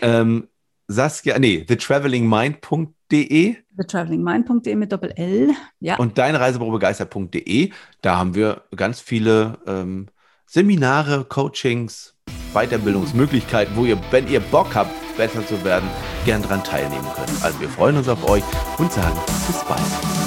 Ähm, 0.00 0.48
Saskia, 0.86 1.38
nee, 1.38 1.64
thetravelingmind.de. 1.64 3.56
Thetravelingmind.de 3.76 4.74
mit 4.74 4.90
Doppel-L. 4.90 5.50
Ja. 5.80 5.98
Und 5.98 6.16
deinreisebürobegeistert.de. 6.16 7.72
Da 8.00 8.16
haben 8.16 8.34
wir 8.34 8.62
ganz 8.74 9.02
viele 9.02 9.58
ähm, 9.66 10.06
Seminare, 10.46 11.26
Coachings, 11.26 12.14
Weiterbildungsmöglichkeiten, 12.54 13.76
wo 13.76 13.84
ihr, 13.84 13.98
wenn 14.10 14.26
ihr 14.28 14.40
Bock 14.40 14.74
habt, 14.74 15.07
besser 15.18 15.46
zu 15.46 15.62
werden, 15.64 15.90
gern 16.24 16.40
daran 16.40 16.64
teilnehmen 16.64 17.06
könnt. 17.14 17.44
Also 17.44 17.60
wir 17.60 17.68
freuen 17.68 17.98
uns 17.98 18.08
auf 18.08 18.26
euch 18.26 18.44
und 18.78 18.90
sagen 18.90 19.18
bis 19.46 19.62
bald. 19.64 19.80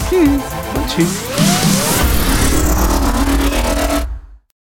Tschüss 0.09 0.43
und 0.75 0.87
tschüss. 0.87 1.40